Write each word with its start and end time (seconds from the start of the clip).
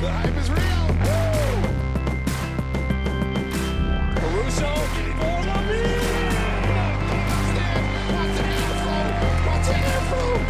The 0.00 0.08
hype 0.08 0.32
is 0.38 0.48
real. 0.48 0.86
Woo! 1.04 1.60
Caruso 4.16 4.64
for 4.64 5.44
the 5.44 5.60
lead. 5.68 6.00
Watch 9.44 9.68
afro. 9.68 10.40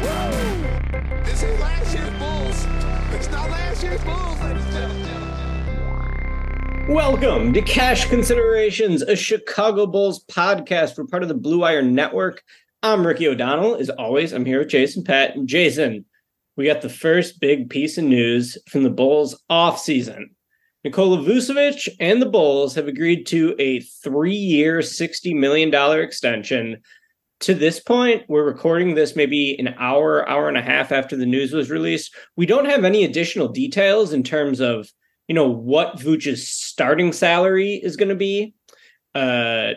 Woo! 0.00 1.20
This 1.22 1.42
is 1.42 1.52
last 1.60 1.92
year's 1.94 2.08
Bulls. 2.18 2.64
It's 3.12 3.30
not 3.30 3.50
last 3.50 3.82
year's 3.82 4.02
Bulls, 4.04 4.40
ladies 4.40 4.64
and 4.64 4.72
gentlemen. 4.72 6.88
Welcome 6.88 7.52
to 7.52 7.60
Cash 7.60 8.06
Considerations, 8.06 9.02
a 9.02 9.16
Chicago 9.16 9.86
Bulls 9.86 10.24
podcast. 10.24 10.96
We're 10.96 11.04
part 11.04 11.22
of 11.22 11.28
the 11.28 11.34
Blue 11.34 11.58
Wire 11.58 11.82
Network. 11.82 12.42
I'm 12.82 13.06
Ricky 13.06 13.28
O'Donnell. 13.28 13.74
As 13.74 13.90
always, 13.90 14.32
I'm 14.32 14.46
here 14.46 14.60
with 14.60 14.68
Jason 14.68 15.04
Patt. 15.04 15.36
And 15.36 15.46
Jason, 15.46 16.06
we 16.58 16.66
got 16.66 16.82
the 16.82 16.88
first 16.88 17.40
big 17.40 17.70
piece 17.70 17.96
of 17.98 18.04
news 18.04 18.58
from 18.68 18.82
the 18.82 18.90
Bulls 18.90 19.40
offseason. 19.48 20.24
Nikola 20.82 21.18
Vucevic 21.18 21.88
and 22.00 22.20
the 22.20 22.26
Bulls 22.26 22.74
have 22.74 22.88
agreed 22.88 23.26
to 23.28 23.54
a 23.60 23.78
three-year, 23.78 24.80
$60 24.80 25.36
million 25.36 25.72
extension. 26.02 26.82
To 27.40 27.54
this 27.54 27.78
point, 27.78 28.24
we're 28.28 28.44
recording 28.44 28.96
this 28.96 29.14
maybe 29.14 29.56
an 29.60 29.76
hour, 29.78 30.28
hour 30.28 30.48
and 30.48 30.58
a 30.58 30.62
half 30.62 30.90
after 30.90 31.16
the 31.16 31.26
news 31.26 31.52
was 31.52 31.70
released. 31.70 32.12
We 32.36 32.44
don't 32.44 32.68
have 32.68 32.84
any 32.84 33.04
additional 33.04 33.46
details 33.46 34.12
in 34.12 34.24
terms 34.24 34.60
of 34.60 34.90
you 35.28 35.34
know 35.34 35.48
what 35.48 36.00
Vooch's 36.00 36.48
starting 36.48 37.12
salary 37.12 37.74
is 37.74 37.96
going 37.96 38.08
to 38.08 38.16
be. 38.16 38.54
Uh, 39.14 39.74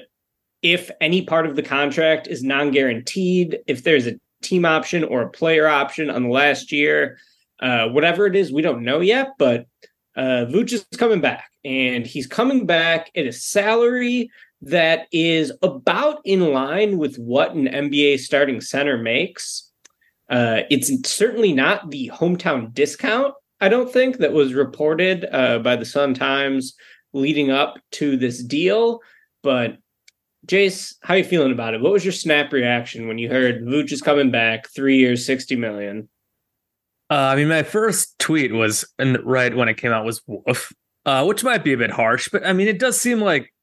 if 0.64 0.90
any 1.00 1.25
part 1.25 1.46
of 1.46 1.56
the 1.56 1.64
contract 1.64 2.28
is 2.28 2.41
non-guaranteed, 2.41 3.59
if 3.68 3.84
there's 3.84 4.08
a 4.08 4.16
team 4.41 4.66
option 4.66 5.03
or 5.03 5.22
a 5.22 5.29
player 5.29 5.68
option 5.68 6.09
on 6.09 6.24
the 6.24 6.29
last 6.29 6.72
year, 6.72 7.18
uh, 7.62 7.88
whatever 7.88 8.25
it 8.25 8.35
is, 8.35 8.52
we 8.52 8.62
don't 8.62 8.84
know 8.84 9.00
yet. 9.00 9.29
But 9.38 9.68
uh, 10.16 10.46
Vooch 10.50 10.74
is 10.74 10.85
coming 10.97 11.22
back, 11.22 11.50
and 11.63 12.06
he's 12.06 12.28
coming 12.28 12.66
back 12.66 13.12
at 13.16 13.25
a 13.25 13.31
salary 13.31 14.29
that 14.63 15.07
is 15.12 15.52
about 15.62 16.22
in 16.24 16.53
line 16.53 16.97
with 16.97 17.16
what 17.18 17.53
an 17.53 17.66
NBA 17.66 18.19
starting 18.19 18.62
center 18.62 18.97
makes. 18.97 19.72
Uh, 20.29 20.62
it's 20.69 20.91
certainly 21.09 21.52
not 21.52 21.90
the 21.90 22.12
hometown 22.13 22.73
discount 22.73 23.34
I 23.62 23.69
don't 23.69 23.94
think 23.94 24.18
that 24.18 24.34
was 24.34 24.56
reported 24.56 25.28
uh, 25.31 25.59
by 25.59 25.75
the 25.75 25.85
Sun 25.85 26.16
Times 26.16 26.73
leading 27.13 27.52
up 27.52 27.78
to 27.91 28.18
this 28.18 28.44
deal. 28.44 29.00
But 29.44 29.78
Jace, 30.51 30.95
how 31.01 31.13
are 31.13 31.17
you 31.17 31.23
feeling 31.23 31.51
about 31.51 31.73
it? 31.73 31.81
What 31.81 31.94
was 31.94 32.03
your 32.03 32.12
snap 32.12 32.51
reaction 32.51 33.07
when 33.07 33.17
you 33.17 33.29
heard 33.29 33.63
Vooch 33.63 33.91
is 33.91 34.01
coming 34.01 34.31
back, 34.31 34.67
three 34.67 34.97
years, 34.97 35.25
sixty 35.25 35.56
million? 35.56 36.09
Uh, 37.09 37.16
I 37.16 37.35
mean, 37.35 37.47
my 37.47 37.63
first 37.63 38.19
tweet 38.19 38.53
was, 38.53 38.85
and 39.00 39.17
right 39.23 39.56
when 39.56 39.69
it 39.69 39.78
came 39.78 39.91
out 39.91 40.06
was 40.06 40.22
woof, 40.28 40.73
uh, 41.06 41.23
which 41.25 41.44
might 41.44 41.63
be 41.63 41.73
a 41.73 41.78
bit 41.78 41.91
harsh, 41.91 42.28
but 42.31 42.45
I 42.45 42.53
mean, 42.53 42.67
it 42.67 42.79
does 42.79 43.00
seem 43.00 43.22
like 43.22 43.53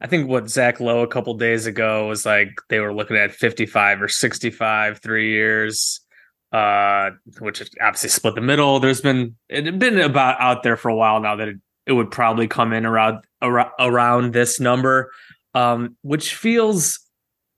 I 0.00 0.08
think 0.08 0.28
what 0.28 0.48
Zach 0.48 0.80
Lowe 0.80 1.02
a 1.02 1.06
couple 1.06 1.34
days 1.34 1.66
ago 1.66 2.08
was 2.08 2.26
like 2.26 2.50
they 2.70 2.80
were 2.80 2.92
looking 2.92 3.16
at 3.16 3.32
55 3.32 4.02
or 4.02 4.08
65, 4.08 4.98
three 4.98 5.30
years 5.30 6.00
uh, 6.52 7.10
which 7.40 7.62
obviously 7.82 8.08
split 8.08 8.34
the 8.34 8.40
middle. 8.40 8.80
There's 8.80 9.00
been 9.00 9.36
it 9.48 9.66
had 9.66 9.78
been 9.78 9.98
about 9.98 10.40
out 10.40 10.62
there 10.62 10.76
for 10.76 10.88
a 10.88 10.94
while 10.94 11.20
now 11.20 11.36
that 11.36 11.48
it, 11.48 11.56
it 11.86 11.92
would 11.92 12.10
probably 12.10 12.48
come 12.48 12.72
in 12.72 12.86
around 12.86 13.24
around, 13.42 13.70
around 13.78 14.32
this 14.32 14.60
number, 14.60 15.10
um, 15.56 15.96
which 16.02 16.34
feels 16.34 17.00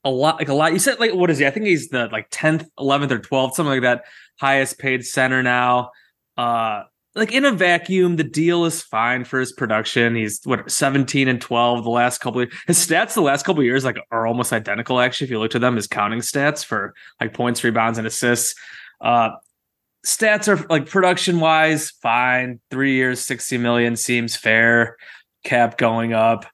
a 0.04 0.10
lot 0.10 0.38
like 0.38 0.48
a 0.48 0.54
lot. 0.54 0.72
You 0.72 0.78
said 0.78 1.00
like 1.00 1.12
what 1.12 1.31
is 1.31 1.38
he? 1.38 1.47
I 1.47 1.50
think 1.50 1.66
he's 1.66 1.88
the 1.88 2.06
like 2.12 2.28
tenth, 2.31 2.64
eleventh, 2.78 3.10
or 3.10 3.19
twelfth, 3.19 3.56
something 3.56 3.72
like 3.72 3.82
that. 3.82 4.04
Highest 4.41 4.78
paid 4.78 5.04
center 5.04 5.42
now. 5.42 5.91
Uh, 6.37 6.84
like 7.16 7.32
in 7.32 7.44
a 7.44 7.50
vacuum, 7.50 8.14
the 8.14 8.22
deal 8.22 8.64
is 8.64 8.81
fine 8.81 9.25
for 9.25 9.41
his 9.41 9.50
production. 9.50 10.14
He's 10.14 10.41
what 10.44 10.70
17 10.70 11.26
and 11.26 11.41
12 11.41 11.82
the 11.82 11.91
last 11.91 12.19
couple 12.20 12.42
of 12.42 12.53
his 12.69 12.78
stats 12.78 13.14
the 13.14 13.20
last 13.20 13.44
couple 13.44 13.64
years 13.64 13.84
like 13.84 13.98
are 14.12 14.28
almost 14.28 14.53
identical 14.53 15.00
actually 15.00 15.25
if 15.25 15.31
you 15.32 15.41
look 15.41 15.56
at 15.56 15.60
them 15.60 15.75
his 15.75 15.88
counting 15.88 16.20
stats 16.20 16.64
for 16.64 16.94
like 17.20 17.34
points, 17.34 17.64
rebounds, 17.64 17.98
and 17.98 18.06
assists. 18.06 18.54
Uh 19.00 19.31
stats 20.06 20.47
are 20.47 20.64
like 20.69 20.87
production 20.88 21.41
wise, 21.41 21.91
fine. 21.91 22.60
Three 22.70 22.94
years, 22.94 23.20
60 23.22 23.58
million 23.58 23.97
seems 23.97 24.37
fair. 24.37 24.97
Cap 25.42 25.78
going 25.78 26.12
up, 26.12 26.47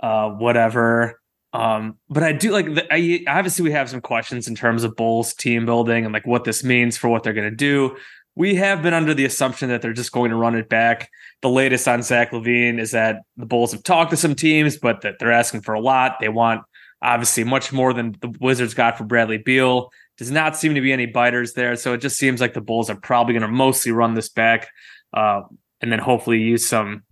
uh, 0.00 0.30
whatever. 0.30 1.20
Um, 1.52 1.98
but 2.08 2.22
I 2.22 2.32
do 2.32 2.52
like 2.52 2.74
the, 2.74 2.86
I 2.92 3.24
obviously 3.26 3.64
we 3.64 3.72
have 3.72 3.90
some 3.90 4.00
questions 4.00 4.46
in 4.46 4.54
terms 4.54 4.84
of 4.84 4.94
Bulls 4.96 5.34
team 5.34 5.66
building 5.66 6.04
and 6.04 6.14
like 6.14 6.26
what 6.26 6.44
this 6.44 6.62
means 6.62 6.96
for 6.96 7.08
what 7.08 7.24
they're 7.24 7.32
gonna 7.32 7.50
do 7.50 7.96
we 8.36 8.54
have 8.54 8.82
been 8.82 8.94
under 8.94 9.12
the 9.12 9.24
assumption 9.24 9.68
that 9.68 9.82
they're 9.82 9.92
just 9.92 10.12
going 10.12 10.30
to 10.30 10.36
run 10.36 10.54
it 10.54 10.68
back. 10.68 11.10
The 11.42 11.48
latest 11.48 11.86
on 11.88 12.02
Zach 12.02 12.30
LaVine 12.30 12.78
is 12.78 12.92
that 12.92 13.22
the 13.36 13.46
Bulls 13.46 13.72
have 13.72 13.82
talked 13.82 14.10
to 14.12 14.16
some 14.16 14.34
teams, 14.34 14.76
but 14.76 15.02
that 15.02 15.18
they're 15.18 15.32
asking 15.32 15.62
for 15.62 15.74
a 15.74 15.80
lot. 15.80 16.20
They 16.20 16.28
want 16.28 16.62
obviously 17.02 17.44
much 17.44 17.72
more 17.72 17.92
than 17.92 18.16
the 18.20 18.34
Wizards 18.40 18.74
got 18.74 18.96
for 18.96 19.04
Bradley 19.04 19.38
Beal. 19.38 19.90
Does 20.16 20.30
not 20.30 20.56
seem 20.56 20.74
to 20.74 20.80
be 20.80 20.92
any 20.92 21.06
biters 21.06 21.54
there. 21.54 21.76
So 21.76 21.94
it 21.94 21.98
just 21.98 22.18
seems 22.18 22.40
like 22.40 22.54
the 22.54 22.60
Bulls 22.60 22.88
are 22.88 22.96
probably 22.96 23.34
going 23.34 23.42
to 23.42 23.48
mostly 23.48 23.92
run 23.92 24.14
this 24.14 24.28
back 24.28 24.68
uh, 25.12 25.42
and 25.80 25.90
then 25.90 25.98
hopefully 25.98 26.40
use 26.40 26.66
some 26.68 27.02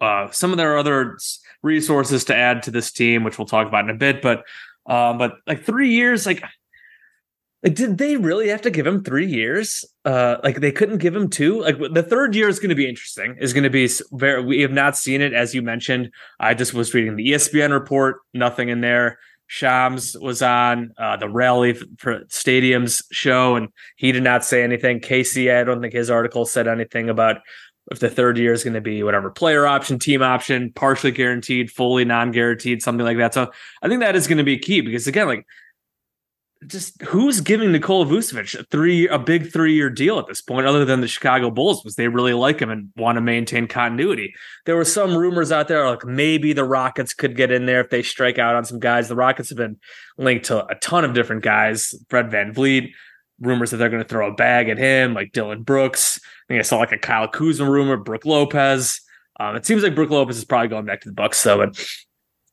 uh, 0.00 0.30
some 0.30 0.50
of 0.50 0.56
their 0.56 0.76
other 0.76 1.16
resources 1.64 2.24
to 2.26 2.36
add 2.36 2.62
to 2.64 2.70
this 2.70 2.92
team, 2.92 3.24
which 3.24 3.38
we'll 3.38 3.46
talk 3.46 3.66
about 3.66 3.84
in 3.84 3.90
a 3.90 3.98
bit. 3.98 4.22
But 4.22 4.44
uh, 4.86 5.14
but 5.14 5.38
like 5.46 5.64
three 5.64 5.90
years, 5.90 6.26
like 6.26 6.44
like, 7.64 7.74
did 7.74 7.96
they 7.96 8.18
really 8.18 8.48
have 8.48 8.60
to 8.62 8.70
give 8.70 8.86
him 8.86 9.02
three 9.02 9.26
years? 9.26 9.86
Uh, 10.04 10.36
like 10.44 10.60
they 10.60 10.70
couldn't 10.70 10.98
give 10.98 11.16
him 11.16 11.30
two. 11.30 11.62
Like 11.62 11.78
the 11.78 12.02
third 12.02 12.34
year 12.34 12.46
is 12.46 12.58
going 12.58 12.68
to 12.68 12.74
be 12.74 12.86
interesting. 12.86 13.36
Is 13.40 13.54
going 13.54 13.64
to 13.64 13.70
be 13.70 13.88
very. 14.12 14.44
We 14.44 14.60
have 14.60 14.70
not 14.70 14.98
seen 14.98 15.22
it 15.22 15.32
as 15.32 15.54
you 15.54 15.62
mentioned. 15.62 16.10
I 16.38 16.52
just 16.52 16.74
was 16.74 16.92
reading 16.92 17.16
the 17.16 17.30
ESPN 17.30 17.72
report. 17.72 18.18
Nothing 18.34 18.68
in 18.68 18.82
there. 18.82 19.18
Shams 19.46 20.16
was 20.18 20.42
on 20.42 20.92
uh, 20.98 21.16
the 21.16 21.28
rally 21.28 21.74
for 21.98 22.20
stadiums 22.24 23.02
show, 23.12 23.56
and 23.56 23.68
he 23.96 24.12
did 24.12 24.22
not 24.22 24.44
say 24.44 24.62
anything. 24.62 25.00
K.C., 25.00 25.50
I 25.50 25.64
don't 25.64 25.80
think 25.80 25.92
his 25.92 26.10
article 26.10 26.46
said 26.46 26.66
anything 26.66 27.08
about 27.08 27.36
if 27.90 28.00
the 28.00 28.08
third 28.08 28.38
year 28.38 28.52
is 28.52 28.64
going 28.64 28.74
to 28.74 28.80
be 28.80 29.02
whatever 29.02 29.30
player 29.30 29.66
option, 29.66 29.98
team 29.98 30.22
option, 30.22 30.72
partially 30.72 31.10
guaranteed, 31.10 31.70
fully 31.70 32.04
non-guaranteed, 32.04 32.82
something 32.82 33.04
like 33.04 33.18
that. 33.18 33.34
So 33.34 33.50
I 33.82 33.88
think 33.88 34.00
that 34.00 34.16
is 34.16 34.26
going 34.26 34.38
to 34.38 34.44
be 34.44 34.58
key 34.58 34.80
because 34.80 35.06
again, 35.06 35.26
like 35.26 35.46
just 36.66 37.00
who's 37.02 37.40
giving 37.40 37.72
Nikola 37.72 38.06
Vucevic 38.06 38.58
a 38.58 38.64
three 38.64 39.06
a 39.08 39.18
big 39.18 39.52
three 39.52 39.74
year 39.74 39.90
deal 39.90 40.18
at 40.18 40.26
this 40.26 40.40
point, 40.40 40.66
other 40.66 40.84
than 40.84 41.00
the 41.00 41.08
Chicago 41.08 41.50
Bulls, 41.50 41.84
was 41.84 41.96
they 41.96 42.08
really 42.08 42.32
like 42.32 42.60
him 42.60 42.70
and 42.70 42.90
want 42.96 43.16
to 43.16 43.20
maintain 43.20 43.66
continuity. 43.66 44.34
There 44.64 44.76
were 44.76 44.84
some 44.84 45.16
rumors 45.16 45.52
out 45.52 45.68
there 45.68 45.88
like 45.88 46.04
maybe 46.04 46.52
the 46.52 46.64
Rockets 46.64 47.12
could 47.12 47.36
get 47.36 47.50
in 47.50 47.66
there 47.66 47.80
if 47.80 47.90
they 47.90 48.02
strike 48.02 48.38
out 48.38 48.54
on 48.54 48.64
some 48.64 48.78
guys. 48.78 49.08
The 49.08 49.16
Rockets 49.16 49.50
have 49.50 49.58
been 49.58 49.78
linked 50.16 50.46
to 50.46 50.64
a 50.66 50.74
ton 50.76 51.04
of 51.04 51.14
different 51.14 51.42
guys. 51.42 51.94
Fred 52.08 52.30
VanVleet, 52.30 52.92
rumors 53.40 53.70
that 53.70 53.78
they're 53.78 53.90
going 53.90 54.02
to 54.02 54.08
throw 54.08 54.30
a 54.30 54.34
bag 54.34 54.68
at 54.68 54.78
him, 54.78 55.14
like 55.14 55.32
Dillon 55.32 55.62
Brooks. 55.62 56.20
I 56.44 56.46
think 56.48 56.58
I 56.58 56.62
saw 56.62 56.78
like 56.78 56.92
a 56.92 56.98
Kyle 56.98 57.28
Kuzma 57.28 57.70
rumor, 57.70 57.96
Brook 57.96 58.24
Lopez. 58.24 59.00
Um, 59.40 59.56
it 59.56 59.66
seems 59.66 59.82
like 59.82 59.94
Brook 59.94 60.10
Lopez 60.10 60.36
is 60.36 60.44
probably 60.44 60.68
going 60.68 60.84
back 60.84 61.00
to 61.00 61.08
the 61.08 61.14
Bucks, 61.14 61.42
though. 61.42 61.58
But 61.58 61.86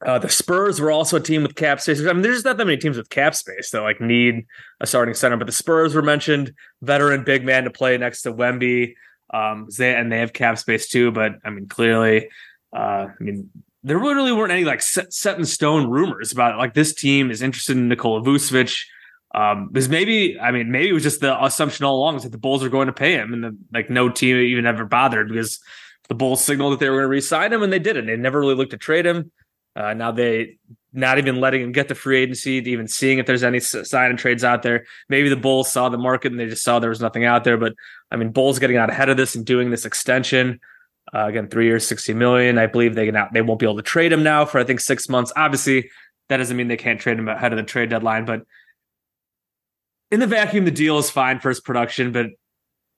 uh, 0.05 0.17
the 0.17 0.29
Spurs 0.29 0.79
were 0.79 0.91
also 0.91 1.17
a 1.17 1.21
team 1.21 1.43
with 1.43 1.55
cap 1.55 1.79
space. 1.79 2.01
I 2.01 2.13
mean, 2.13 2.21
there's 2.21 2.43
not 2.43 2.57
that 2.57 2.65
many 2.65 2.77
teams 2.77 2.97
with 2.97 3.09
cap 3.09 3.35
space 3.35 3.69
that 3.71 3.81
like 3.81 4.01
need 4.01 4.45
a 4.79 4.87
starting 4.87 5.13
center. 5.13 5.37
But 5.37 5.45
the 5.45 5.53
Spurs 5.53 5.93
were 5.93 6.01
mentioned, 6.01 6.53
veteran 6.81 7.23
big 7.23 7.45
man 7.45 7.65
to 7.65 7.69
play 7.69 7.97
next 7.97 8.23
to 8.23 8.33
Wemby, 8.33 8.95
um, 9.31 9.67
and 9.79 10.11
they 10.11 10.19
have 10.19 10.33
cap 10.33 10.57
space 10.57 10.87
too. 10.87 11.11
But 11.11 11.33
I 11.43 11.49
mean, 11.51 11.67
clearly, 11.67 12.29
uh, 12.73 13.07
I 13.09 13.15
mean, 13.19 13.49
there 13.83 13.99
really 13.99 14.31
weren't 14.31 14.51
any 14.51 14.65
like 14.65 14.81
set, 14.81 15.13
set 15.13 15.37
in 15.37 15.45
stone 15.45 15.89
rumors 15.89 16.31
about 16.31 16.57
like 16.57 16.73
this 16.73 16.93
team 16.93 17.29
is 17.29 17.41
interested 17.41 17.77
in 17.77 17.87
Nikola 17.87 18.21
Vucevic. 18.21 18.83
Um, 19.33 19.69
because 19.69 19.87
maybe 19.87 20.39
I 20.39 20.51
mean 20.51 20.71
maybe 20.71 20.89
it 20.89 20.93
was 20.93 21.03
just 21.03 21.21
the 21.21 21.41
assumption 21.43 21.85
all 21.85 21.97
along 21.97 22.17
is 22.17 22.23
that 22.23 22.31
the 22.31 22.37
Bulls 22.37 22.63
are 22.63 22.69
going 22.69 22.87
to 22.87 22.93
pay 22.93 23.13
him, 23.13 23.33
and 23.33 23.43
the, 23.43 23.57
like 23.73 23.89
no 23.89 24.09
team 24.09 24.37
even 24.37 24.65
ever 24.65 24.85
bothered 24.85 25.29
because 25.29 25.59
the 26.09 26.15
Bulls 26.15 26.43
signaled 26.43 26.73
that 26.73 26.79
they 26.79 26.89
were 26.89 26.97
going 26.97 27.05
to 27.05 27.09
re-sign 27.09 27.53
him, 27.53 27.63
and 27.63 27.71
they 27.71 27.79
didn't. 27.79 28.07
They 28.07 28.17
never 28.17 28.39
really 28.39 28.55
looked 28.55 28.71
to 28.71 28.77
trade 28.77 29.05
him. 29.05 29.31
Uh, 29.75 29.93
now 29.93 30.11
they 30.11 30.57
not 30.93 31.17
even 31.17 31.39
letting 31.39 31.61
him 31.61 31.71
get 31.71 31.87
the 31.87 31.95
free 31.95 32.21
agency, 32.21 32.51
even 32.55 32.87
seeing 32.87 33.19
if 33.19 33.25
there's 33.25 33.43
any 33.43 33.61
sign 33.61 34.09
and 34.09 34.19
trades 34.19 34.43
out 34.43 34.63
there. 34.63 34.85
Maybe 35.07 35.29
the 35.29 35.37
Bulls 35.37 35.71
saw 35.71 35.87
the 35.87 35.97
market 35.97 36.31
and 36.31 36.39
they 36.39 36.47
just 36.47 36.63
saw 36.63 36.79
there 36.79 36.89
was 36.89 36.99
nothing 36.99 37.23
out 37.23 37.45
there. 37.45 37.57
But 37.57 37.73
I 38.11 38.17
mean, 38.17 38.31
Bulls 38.31 38.59
getting 38.59 38.75
out 38.75 38.89
ahead 38.89 39.07
of 39.07 39.15
this 39.15 39.35
and 39.35 39.45
doing 39.45 39.71
this 39.71 39.85
extension. 39.85 40.59
Uh, 41.13 41.27
again, 41.27 41.47
three 41.47 41.65
years, 41.65 41.87
sixty 41.87 42.13
million. 42.13 42.57
I 42.57 42.67
believe 42.67 42.95
they 42.95 43.05
can 43.05 43.15
out, 43.15 43.31
they 43.33 43.41
won't 43.41 43.59
be 43.59 43.65
able 43.65 43.77
to 43.77 43.81
trade 43.81 44.11
him 44.11 44.23
now 44.23 44.43
for 44.43 44.59
I 44.59 44.65
think 44.65 44.81
six 44.81 45.07
months. 45.07 45.31
Obviously, 45.37 45.89
that 46.27 46.37
doesn't 46.37 46.57
mean 46.57 46.67
they 46.67 46.77
can't 46.77 46.99
trade 46.99 47.17
him 47.17 47.29
ahead 47.29 47.53
of 47.53 47.57
the 47.57 47.63
trade 47.63 47.89
deadline. 47.89 48.25
But 48.25 48.41
in 50.11 50.19
the 50.19 50.27
vacuum, 50.27 50.65
the 50.65 50.71
deal 50.71 50.97
is 50.97 51.09
fine 51.09 51.39
for 51.39 51.49
his 51.49 51.59
production. 51.59 52.11
But 52.11 52.27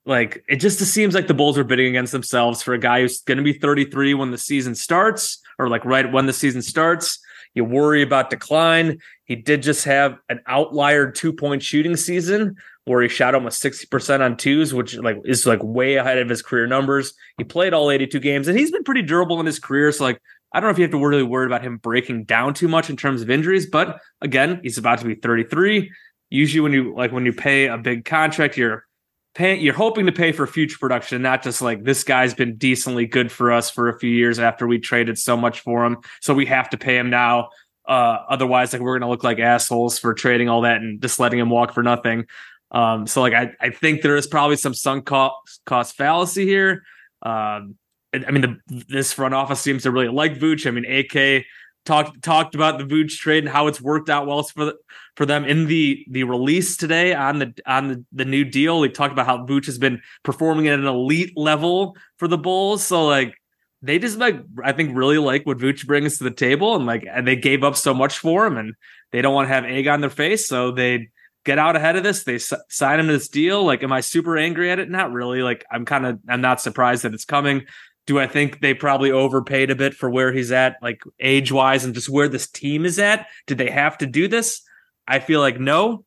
like, 0.05 0.43
it 0.49 0.57
just 0.57 0.79
seems 0.79 1.13
like 1.13 1.27
the 1.27 1.33
Bulls 1.33 1.57
are 1.57 1.63
bidding 1.63 1.87
against 1.87 2.11
themselves 2.11 2.61
for 2.61 2.73
a 2.73 2.79
guy 2.79 3.01
who's 3.01 3.21
going 3.21 3.37
to 3.37 3.43
be 3.43 3.53
thirty 3.53 3.85
three 3.85 4.13
when 4.13 4.31
the 4.31 4.37
season 4.37 4.75
starts 4.75 5.41
or 5.59 5.69
like 5.69 5.85
right 5.85 6.11
when 6.11 6.25
the 6.25 6.33
season 6.33 6.61
starts. 6.61 7.19
You 7.53 7.63
worry 7.63 8.01
about 8.01 8.31
decline. 8.31 8.99
He 9.25 9.35
did 9.35 9.61
just 9.61 9.85
have 9.85 10.17
an 10.27 10.41
outlier 10.47 11.11
two 11.11 11.33
point 11.33 11.61
shooting 11.61 11.95
season 11.95 12.55
where 12.85 13.01
he 13.01 13.07
shot 13.07 13.33
almost 13.33 13.63
60% 13.63 14.19
on 14.19 14.35
twos, 14.35 14.73
which 14.73 14.97
like 14.97 15.17
is 15.23 15.45
like 15.45 15.63
way 15.63 15.95
ahead 15.95 16.17
of 16.17 16.27
his 16.27 16.41
career 16.41 16.67
numbers. 16.67 17.13
He 17.37 17.45
played 17.45 17.73
all 17.73 17.89
82 17.89 18.19
games 18.19 18.47
and 18.47 18.59
he's 18.59 18.71
been 18.71 18.83
pretty 18.83 19.03
durable 19.03 19.39
in 19.39 19.45
his 19.45 19.59
career. 19.59 19.91
So 19.91 20.03
like 20.03 20.19
I 20.53 20.59
don't 20.59 20.67
know 20.67 20.71
if 20.71 20.77
you 20.77 20.83
have 20.83 20.91
to 20.91 21.03
really 21.03 21.23
worry 21.23 21.47
about 21.47 21.63
him 21.63 21.77
breaking 21.77 22.25
down 22.25 22.53
too 22.53 22.67
much 22.67 22.89
in 22.89 22.97
terms 22.97 23.21
of 23.21 23.29
injuries, 23.29 23.67
but 23.67 23.99
again, 24.21 24.59
he's 24.61 24.77
about 24.77 24.99
to 24.99 25.05
be 25.05 25.15
33. 25.15 25.91
Usually 26.33 26.61
when 26.61 26.73
you 26.73 26.95
like 26.95 27.11
when 27.11 27.27
you 27.27 27.31
pay 27.31 27.67
a 27.67 27.77
big 27.77 28.05
contract, 28.05 28.57
you're 28.57 28.87
paying 29.35 29.61
you're 29.61 29.75
hoping 29.75 30.07
to 30.07 30.11
pay 30.11 30.31
for 30.31 30.47
future 30.47 30.77
production 30.79 31.21
not 31.21 31.43
just 31.43 31.61
like 31.61 31.83
this 31.83 32.03
guy's 32.03 32.33
been 32.33 32.55
decently 32.55 33.05
good 33.05 33.31
for 33.31 33.51
us 33.51 33.69
for 33.69 33.87
a 33.87 33.99
few 33.99 34.09
years 34.09 34.39
after 34.39 34.65
we 34.65 34.79
traded 34.79 35.17
so 35.17 35.37
much 35.37 35.59
for 35.59 35.85
him 35.85 35.97
so 36.21 36.33
we 36.33 36.47
have 36.47 36.69
to 36.71 36.77
pay 36.77 36.97
him 36.97 37.11
now. 37.11 37.49
Uh, 37.87 38.17
otherwise 38.29 38.73
like 38.73 38.81
we're 38.81 38.97
gonna 38.97 39.11
look 39.11 39.23
like 39.23 39.37
assholes 39.37 39.99
for 39.99 40.15
trading 40.15 40.49
all 40.49 40.61
that 40.61 40.77
and 40.77 40.99
just 41.01 41.19
letting 41.19 41.37
him 41.37 41.51
walk 41.51 41.71
for 41.71 41.83
nothing. 41.83 42.25
Um, 42.71 43.05
so 43.05 43.21
like 43.21 43.33
I, 43.33 43.51
I 43.61 43.69
think 43.69 44.01
there 44.01 44.15
is 44.15 44.25
probably 44.25 44.55
some 44.55 44.73
sunk 44.73 45.05
cost, 45.05 45.61
cost 45.67 45.95
fallacy 45.95 46.45
here. 46.45 46.81
Um, 47.21 47.75
I 48.11 48.31
mean 48.31 48.41
the, 48.41 48.83
this 48.89 49.13
front 49.13 49.35
office 49.35 49.59
seems 49.59 49.83
to 49.83 49.91
really 49.91 50.07
like 50.07 50.39
Vooch. 50.39 50.65
I 50.65 50.71
mean 50.71 50.85
AK 50.85 51.45
talked 51.85 52.21
talked 52.21 52.55
about 52.55 52.77
the 52.77 52.85
Vooch 52.85 53.17
trade 53.17 53.43
and 53.43 53.51
how 53.51 53.67
it's 53.67 53.81
worked 53.81 54.09
out 54.09 54.27
well 54.27 54.43
for 54.43 54.65
the, 54.65 54.75
for 55.15 55.25
them 55.25 55.45
in 55.45 55.67
the 55.67 56.05
the 56.09 56.23
release 56.23 56.77
today 56.77 57.13
on 57.13 57.39
the 57.39 57.53
on 57.65 57.87
the, 57.89 58.05
the 58.11 58.25
new 58.25 58.43
deal. 58.43 58.81
They 58.81 58.89
talked 58.89 59.11
about 59.11 59.25
how 59.25 59.45
Vooch 59.45 59.65
has 59.65 59.77
been 59.77 60.01
performing 60.23 60.67
at 60.67 60.79
an 60.79 60.85
elite 60.85 61.33
level 61.35 61.95
for 62.17 62.27
the 62.27 62.37
Bulls. 62.37 62.83
So 62.83 63.05
like 63.05 63.35
they 63.81 63.99
just 63.99 64.17
like 64.17 64.41
I 64.63 64.71
think 64.71 64.95
really 64.95 65.17
like 65.17 65.45
what 65.45 65.57
Vooch 65.57 65.85
brings 65.85 66.17
to 66.17 66.23
the 66.23 66.31
table 66.31 66.75
and 66.75 66.85
like 66.85 67.05
and 67.09 67.27
they 67.27 67.35
gave 67.35 67.63
up 67.63 67.75
so 67.75 67.93
much 67.93 68.17
for 68.17 68.45
him 68.45 68.57
and 68.57 68.73
they 69.11 69.21
don't 69.21 69.33
want 69.33 69.47
to 69.47 69.53
have 69.53 69.65
egg 69.65 69.87
on 69.87 70.01
their 70.01 70.09
face. 70.09 70.47
So 70.47 70.71
they 70.71 71.09
get 71.45 71.59
out 71.59 71.75
ahead 71.75 71.95
of 71.95 72.03
this. 72.03 72.23
They 72.23 72.35
s- 72.35 72.53
sign 72.69 72.99
him 72.99 73.07
to 73.07 73.13
this 73.13 73.27
deal. 73.27 73.63
Like, 73.63 73.83
am 73.83 73.91
I 73.91 74.01
super 74.01 74.37
angry 74.37 74.71
at 74.71 74.79
it? 74.79 74.89
Not 74.89 75.11
really. 75.11 75.41
Like, 75.41 75.65
I'm 75.71 75.85
kind 75.85 76.05
of 76.05 76.19
I'm 76.27 76.41
not 76.41 76.61
surprised 76.61 77.03
that 77.03 77.13
it's 77.13 77.25
coming. 77.25 77.65
Do 78.05 78.19
I 78.19 78.27
think 78.27 78.59
they 78.59 78.73
probably 78.73 79.11
overpaid 79.11 79.69
a 79.71 79.75
bit 79.75 79.93
for 79.93 80.09
where 80.09 80.33
he's 80.33 80.51
at, 80.51 80.77
like 80.81 81.01
age 81.19 81.51
wise, 81.51 81.85
and 81.85 81.93
just 81.93 82.09
where 82.09 82.27
this 82.27 82.49
team 82.49 82.85
is 82.85 82.99
at? 82.99 83.27
Did 83.47 83.57
they 83.57 83.69
have 83.69 83.97
to 83.99 84.05
do 84.05 84.27
this? 84.27 84.61
I 85.07 85.19
feel 85.19 85.39
like 85.39 85.59
no, 85.59 86.05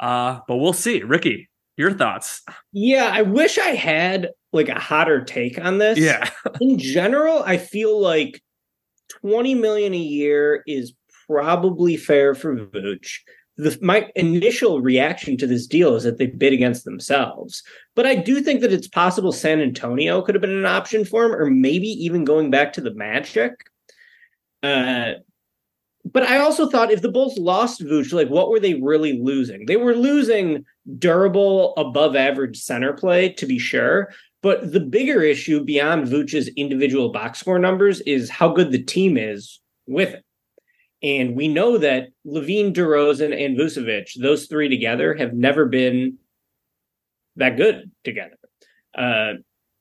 uh, 0.00 0.40
but 0.46 0.56
we'll 0.56 0.72
see. 0.72 1.02
Ricky, 1.02 1.48
your 1.76 1.92
thoughts? 1.92 2.42
Yeah, 2.72 3.10
I 3.12 3.22
wish 3.22 3.58
I 3.58 3.70
had 3.70 4.30
like 4.52 4.68
a 4.68 4.78
hotter 4.78 5.24
take 5.24 5.58
on 5.62 5.78
this. 5.78 5.98
Yeah. 5.98 6.28
In 6.60 6.78
general, 6.78 7.42
I 7.44 7.56
feel 7.56 8.00
like 8.00 8.42
20 9.20 9.54
million 9.54 9.94
a 9.94 9.98
year 9.98 10.62
is 10.66 10.92
probably 11.26 11.96
fair 11.96 12.34
for 12.34 12.56
Vooch. 12.56 13.18
The, 13.56 13.78
my 13.82 14.10
initial 14.16 14.80
reaction 14.80 15.36
to 15.36 15.46
this 15.46 15.66
deal 15.66 15.94
is 15.94 16.04
that 16.04 16.18
they 16.18 16.26
bid 16.26 16.52
against 16.52 16.84
themselves. 16.84 17.62
But 18.00 18.06
I 18.06 18.14
do 18.14 18.40
think 18.40 18.62
that 18.62 18.72
it's 18.72 18.88
possible 18.88 19.30
San 19.30 19.60
Antonio 19.60 20.22
could 20.22 20.34
have 20.34 20.40
been 20.40 20.56
an 20.56 20.64
option 20.64 21.04
for 21.04 21.26
him, 21.26 21.34
or 21.34 21.50
maybe 21.50 21.86
even 21.86 22.24
going 22.24 22.50
back 22.50 22.72
to 22.72 22.80
the 22.80 22.94
Magic. 22.94 23.52
Uh, 24.62 25.16
but 26.06 26.22
I 26.22 26.38
also 26.38 26.66
thought 26.66 26.90
if 26.90 27.02
the 27.02 27.10
Bulls 27.10 27.36
lost 27.36 27.82
Vooch, 27.82 28.14
like 28.14 28.28
what 28.30 28.48
were 28.48 28.58
they 28.58 28.72
really 28.72 29.20
losing? 29.20 29.66
They 29.66 29.76
were 29.76 29.94
losing 29.94 30.64
durable, 30.96 31.74
above 31.76 32.16
average 32.16 32.58
center 32.58 32.94
play, 32.94 33.34
to 33.34 33.44
be 33.44 33.58
sure. 33.58 34.10
But 34.40 34.72
the 34.72 34.80
bigger 34.80 35.20
issue 35.20 35.62
beyond 35.62 36.06
Vooch's 36.06 36.48
individual 36.56 37.12
box 37.12 37.40
score 37.40 37.58
numbers 37.58 38.00
is 38.06 38.30
how 38.30 38.48
good 38.48 38.72
the 38.72 38.82
team 38.82 39.18
is 39.18 39.60
with 39.86 40.14
it. 40.14 40.24
And 41.02 41.36
we 41.36 41.48
know 41.48 41.76
that 41.76 42.08
LaVine, 42.26 42.72
DeRozan, 42.72 43.38
and 43.38 43.58
Vucevic, 43.58 44.18
those 44.18 44.46
three 44.46 44.70
together, 44.70 45.14
have 45.16 45.34
never 45.34 45.66
been 45.66 46.16
that 47.36 47.56
good 47.56 47.90
together. 48.04 48.36
Uh, 48.96 49.34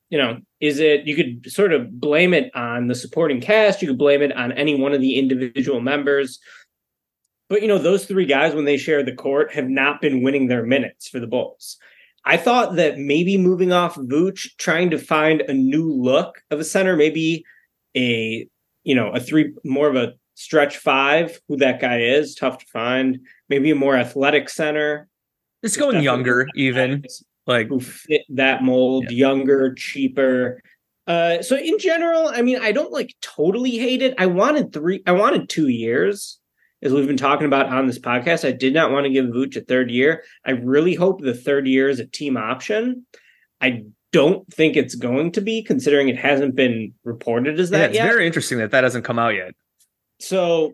you 0.10 0.18
know, 0.18 0.40
is 0.60 0.80
it 0.80 1.06
you 1.06 1.16
could 1.16 1.52
sort 1.52 1.72
of 1.72 2.00
blame 2.00 2.34
it 2.34 2.52
on 2.56 2.88
the 2.88 2.96
supporting 2.96 3.42
cast, 3.42 3.82
you 3.82 3.88
could 3.88 3.98
blame 3.98 4.22
it 4.22 4.36
on 4.36 4.52
any 4.52 4.76
one 4.76 4.94
of 4.94 5.02
the 5.02 5.18
individual 5.18 5.82
members. 5.82 6.40
But 7.48 7.62
you 7.62 7.68
know, 7.68 7.78
those 7.78 8.06
three 8.06 8.26
guys 8.26 8.54
when 8.54 8.66
they 8.66 8.78
share 8.78 9.04
the 9.04 9.16
court 9.16 9.54
have 9.54 9.68
not 9.68 10.02
been 10.02 10.24
winning 10.24 10.48
their 10.48 10.66
minutes 10.66 11.08
for 11.08 11.20
the 11.20 11.28
Bulls. 11.28 11.78
I 12.26 12.38
thought 12.38 12.76
that 12.76 13.00
maybe 13.00 13.38
moving 13.38 13.72
off 13.72 13.96
Vooch, 13.96 14.50
trying 14.58 14.90
to 14.92 14.98
find 14.98 15.42
a 15.42 15.54
new 15.54 15.92
look 15.92 16.42
of 16.52 16.60
a 16.60 16.64
center, 16.64 16.96
maybe 16.96 17.44
a 17.96 18.48
you 18.84 18.96
know, 18.96 19.10
a 19.12 19.20
three 19.20 19.54
more 19.64 19.88
of 19.88 19.96
a 19.96 20.14
stretch 20.36 20.78
five, 20.78 21.40
who 21.48 21.58
that 21.58 21.82
guy 21.82 22.00
is, 22.00 22.34
tough 22.34 22.60
to 22.60 22.66
find. 22.68 23.20
Maybe 23.50 23.72
a 23.72 23.76
more 23.76 23.96
athletic 23.96 24.50
center. 24.50 25.08
It's 25.62 25.76
going 25.76 26.02
younger, 26.02 26.48
even 26.56 27.04
like 27.50 27.68
who 27.68 27.80
fit 27.80 28.22
that 28.30 28.64
mold, 28.64 29.06
yeah. 29.10 29.28
younger, 29.28 29.74
cheaper. 29.74 30.62
Uh, 31.08 31.42
so 31.42 31.58
in 31.58 31.80
general, 31.80 32.30
I 32.30 32.44
mean, 32.44 32.60
I 32.62 32.72
don't 32.72 32.92
like 32.92 33.16
totally 33.22 33.72
hate 33.72 34.04
it. 34.04 34.14
I 34.18 34.28
wanted 34.28 34.72
three, 34.72 35.02
I 35.08 35.14
wanted 35.14 35.50
two 35.50 35.68
years, 35.68 36.40
as 36.84 36.94
we've 36.94 37.08
been 37.08 37.18
talking 37.18 37.48
about 37.48 37.66
on 37.66 37.88
this 37.88 38.00
podcast. 38.00 38.48
I 38.48 38.52
did 38.52 38.74
not 38.74 38.92
want 38.92 39.06
to 39.06 39.12
give 39.12 39.26
Vooch 39.26 39.58
a 39.58 39.62
third 39.62 39.90
year. 39.90 40.24
I 40.46 40.52
really 40.52 40.94
hope 40.94 41.20
the 41.20 41.34
third 41.34 41.68
year 41.68 41.90
is 41.90 42.00
a 42.00 42.06
team 42.06 42.38
option. 42.38 43.08
I 43.60 43.86
don't 44.12 44.52
think 44.54 44.76
it's 44.76 44.96
going 44.96 45.32
to 45.34 45.42
be, 45.42 45.64
considering 45.64 46.10
it 46.10 46.18
hasn't 46.18 46.56
been 46.56 46.94
reported 47.04 47.60
as 47.60 47.72
that 47.72 47.80
yeah, 47.80 47.86
it's 47.86 47.96
yet. 47.96 48.08
very 48.08 48.28
interesting 48.28 48.60
that 48.60 48.72
that 48.72 48.84
hasn't 48.84 49.06
come 49.06 49.20
out 49.20 49.36
yet. 49.36 49.54
So, 50.20 50.74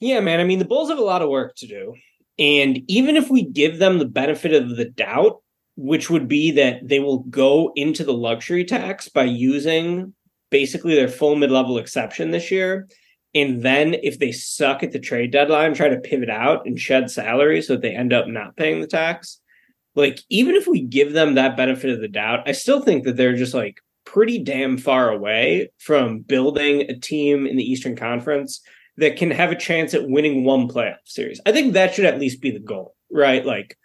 yeah, 0.00 0.20
man. 0.20 0.40
I 0.40 0.44
mean, 0.44 0.58
the 0.58 0.64
Bulls 0.64 0.90
have 0.90 0.98
a 0.98 1.02
lot 1.02 1.22
of 1.22 1.28
work 1.28 1.54
to 1.56 1.66
do. 1.66 1.94
And 2.42 2.82
even 2.88 3.16
if 3.16 3.30
we 3.30 3.44
give 3.44 3.78
them 3.78 4.00
the 4.00 4.04
benefit 4.04 4.52
of 4.52 4.76
the 4.76 4.86
doubt, 4.86 5.42
which 5.76 6.10
would 6.10 6.26
be 6.26 6.50
that 6.50 6.80
they 6.82 6.98
will 6.98 7.20
go 7.20 7.72
into 7.76 8.02
the 8.02 8.12
luxury 8.12 8.64
tax 8.64 9.08
by 9.08 9.22
using 9.22 10.12
basically 10.50 10.96
their 10.96 11.06
full 11.06 11.36
mid 11.36 11.52
level 11.52 11.78
exception 11.78 12.32
this 12.32 12.50
year. 12.50 12.88
And 13.32 13.62
then 13.62 13.94
if 13.94 14.18
they 14.18 14.32
suck 14.32 14.82
at 14.82 14.90
the 14.90 14.98
trade 14.98 15.30
deadline, 15.30 15.72
try 15.72 15.88
to 15.88 16.00
pivot 16.00 16.28
out 16.28 16.66
and 16.66 16.80
shed 16.80 17.12
salary 17.12 17.62
so 17.62 17.74
that 17.74 17.82
they 17.82 17.94
end 17.94 18.12
up 18.12 18.26
not 18.26 18.56
paying 18.56 18.80
the 18.80 18.88
tax. 18.88 19.40
Like, 19.94 20.18
even 20.28 20.56
if 20.56 20.66
we 20.66 20.80
give 20.80 21.12
them 21.12 21.36
that 21.36 21.56
benefit 21.56 21.90
of 21.90 22.00
the 22.00 22.08
doubt, 22.08 22.48
I 22.48 22.52
still 22.52 22.80
think 22.80 23.04
that 23.04 23.16
they're 23.16 23.36
just 23.36 23.54
like 23.54 23.78
pretty 24.04 24.40
damn 24.40 24.78
far 24.78 25.10
away 25.10 25.70
from 25.78 26.22
building 26.22 26.82
a 26.82 26.98
team 26.98 27.46
in 27.46 27.56
the 27.56 27.70
Eastern 27.70 27.94
Conference 27.94 28.60
that 28.96 29.16
can 29.16 29.30
have 29.30 29.50
a 29.50 29.56
chance 29.56 29.94
at 29.94 30.08
winning 30.08 30.44
one 30.44 30.68
playoff 30.68 30.96
series. 31.04 31.40
I 31.46 31.52
think 31.52 31.72
that 31.72 31.94
should 31.94 32.04
at 32.04 32.20
least 32.20 32.40
be 32.40 32.50
the 32.50 32.58
goal, 32.58 32.94
right? 33.10 33.44
Like 33.44 33.76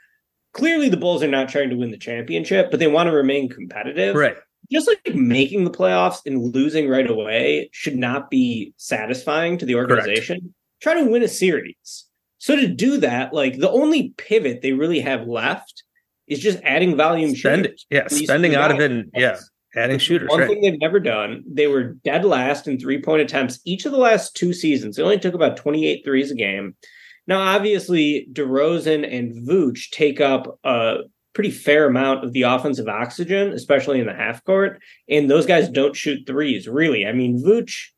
clearly 0.54 0.90
the 0.90 0.98
Bulls 0.98 1.24
are 1.24 1.28
not 1.28 1.50
trying 1.50 1.70
to 1.70 1.76
win 1.76 1.92
the 1.92 1.98
championship, 1.98 2.72
but 2.72 2.80
they 2.80 2.88
want 2.88 3.08
to 3.08 3.16
remain 3.16 3.50
competitive. 3.50 4.16
Right. 4.16 4.36
Just 4.72 4.88
like 4.88 5.16
making 5.16 5.64
the 5.64 5.72
playoffs 5.72 6.20
and 6.26 6.54
losing 6.54 6.90
right 6.90 7.10
away 7.10 7.70
should 7.72 7.96
not 7.96 8.30
be 8.30 8.74
satisfying 8.76 9.58
to 9.60 9.66
the 9.66 9.76
organization. 9.76 10.40
Correct. 10.40 10.54
Try 10.82 10.94
to 10.96 11.10
win 11.10 11.24
a 11.24 11.28
series. 11.28 12.06
So 12.40 12.56
to 12.56 12.68
do 12.68 12.98
that, 12.98 13.34
like 13.34 13.58
the 13.58 13.70
only 13.70 14.14
pivot 14.18 14.62
they 14.62 14.74
really 14.74 15.00
have 15.00 15.28
left 15.28 15.84
is 16.28 16.40
just 16.40 16.60
adding 16.64 16.98
volume 16.98 17.36
Spend. 17.36 17.70
Yeah, 17.90 18.08
spending 18.08 18.56
out 18.56 18.72
of 18.72 18.80
it 18.80 18.92
and 18.92 19.10
yeah, 19.14 19.40
adding 19.78 20.00
shooters. 20.00 20.30
One 20.30 20.40
right. 20.40 20.50
thing 20.50 20.62
they've 20.62 20.80
never 20.80 21.00
done, 21.00 21.44
they 21.48 21.68
were 21.68 21.94
dead 22.04 22.26
last 22.26 22.68
in 22.68 22.80
three 22.80 23.02
point 23.02 23.22
attempts 23.22 23.60
each 23.66 23.86
of 23.86 23.92
the 23.92 23.98
last 23.98 24.36
two 24.36 24.54
seasons. 24.54 24.96
They 24.96 25.04
only 25.04 25.20
took 25.20 25.34
about 25.34 25.58
28 25.58 26.04
threes 26.04 26.32
a 26.32 26.36
game. 26.36 26.76
Now, 27.28 27.42
obviously, 27.42 28.28
DeRozan 28.32 29.06
and 29.14 29.48
Vooch 29.48 29.90
take 29.92 30.22
up 30.22 30.60
a 30.64 31.00
pretty 31.34 31.52
fair 31.52 31.86
amount 31.86 32.24
of 32.24 32.34
the 32.34 32.44
offensive 32.44 32.88
oxygen, 32.88 33.52
especially 33.52 34.00
in 34.00 34.08
the 34.08 34.14
half 34.14 34.44
court. 34.44 34.82
And 35.10 35.30
those 35.30 35.46
guys 35.46 35.70
don't 35.70 35.96
shoot 35.96 36.26
threes, 36.26 36.68
really. 36.68 37.06
I 37.06 37.12
mean, 37.12 37.44
Vooch 37.44 37.90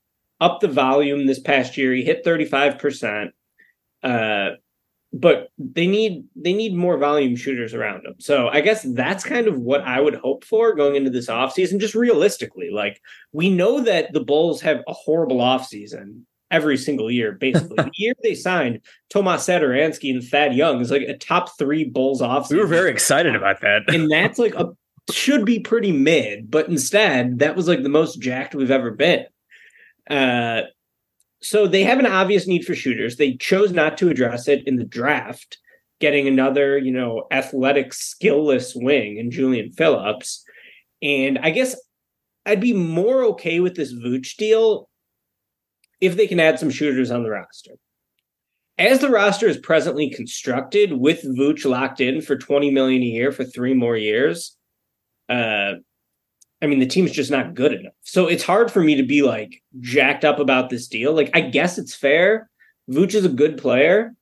upped 0.42 0.62
the 0.62 0.68
volume 0.68 1.26
this 1.26 1.40
past 1.40 1.78
year. 1.78 1.94
He 1.94 2.04
hit 2.04 2.26
35%. 2.26 3.30
Uh, 4.02 4.50
but 5.12 5.50
they 5.58 5.88
need 5.88 6.26
they 6.36 6.54
need 6.54 6.76
more 6.76 6.98
volume 6.98 7.36
shooters 7.36 7.74
around 7.74 8.06
them. 8.06 8.16
So 8.20 8.48
I 8.48 8.62
guess 8.62 8.84
that's 8.84 9.24
kind 9.24 9.48
of 9.48 9.58
what 9.58 9.82
I 9.82 10.00
would 10.00 10.16
hope 10.16 10.44
for 10.44 10.76
going 10.76 10.96
into 10.96 11.10
this 11.10 11.28
offseason, 11.28 11.80
just 11.80 11.96
realistically. 11.96 12.70
Like 12.70 13.02
we 13.32 13.50
know 13.50 13.82
that 13.82 14.14
the 14.14 14.24
Bulls 14.24 14.62
have 14.62 14.84
a 14.88 14.94
horrible 14.94 15.38
offseason 15.38 16.22
every 16.52 16.78
single 16.78 17.10
year, 17.10 17.32
basically. 17.32 17.76
the 17.78 17.92
year 17.96 18.14
they 18.24 18.36
signed 18.36 18.82
Tomas 19.10 19.48
Satoransky 19.48 20.12
and 20.12 20.24
Thad 20.24 20.54
Young 20.54 20.80
is 20.80 20.92
like 20.92 21.04
a 21.04 21.18
top 21.18 21.58
three 21.58 21.86
Bulls 21.86 22.22
offseason. 22.22 22.52
We 22.52 22.58
were 22.60 22.68
very 22.68 22.92
excited 22.92 23.36
about 23.36 23.62
that. 23.62 23.94
and 23.94 24.12
that's 24.12 24.38
like 24.38 24.54
a 24.56 24.70
should 25.12 25.44
be 25.44 25.60
pretty 25.60 25.92
mid, 25.92 26.52
but 26.52 26.68
instead 26.68 27.40
that 27.40 27.56
was 27.56 27.68
like 27.68 27.82
the 27.82 27.90
most 27.90 28.22
jacked 28.22 28.54
we've 28.54 28.70
ever 28.70 28.92
been. 28.92 29.26
Uh 30.08 30.62
so 31.42 31.68
they 31.68 31.84
have 31.84 32.00
an 32.00 32.06
obvious 32.06 32.48
need 32.48 32.66
for 32.66 32.76
shooters. 32.76 33.16
They 33.16 33.36
chose 33.36 33.72
not 33.72 33.98
to 34.00 34.10
address 34.10 34.48
it 34.48 34.68
in 34.68 34.76
the 34.76 34.84
draft, 34.84 35.58
getting 36.00 36.28
another, 36.28 36.78
you 36.78 36.92
know, 36.92 37.28
athletic, 37.32 37.92
skillless 37.92 38.74
wing 38.76 39.18
in 39.18 39.32
Julian 39.32 39.72
Phillips. 39.72 40.44
And 41.02 41.40
I 41.40 41.52
guess 41.52 41.76
I'd 42.46 42.60
be 42.60 42.74
more 42.74 43.24
okay 43.26 43.60
with 43.60 43.76
this 43.76 43.94
Vooch 43.94 44.36
deal 44.36 44.90
if 46.02 46.18
they 46.18 46.28
can 46.28 46.40
add 46.40 46.60
some 46.60 46.70
shooters 46.70 47.12
on 47.12 47.24
the 47.24 47.30
roster. 47.30 47.72
As 48.78 49.00
the 49.00 49.10
roster 49.10 49.48
is 49.48 49.58
presently 49.58 50.10
constructed, 50.10 50.94
with 50.94 51.24
Vooch 51.24 51.66
locked 51.66 52.00
in 52.00 52.22
for 52.22 52.38
20 52.38 52.72
million 52.72 53.02
a 53.02 53.06
year 53.06 53.32
for 53.32 53.44
three 53.44 53.74
more 53.74 53.98
years, 53.98 54.56
uh, 55.28 55.74
I 56.62 56.68
mean, 56.68 56.80
the 56.80 56.86
team's 56.86 57.12
just 57.12 57.32
not 57.32 57.54
good 57.54 57.74
enough. 57.74 57.94
So 58.02 58.28
it's 58.28 58.44
hard 58.44 58.72
for 58.72 58.82
me 58.82 58.96
to 58.96 59.04
be 59.04 59.22
like 59.22 59.62
jacked 59.80 60.26
up 60.26 60.40
about 60.40 60.70
this 60.70 60.88
deal. 60.88 61.14
Like, 61.14 61.32
I 61.34 61.42
guess 61.42 61.78
it's 61.78 61.96
fair. 61.96 62.50
Vooch 62.90 63.14
is 63.14 63.26
a 63.26 63.30
good 63.30 63.58
player. 63.58 64.14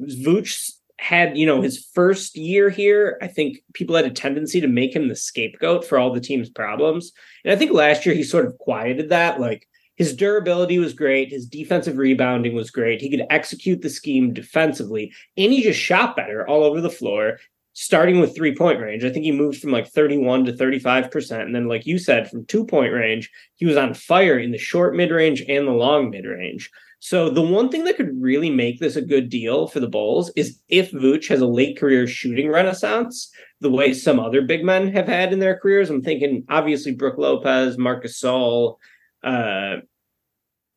Vooch 0.00 0.72
had, 0.98 1.36
you 1.36 1.46
know, 1.46 1.62
his 1.62 1.86
first 1.94 2.36
year 2.36 2.70
here. 2.70 3.18
I 3.22 3.28
think 3.28 3.58
people 3.74 3.96
had 3.96 4.04
a 4.04 4.10
tendency 4.10 4.60
to 4.60 4.68
make 4.68 4.94
him 4.94 5.08
the 5.08 5.16
scapegoat 5.16 5.84
for 5.84 5.98
all 5.98 6.12
the 6.12 6.20
team's 6.20 6.50
problems. 6.50 7.12
And 7.44 7.52
I 7.52 7.56
think 7.56 7.72
last 7.72 8.04
year 8.04 8.14
he 8.14 8.22
sort 8.22 8.46
of 8.46 8.58
quieted 8.58 9.10
that. 9.10 9.40
Like, 9.40 9.66
his 9.96 10.14
durability 10.14 10.78
was 10.78 10.92
great. 10.92 11.30
His 11.30 11.46
defensive 11.46 11.96
rebounding 11.96 12.54
was 12.54 12.70
great. 12.70 13.00
He 13.00 13.10
could 13.10 13.26
execute 13.30 13.80
the 13.80 13.88
scheme 13.88 14.34
defensively, 14.34 15.12
and 15.38 15.52
he 15.52 15.62
just 15.62 15.80
shot 15.80 16.16
better 16.16 16.46
all 16.46 16.64
over 16.64 16.82
the 16.82 16.90
floor 16.90 17.38
starting 17.78 18.20
with 18.20 18.34
three 18.34 18.54
point 18.54 18.80
range. 18.80 19.04
I 19.04 19.10
think 19.10 19.26
he 19.26 19.32
moved 19.32 19.60
from 19.60 19.70
like 19.70 19.86
31 19.86 20.46
to 20.46 20.52
35%. 20.54 21.42
And 21.42 21.54
then, 21.54 21.68
like 21.68 21.84
you 21.84 21.98
said, 21.98 22.28
from 22.28 22.46
two 22.46 22.64
point 22.64 22.92
range, 22.92 23.30
he 23.56 23.66
was 23.66 23.76
on 23.76 23.92
fire 23.92 24.38
in 24.38 24.50
the 24.50 24.58
short 24.58 24.96
mid 24.96 25.10
range 25.10 25.44
and 25.46 25.68
the 25.68 25.72
long 25.72 26.08
mid 26.08 26.24
range. 26.24 26.70
So, 27.00 27.28
the 27.28 27.42
one 27.42 27.68
thing 27.68 27.84
that 27.84 27.98
could 27.98 28.10
really 28.18 28.48
make 28.48 28.80
this 28.80 28.96
a 28.96 29.02
good 29.02 29.28
deal 29.28 29.68
for 29.68 29.80
the 29.80 29.88
Bulls 29.88 30.32
is 30.34 30.58
if 30.68 30.90
Vooch 30.90 31.28
has 31.28 31.42
a 31.42 31.46
late 31.46 31.78
career 31.78 32.06
shooting 32.06 32.48
renaissance, 32.48 33.30
the 33.60 33.70
way 33.70 33.92
some 33.92 34.18
other 34.18 34.40
big 34.40 34.64
men 34.64 34.90
have 34.94 35.06
had 35.06 35.34
in 35.34 35.38
their 35.38 35.58
careers. 35.58 35.90
I'm 35.90 36.02
thinking 36.02 36.44
obviously 36.48 36.92
Brook 36.92 37.18
Lopez, 37.18 37.76
Marcus 37.76 38.22
Gasol. 38.22 38.76
Uh, 39.22 39.76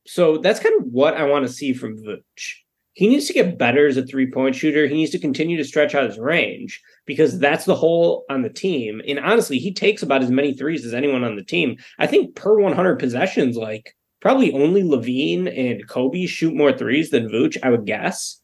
so, 0.06 0.38
that's 0.38 0.60
kind 0.60 0.82
of 0.82 0.88
what 0.88 1.14
I 1.14 1.24
want 1.24 1.48
to 1.48 1.54
see 1.54 1.72
from 1.72 1.96
Vooch 1.96 2.56
he 2.94 3.08
needs 3.08 3.28
to 3.28 3.34
get 3.34 3.58
better 3.58 3.88
as 3.88 3.98
a 3.98 4.06
three 4.06 4.30
point 4.30 4.56
shooter. 4.56 4.88
He 4.88 4.96
needs 4.96 5.12
to 5.12 5.20
continue 5.20 5.58
to 5.58 5.64
stretch 5.64 5.96
out 5.96 6.06
his 6.06 6.20
range 6.20 6.82
because 7.06 7.40
that's 7.40 7.66
the 7.66 7.76
hole 7.76 8.26
on 8.30 8.42
the 8.42 8.50
team. 8.50 9.02
And 9.08 9.20
honestly, 9.20 9.58
he 9.58 9.74
takes 9.74 10.04
about 10.04 10.24
as 10.24 10.32
many 10.32 10.54
threes 10.54 10.86
as 10.86 10.94
anyone 10.94 11.24
on 11.24 11.36
the 11.36 11.44
team. 11.44 11.78
I 11.98 12.08
think 12.08 12.36
per 12.36 12.60
100 12.60 12.98
possessions, 12.98 13.56
like 13.56 13.96
probably 14.22 14.52
only 14.52 14.84
LaVine 14.84 15.48
and 15.48 15.88
Coby 15.88 16.28
shoot 16.28 16.54
more 16.54 16.74
threes 16.74 17.10
than 17.10 17.30
Vooch, 17.30 17.58
I 17.64 17.70
would 17.70 17.86
guess. 17.86 18.40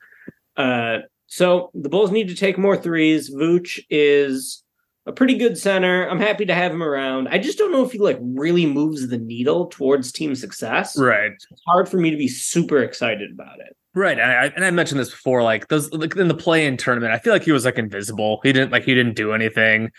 Uh, 0.56 1.00
so 1.28 1.70
the 1.74 1.90
Bulls 1.90 2.12
need 2.12 2.30
to 2.30 2.36
take 2.36 2.58
more 2.58 2.78
threes. 2.78 3.34
Vooch 3.34 3.80
is 3.90 4.64
a 5.06 5.12
pretty 5.12 5.38
good 5.38 5.58
center. 5.58 6.08
I'm 6.10 6.20
happy 6.20 6.46
to 6.46 6.56
have 6.56 6.72
him 6.72 6.82
around. 6.84 7.28
I 7.28 7.38
just 7.38 7.58
don't 7.58 7.72
know 7.72 7.84
if 7.84 7.92
he 7.92 8.00
like 8.00 8.20
really 8.22 8.66
moves 8.66 9.08
the 9.08 9.18
needle 9.18 9.68
towards 9.68 10.12
team 10.12 10.36
success. 10.36 10.98
Right. 10.98 11.32
It's 11.34 11.62
hard 11.68 11.90
for 11.90 11.98
me 11.98 12.10
to 12.12 12.18
be 12.18 12.28
super 12.28 12.80
excited 12.80 13.32
about 13.32 13.60
it. 13.60 13.76
Right, 13.96 14.20
and 14.20 14.30
I, 14.30 14.46
and 14.54 14.66
I 14.66 14.72
mentioned 14.72 15.00
this 15.00 15.10
before. 15.10 15.42
Like 15.42 15.70
those, 15.70 15.92
like 15.94 16.18
in 16.18 16.28
the 16.28 16.36
play-in 16.36 16.76
tournament, 16.76 17.14
I 17.14 17.18
feel 17.18 17.32
like 17.32 17.44
he 17.44 17.54
was 17.54 17.64
like 17.64 17.78
invisible. 17.78 18.42
He 18.44 18.52
didn't 18.52 18.72
like 18.72 18.84
he 18.84 18.94
didn't 18.94 19.16
do 19.16 19.32
anything. 19.32 19.92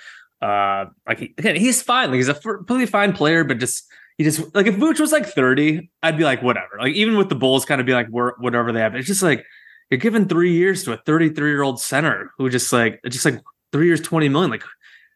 Uh, 0.43 0.87
like 1.07 1.19
he, 1.19 1.35
again, 1.39 1.57
he's 1.57 1.81
fine. 1.81 2.11
Like 2.11 2.17
he's 2.17 2.29
a 2.29 2.35
pretty 2.35 2.85
fine 2.85 3.15
player, 3.15 3.43
but 3.43 3.59
just 3.59 3.87
he 4.19 4.25
just 4.25 4.55
like 4.55 4.67
if 4.67 4.77
Vooch 4.77 5.01
was 5.01 5.13
like 5.13 5.27
thirty, 5.27 5.91
I'd 6.03 6.19
be 6.19 6.25
like 6.25 6.43
whatever. 6.43 6.77
Like 6.79 6.95
even 6.95 7.17
with 7.17 7.31
the 7.31 7.35
Bulls, 7.35 7.65
kind 7.65 7.81
of 7.81 7.87
be 7.87 7.95
like 7.95 8.09
whatever 8.11 8.71
they 8.71 8.81
have. 8.81 8.95
It's 8.95 9.07
just 9.07 9.23
like 9.23 9.47
you're 9.91 9.99
giving 9.99 10.29
three 10.29 10.53
years 10.53 10.85
to 10.85 10.93
a 10.93 10.99
33 10.99 11.49
year 11.49 11.63
old 11.63 11.81
center 11.81 12.33
who 12.37 12.51
just 12.51 12.71
like 12.75 13.01
just 13.09 13.25
like 13.25 13.41
three 13.73 13.87
years, 13.87 14.03
20 14.03 14.29
million. 14.29 14.51
Like 14.51 14.63
I 14.63 14.67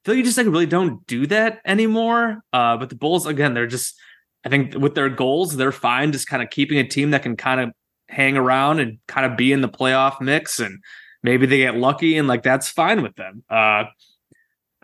feel 0.06 0.14
like 0.14 0.18
you 0.18 0.24
just 0.24 0.38
like 0.38 0.46
really 0.46 0.64
don't 0.64 1.06
do 1.06 1.26
that 1.26 1.60
anymore. 1.66 2.42
Uh, 2.50 2.78
but 2.78 2.88
the 2.88 2.94
Bulls 2.96 3.26
again, 3.26 3.52
they're 3.52 3.66
just 3.66 3.94
I 4.42 4.48
think 4.48 4.74
with 4.74 4.94
their 4.94 5.10
goals, 5.10 5.54
they're 5.54 5.70
fine 5.70 6.12
just 6.12 6.28
kind 6.28 6.42
of 6.42 6.48
keeping 6.48 6.78
a 6.78 6.88
team 6.88 7.10
that 7.10 7.22
can 7.22 7.36
kind 7.36 7.60
of 7.60 7.72
hang 8.10 8.36
around 8.36 8.80
and 8.80 8.98
kind 9.06 9.30
of 9.30 9.38
be 9.38 9.52
in 9.52 9.60
the 9.60 9.68
playoff 9.68 10.20
mix 10.20 10.58
and 10.58 10.82
maybe 11.22 11.46
they 11.46 11.58
get 11.58 11.76
lucky 11.76 12.18
and 12.18 12.26
like 12.26 12.42
that's 12.42 12.68
fine 12.68 13.02
with 13.02 13.14
them. 13.16 13.42
Uh 13.48 13.84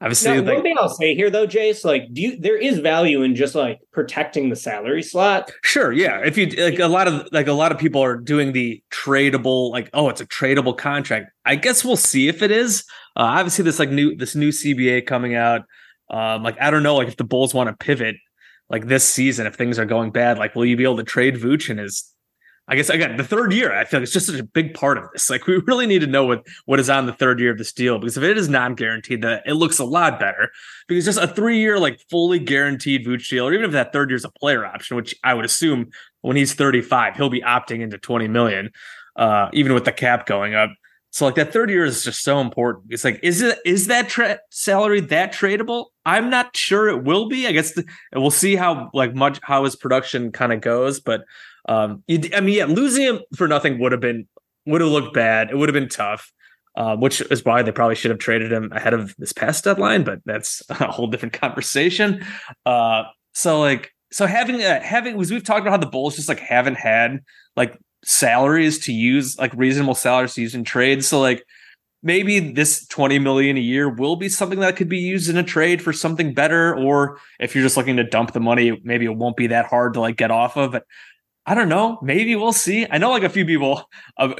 obviously 0.00 0.30
now, 0.30 0.42
like, 0.42 0.54
one 0.54 0.62
thing 0.62 0.76
I'll 0.78 0.88
say 0.88 1.14
here 1.14 1.28
though, 1.28 1.46
Jace, 1.46 1.84
like 1.84 2.12
do 2.12 2.22
you 2.22 2.40
there 2.40 2.56
is 2.56 2.78
value 2.78 3.22
in 3.22 3.34
just 3.34 3.54
like 3.54 3.80
protecting 3.92 4.48
the 4.48 4.56
salary 4.56 5.02
slot. 5.02 5.50
Sure, 5.64 5.92
yeah. 5.92 6.20
If 6.24 6.38
you 6.38 6.46
like 6.46 6.78
a 6.78 6.86
lot 6.86 7.08
of 7.08 7.28
like 7.32 7.48
a 7.48 7.52
lot 7.52 7.72
of 7.72 7.78
people 7.78 8.02
are 8.02 8.16
doing 8.16 8.52
the 8.52 8.82
tradable, 8.92 9.70
like, 9.70 9.90
oh, 9.92 10.08
it's 10.08 10.20
a 10.20 10.26
tradable 10.26 10.76
contract. 10.76 11.30
I 11.44 11.56
guess 11.56 11.84
we'll 11.84 11.96
see 11.96 12.28
if 12.28 12.42
it 12.42 12.52
is. 12.52 12.84
Uh 13.16 13.22
obviously 13.22 13.64
this 13.64 13.80
like 13.80 13.90
new 13.90 14.16
this 14.16 14.36
new 14.36 14.50
CBA 14.50 15.06
coming 15.06 15.34
out. 15.34 15.62
Um, 16.08 16.44
like 16.44 16.60
I 16.60 16.70
don't 16.70 16.84
know, 16.84 16.94
like 16.94 17.08
if 17.08 17.16
the 17.16 17.24
Bulls 17.24 17.52
want 17.52 17.68
to 17.68 17.84
pivot 17.84 18.14
like 18.68 18.86
this 18.86 19.08
season, 19.08 19.46
if 19.46 19.56
things 19.56 19.80
are 19.80 19.84
going 19.84 20.12
bad, 20.12 20.38
like 20.38 20.54
will 20.54 20.64
you 20.64 20.76
be 20.76 20.84
able 20.84 20.98
to 20.98 21.04
trade 21.04 21.34
Vooch 21.34 21.68
and 21.68 21.80
his 21.80 22.12
I 22.68 22.74
guess 22.74 22.90
again, 22.90 23.16
the 23.16 23.24
third 23.24 23.52
year, 23.52 23.72
I 23.72 23.84
feel 23.84 24.00
like 24.00 24.04
it's 24.04 24.12
just 24.12 24.26
such 24.26 24.40
a 24.40 24.44
big 24.44 24.74
part 24.74 24.98
of 24.98 25.04
this. 25.12 25.30
Like 25.30 25.46
we 25.46 25.56
really 25.66 25.86
need 25.86 26.00
to 26.00 26.06
know 26.06 26.24
what 26.24 26.46
what 26.64 26.80
is 26.80 26.90
on 26.90 27.06
the 27.06 27.12
third 27.12 27.38
year 27.38 27.52
of 27.52 27.58
this 27.58 27.72
deal 27.72 27.98
because 27.98 28.16
if 28.16 28.24
it 28.24 28.36
is 28.36 28.48
non-guaranteed, 28.48 29.22
that 29.22 29.42
it 29.46 29.54
looks 29.54 29.78
a 29.78 29.84
lot 29.84 30.18
better. 30.18 30.50
Because 30.88 31.04
just 31.04 31.18
a 31.18 31.28
three-year, 31.28 31.78
like 31.78 32.00
fully 32.10 32.38
guaranteed 32.38 33.06
Vooch 33.06 33.28
deal, 33.28 33.46
or 33.46 33.52
even 33.52 33.66
if 33.66 33.72
that 33.72 33.92
third 33.92 34.10
year 34.10 34.16
is 34.16 34.24
a 34.24 34.30
player 34.30 34.66
option, 34.66 34.96
which 34.96 35.14
I 35.22 35.34
would 35.34 35.44
assume 35.44 35.90
when 36.22 36.36
he's 36.36 36.54
35, 36.54 37.16
he'll 37.16 37.30
be 37.30 37.42
opting 37.42 37.82
into 37.82 37.98
20 37.98 38.26
million, 38.28 38.70
uh, 39.14 39.48
even 39.52 39.74
with 39.74 39.84
the 39.84 39.92
cap 39.92 40.26
going 40.26 40.54
up. 40.54 40.70
So 41.16 41.24
like 41.24 41.36
that 41.36 41.52
third 41.52 41.70
year 41.70 41.84
is 41.84 42.04
just 42.04 42.22
so 42.22 42.40
important. 42.40 42.86
It's 42.90 43.04
like, 43.04 43.20
is 43.22 43.40
it 43.40 43.58
is 43.64 43.86
that 43.86 44.08
tra- 44.08 44.40
salary 44.50 45.00
that 45.00 45.32
tradable? 45.32 45.86
I'm 46.04 46.28
not 46.28 46.54
sure 46.54 46.88
it 46.88 47.04
will 47.04 47.28
be. 47.28 47.46
I 47.46 47.52
guess 47.52 47.72
the, 47.72 47.86
we'll 48.14 48.30
see 48.30 48.54
how 48.54 48.90
like 48.92 49.14
much 49.14 49.40
how 49.42 49.64
his 49.64 49.76
production 49.76 50.30
kind 50.30 50.52
of 50.52 50.60
goes, 50.60 51.00
but 51.00 51.22
um, 51.66 52.02
you, 52.06 52.20
I 52.34 52.40
mean, 52.40 52.56
yeah, 52.56 52.64
losing 52.66 53.04
him 53.04 53.20
for 53.34 53.48
nothing 53.48 53.78
would 53.80 53.92
have 53.92 54.00
been 54.00 54.26
would 54.66 54.80
have 54.80 54.90
looked 54.90 55.14
bad. 55.14 55.50
It 55.50 55.56
would 55.56 55.68
have 55.68 55.74
been 55.74 55.88
tough, 55.88 56.32
uh, 56.76 56.96
which 56.96 57.20
is 57.20 57.44
why 57.44 57.62
they 57.62 57.72
probably 57.72 57.94
should 57.94 58.10
have 58.10 58.18
traded 58.18 58.52
him 58.52 58.72
ahead 58.72 58.94
of 58.94 59.14
this 59.18 59.32
past 59.32 59.64
deadline. 59.64 60.04
But 60.04 60.20
that's 60.24 60.62
a 60.70 60.90
whole 60.90 61.06
different 61.06 61.34
conversation. 61.34 62.24
Uh, 62.64 63.04
so 63.34 63.60
like, 63.60 63.92
so 64.12 64.26
having 64.26 64.62
uh, 64.62 64.80
having 64.80 65.16
was 65.16 65.30
we've 65.30 65.44
talked 65.44 65.62
about 65.62 65.70
how 65.70 65.76
the 65.78 65.86
Bulls 65.86 66.16
just 66.16 66.28
like 66.28 66.40
haven't 66.40 66.76
had 66.76 67.20
like 67.56 67.78
salaries 68.04 68.78
to 68.80 68.92
use 68.92 69.38
like 69.38 69.52
reasonable 69.54 69.94
salaries 69.94 70.34
to 70.34 70.42
use 70.42 70.54
in 70.54 70.64
trades. 70.64 71.08
So 71.08 71.20
like 71.20 71.44
maybe 72.02 72.38
this 72.38 72.86
20 72.86 73.18
million 73.18 73.56
a 73.56 73.60
year 73.60 73.88
will 73.88 74.14
be 74.14 74.28
something 74.28 74.60
that 74.60 74.76
could 74.76 74.88
be 74.88 74.98
used 74.98 75.28
in 75.28 75.36
a 75.36 75.42
trade 75.42 75.82
for 75.82 75.92
something 75.92 76.34
better 76.34 76.76
or 76.76 77.18
if 77.40 77.54
you're 77.54 77.64
just 77.64 77.76
looking 77.76 77.96
to 77.96 78.04
dump 78.04 78.32
the 78.32 78.38
money 78.38 78.80
maybe 78.84 79.06
it 79.06 79.16
won't 79.16 79.36
be 79.36 79.48
that 79.48 79.66
hard 79.66 79.94
to 79.94 80.00
like 80.00 80.16
get 80.16 80.30
off 80.30 80.56
of 80.56 80.72
but 80.72 80.84
I 81.46 81.54
don't 81.54 81.68
know. 81.68 81.98
Maybe 82.02 82.34
we'll 82.34 82.52
see. 82.52 82.86
I 82.90 82.98
know 82.98 83.10
like 83.10 83.22
a 83.22 83.28
few 83.28 83.46
people, 83.46 83.88
uh, 84.18 84.34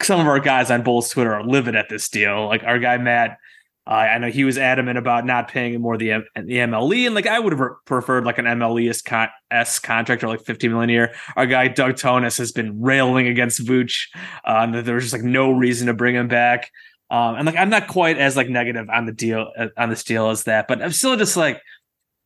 some 0.00 0.20
of 0.20 0.28
our 0.28 0.38
guys 0.38 0.70
on 0.70 0.82
Bulls 0.82 1.08
Twitter 1.08 1.34
are 1.34 1.44
livid 1.44 1.74
at 1.74 1.88
this 1.88 2.08
deal. 2.08 2.46
Like 2.46 2.62
our 2.62 2.78
guy 2.78 2.98
Matt, 2.98 3.36
uh, 3.84 3.94
I 3.94 4.18
know 4.18 4.28
he 4.30 4.44
was 4.44 4.58
adamant 4.58 4.96
about 4.96 5.26
not 5.26 5.48
paying 5.48 5.80
more 5.80 5.98
the 5.98 6.22
the 6.36 6.58
MLE, 6.58 7.06
and 7.06 7.16
like 7.16 7.26
I 7.26 7.40
would 7.40 7.52
have 7.52 7.68
preferred 7.84 8.24
like 8.24 8.38
an 8.38 8.44
MLE 8.44 9.04
con- 9.04 9.28
S 9.50 9.80
contract 9.80 10.22
or 10.22 10.28
like 10.28 10.44
fifty 10.44 10.68
million 10.68 10.90
a 10.90 10.92
year. 10.92 11.14
Our 11.34 11.46
guy 11.46 11.66
Doug 11.66 11.94
Tonis 11.94 12.38
has 12.38 12.52
been 12.52 12.80
railing 12.80 13.26
against 13.26 13.66
Vooch, 13.66 14.06
uh, 14.44 14.70
that 14.70 14.84
there's 14.84 15.02
just 15.02 15.12
like 15.12 15.24
no 15.24 15.50
reason 15.50 15.88
to 15.88 15.94
bring 15.94 16.14
him 16.14 16.28
back. 16.28 16.70
Um, 17.10 17.34
and 17.34 17.44
like 17.44 17.56
I'm 17.56 17.70
not 17.70 17.88
quite 17.88 18.18
as 18.18 18.36
like 18.36 18.48
negative 18.48 18.88
on 18.88 19.06
the 19.06 19.12
deal 19.12 19.50
uh, 19.58 19.66
on 19.76 19.90
this 19.90 20.04
deal 20.04 20.30
as 20.30 20.44
that, 20.44 20.68
but 20.68 20.80
I'm 20.80 20.92
still 20.92 21.16
just 21.16 21.36
like, 21.36 21.60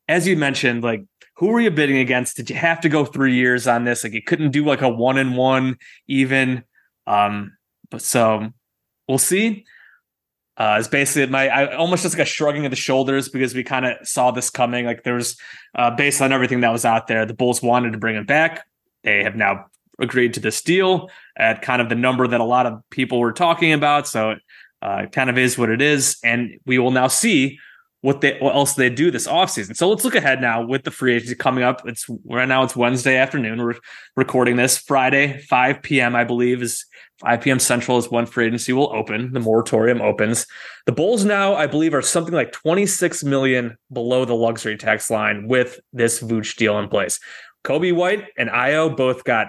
as 0.07 0.27
you 0.27 0.37
mentioned, 0.37 0.83
like 0.83 1.05
who 1.37 1.47
were 1.47 1.59
you 1.59 1.71
bidding 1.71 1.97
against? 1.97 2.35
Did 2.35 2.49
you 2.49 2.55
have 2.55 2.81
to 2.81 2.89
go 2.89 3.05
three 3.05 3.35
years 3.35 3.67
on 3.67 3.83
this? 3.83 4.03
Like 4.03 4.13
you 4.13 4.23
couldn't 4.23 4.51
do 4.51 4.65
like 4.65 4.81
a 4.81 4.89
one 4.89 5.17
and 5.17 5.37
one 5.37 5.77
even. 6.07 6.63
Um, 7.05 7.57
but 7.91 8.01
so 8.01 8.49
we'll 9.07 9.19
see. 9.19 9.65
Uh, 10.57 10.77
it's 10.79 10.87
basically 10.87 11.31
my 11.31 11.47
I 11.47 11.75
almost 11.75 12.01
just 12.01 12.17
like 12.17 12.25
a 12.25 12.29
shrugging 12.29 12.65
of 12.65 12.71
the 12.71 12.75
shoulders 12.75 13.29
because 13.29 13.53
we 13.53 13.63
kind 13.63 13.85
of 13.85 14.07
saw 14.07 14.31
this 14.31 14.49
coming. 14.49 14.85
Like 14.85 15.03
there's 15.03 15.37
uh, 15.75 15.91
based 15.91 16.21
on 16.21 16.31
everything 16.31 16.61
that 16.61 16.71
was 16.71 16.85
out 16.85 17.05
there, 17.05 17.25
the 17.27 17.35
Bulls 17.35 17.61
wanted 17.61 17.91
to 17.91 17.99
bring 17.99 18.15
him 18.15 18.25
back. 18.25 18.65
They 19.03 19.23
have 19.23 19.35
now 19.35 19.67
agreed 19.99 20.33
to 20.33 20.39
this 20.39 20.63
deal 20.63 21.09
at 21.37 21.61
kind 21.61 21.81
of 21.81 21.89
the 21.89 21.95
number 21.95 22.27
that 22.27 22.41
a 22.41 22.45
lot 22.45 22.65
of 22.65 22.81
people 22.89 23.19
were 23.19 23.31
talking 23.31 23.73
about. 23.73 24.07
So 24.07 24.35
uh, 24.81 25.01
it 25.03 25.11
kind 25.11 25.29
of 25.29 25.37
is 25.37 25.55
what 25.55 25.69
it 25.69 25.81
is, 25.81 26.17
and 26.23 26.59
we 26.65 26.79
will 26.79 26.91
now 26.91 27.07
see 27.07 27.59
what 28.07 28.21
they 28.21 28.37
what 28.39 28.55
else 28.55 28.75
they 28.75 28.89
do 28.89 29.11
this 29.11 29.27
offseason. 29.27 29.75
So 29.75 29.89
let's 29.89 30.05
look 30.05 30.15
ahead 30.15 30.39
now 30.39 30.65
with 30.65 30.85
the 30.85 30.91
free 30.91 31.15
agency 31.15 31.35
coming 31.35 31.65
up. 31.65 31.85
It's 31.85 32.05
right 32.23 32.47
now 32.47 32.63
it's 32.63 32.73
Wednesday 32.73 33.17
afternoon. 33.17 33.61
We're 33.61 33.75
recording 34.15 34.55
this 34.55 34.77
Friday, 34.77 35.39
5 35.39 35.81
p.m. 35.81 36.15
I 36.15 36.23
believe 36.23 36.61
is 36.61 36.85
5 37.19 37.41
p.m. 37.41 37.59
Central 37.59 37.97
is 37.97 38.09
when 38.09 38.25
free 38.25 38.45
agency 38.45 38.71
will 38.71 38.95
open. 38.95 39.33
The 39.33 39.41
moratorium 39.41 40.01
opens. 40.01 40.47
The 40.85 40.93
Bulls 40.93 41.25
now, 41.25 41.55
I 41.55 41.67
believe, 41.67 41.93
are 41.93 42.01
something 42.01 42.33
like 42.33 42.53
26 42.53 43.25
million 43.25 43.75
below 43.91 44.23
the 44.23 44.35
luxury 44.35 44.77
tax 44.77 45.11
line 45.11 45.49
with 45.49 45.77
this 45.91 46.21
Vooch 46.21 46.55
deal 46.55 46.79
in 46.79 46.87
place. 46.87 47.19
Coby 47.65 47.93
White 47.93 48.27
and 48.37 48.49
Ayo 48.49 48.95
both 48.95 49.25
got 49.25 49.47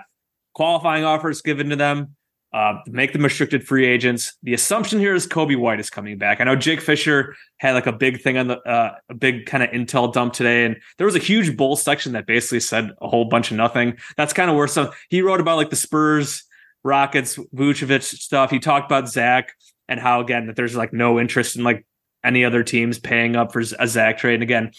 qualifying 0.57 1.05
offers 1.05 1.43
given 1.43 1.69
to 1.69 1.77
them 1.77 2.17
uh, 2.53 2.79
make 2.87 3.13
them 3.13 3.23
restricted 3.23 3.67
free 3.67 3.87
agents. 3.87 4.35
The 4.43 4.55
assumption 4.55 4.99
here 4.99 5.15
is 5.15 5.27
Coby 5.27 5.57
White 5.57 5.81
is 5.81 5.91
coming 5.91 6.17
back. 6.17 6.41
I 6.41 6.45
know 6.45 6.57
Jake 6.57 6.81
Fisher 6.81 7.37
had 7.59 7.73
like 7.73 7.87
a 7.87 7.93
big 7.93 8.23
thing 8.23 8.39
on 8.39 8.49
the 8.49 8.59
uh, 8.61 8.95
a 9.11 9.15
big 9.15 9.45
kind 9.47 9.63
of 9.63 9.71
intel 9.71 10.13
dump 10.13 10.33
today, 10.33 10.65
and 10.65 10.77
there 10.97 11.07
was 11.07 11.15
a 11.15 11.21
huge 11.21 11.57
bull 11.57 11.77
section 11.77 12.13
that 12.13 12.27
basically 12.27 12.61
said 12.61 12.93
a 13.03 13.09
whole 13.09 13.27
bunch 13.27 13.51
of 13.51 13.59
nothing. 13.59 13.99
That's 14.17 14.33
kind 14.33 14.51
of 14.51 14.57
where 14.57 14.67
some 14.67 14.91
he 15.11 15.21
wrote 15.21 15.41
about 15.41 15.59
like 15.59 15.69
the 15.69 15.77
Spurs, 15.77 16.45
Rockets, 16.83 17.37
Vucevic 17.55 18.03
stuff. 18.03 18.51
He 18.51 18.59
talked 18.59 18.91
about 18.91 19.11
Zach 19.11 19.53
and 19.87 20.01
how 20.01 20.21
again 20.21 20.47
that 20.47 20.57
there's 20.57 20.77
like 20.77 20.93
no 20.95 21.21
interest 21.21 21.57
in 21.57 21.65
like 21.65 21.85
any 22.25 22.47
other 22.47 22.63
teams 22.63 22.99
paying 22.99 23.37
up 23.37 23.53
for 23.53 23.61
a 23.79 23.87
Zach 23.87 24.19
trade. 24.19 24.35
And 24.35 24.43
again, 24.43 24.73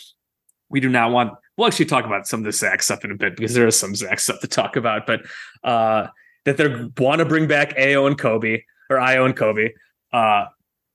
we 0.69 0.79
do 0.79 0.89
not 0.89 1.11
want. 1.11 1.33
We'll 1.55 1.67
actually 1.67 1.85
talk 1.85 2.05
about 2.05 2.25
some 2.25 2.39
of 2.39 2.45
the 2.45 2.51
Zach 2.51 2.81
stuff 2.81 3.05
in 3.05 3.11
a 3.11 3.15
bit 3.15 3.35
because 3.35 3.53
there 3.53 3.67
is 3.67 3.77
some 3.77 3.93
Zach 3.93 4.19
stuff 4.19 4.39
to 4.39 4.47
talk 4.47 4.75
about, 4.75 5.05
but. 5.05 5.21
uh 5.63 6.07
that 6.49 6.57
they 6.57 7.03
want 7.03 7.19
to 7.19 7.25
bring 7.25 7.47
back 7.47 7.75
Ayo 7.77 8.07
and 8.07 8.17
Coby 8.17 8.63
or 8.89 8.97
Ayo 8.97 9.25
and 9.25 9.35
Coby. 9.35 9.71
Uh, 10.11 10.45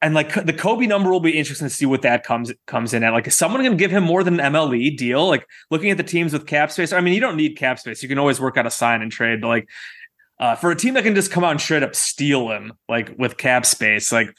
and 0.02 0.14
like 0.14 0.34
the 0.34 0.52
Coby 0.52 0.86
number 0.86 1.10
will 1.10 1.20
be 1.20 1.38
interesting 1.38 1.66
to 1.66 1.74
see 1.74 1.86
what 1.86 2.02
that 2.02 2.24
comes 2.24 2.52
comes 2.66 2.92
in 2.92 3.02
at. 3.02 3.14
Like, 3.14 3.26
is 3.26 3.34
someone 3.34 3.62
going 3.62 3.72
to 3.72 3.78
give 3.78 3.90
him 3.90 4.04
more 4.04 4.22
than 4.22 4.38
an 4.38 4.52
MLE 4.52 4.96
deal? 4.98 5.26
Like, 5.26 5.46
looking 5.70 5.90
at 5.90 5.96
the 5.96 6.02
teams 6.02 6.34
with 6.34 6.46
cap 6.46 6.70
space. 6.70 6.92
I 6.92 7.00
mean, 7.00 7.14
you 7.14 7.20
don't 7.20 7.36
need 7.36 7.56
cap 7.56 7.78
space. 7.78 8.02
You 8.02 8.08
can 8.08 8.18
always 8.18 8.38
work 8.38 8.58
out 8.58 8.66
a 8.66 8.70
sign 8.70 9.00
and 9.00 9.10
trade. 9.10 9.40
But 9.40 9.48
like, 9.48 9.68
uh, 10.38 10.56
for 10.56 10.70
a 10.70 10.76
team 10.76 10.94
that 10.94 11.04
can 11.04 11.14
just 11.14 11.30
come 11.30 11.42
out 11.42 11.52
and 11.52 11.60
straight 11.60 11.82
up 11.82 11.94
steal 11.94 12.50
him, 12.50 12.74
like 12.86 13.14
with 13.18 13.38
cap 13.38 13.64
space, 13.64 14.12
like, 14.12 14.34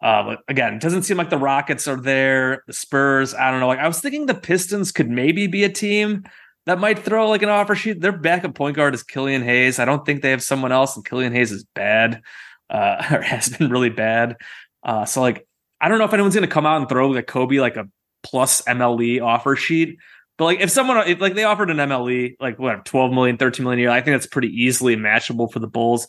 uh, 0.00 0.36
again, 0.48 0.74
it 0.74 0.80
doesn't 0.80 1.02
seem 1.02 1.16
like 1.16 1.30
the 1.30 1.38
Rockets 1.38 1.88
are 1.88 2.00
there. 2.00 2.62
The 2.68 2.72
Spurs, 2.72 3.34
I 3.34 3.50
don't 3.50 3.58
know. 3.58 3.66
Like, 3.66 3.80
I 3.80 3.88
was 3.88 4.00
thinking 4.00 4.26
the 4.26 4.34
Pistons 4.34 4.92
could 4.92 5.10
maybe 5.10 5.48
be 5.48 5.64
a 5.64 5.68
team 5.68 6.24
that 6.66 6.78
might 6.78 6.98
throw 6.98 7.28
like 7.28 7.42
an 7.42 7.48
offer 7.48 7.74
sheet. 7.74 8.00
Their 8.00 8.12
backup 8.12 8.54
point 8.54 8.76
guard 8.76 8.94
is 8.94 9.02
Killian 9.02 9.42
Hayes. 9.42 9.78
I 9.78 9.84
don't 9.84 10.04
think 10.04 10.22
they 10.22 10.30
have 10.30 10.42
someone 10.42 10.72
else, 10.72 10.96
and 10.96 11.04
Killian 11.04 11.32
Hayes 11.32 11.52
is 11.52 11.64
bad, 11.74 12.22
uh, 12.68 13.02
or 13.12 13.22
has 13.22 13.48
been 13.48 13.70
really 13.70 13.90
bad. 13.90 14.36
Uh, 14.82 15.04
so 15.04 15.20
like, 15.20 15.46
I 15.80 15.88
don't 15.88 15.98
know 15.98 16.04
if 16.04 16.12
anyone's 16.12 16.34
going 16.34 16.48
to 16.48 16.52
come 16.52 16.66
out 16.66 16.80
and 16.80 16.88
throw 16.88 17.08
like 17.08 17.26
Coby 17.26 17.60
like 17.60 17.76
a 17.76 17.88
plus 18.22 18.62
MLE 18.62 19.22
offer 19.22 19.56
sheet. 19.56 19.98
But 20.36 20.44
like, 20.46 20.60
if 20.60 20.70
someone 20.70 20.96
if, 21.08 21.20
like 21.20 21.34
they 21.34 21.44
offered 21.44 21.70
an 21.70 21.76
MLE 21.78 22.36
like 22.40 22.58
what 22.58 22.84
12 22.84 23.12
million, 23.12 23.36
13 23.36 23.64
million 23.64 23.78
a 23.78 23.82
year, 23.82 23.90
I 23.90 24.00
think 24.00 24.14
that's 24.14 24.26
pretty 24.26 24.48
easily 24.48 24.96
matchable 24.96 25.50
for 25.50 25.58
the 25.58 25.66
Bulls. 25.66 26.06